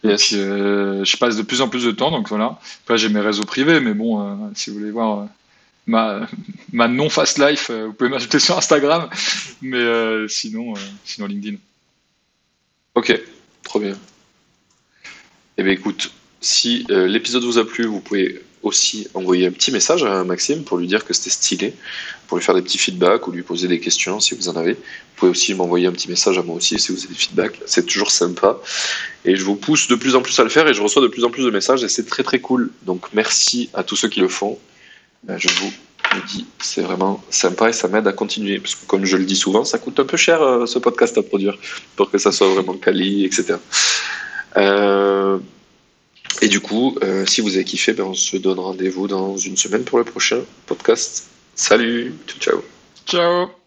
[0.04, 0.32] Et Yes.
[0.32, 2.58] euh, je passe de plus en plus de temps, donc voilà.
[2.84, 5.24] Après, j'ai mes réseaux privés, mais bon, euh, si vous voulez voir euh,
[5.86, 6.20] ma,
[6.72, 9.08] ma non fast life, euh, vous pouvez m'ajouter sur Instagram,
[9.60, 11.56] mais euh, sinon, euh, sinon LinkedIn.
[12.94, 13.20] Ok,
[13.64, 13.96] trop bien.
[15.56, 19.70] Eh bien écoute, si euh, l'épisode vous a plu, vous pouvez aussi envoyer un petit
[19.70, 21.74] message à Maxime pour lui dire que c'était stylé,
[22.26, 24.74] pour lui faire des petits feedbacks ou lui poser des questions si vous en avez.
[24.74, 27.60] Vous pouvez aussi m'envoyer un petit message à moi aussi si vous avez des feedbacks,
[27.66, 28.58] c'est toujours sympa.
[29.24, 31.08] Et je vous pousse de plus en plus à le faire et je reçois de
[31.08, 32.70] plus en plus de messages et c'est très très cool.
[32.82, 34.58] Donc merci à tous ceux qui le font.
[35.28, 35.72] Euh, je vous
[36.14, 38.58] le dis, c'est vraiment sympa et ça m'aide à continuer.
[38.58, 41.18] Parce que comme je le dis souvent, ça coûte un peu cher euh, ce podcast
[41.18, 41.58] à produire
[41.96, 43.56] pour que ça soit vraiment quali, etc.
[44.56, 45.38] Euh,
[46.40, 49.56] et du coup, euh, si vous avez kiffé, ben, on se donne rendez-vous dans une
[49.56, 51.28] semaine pour le prochain podcast.
[51.54, 52.64] Salut, ciao ciao.
[53.06, 53.57] Ciao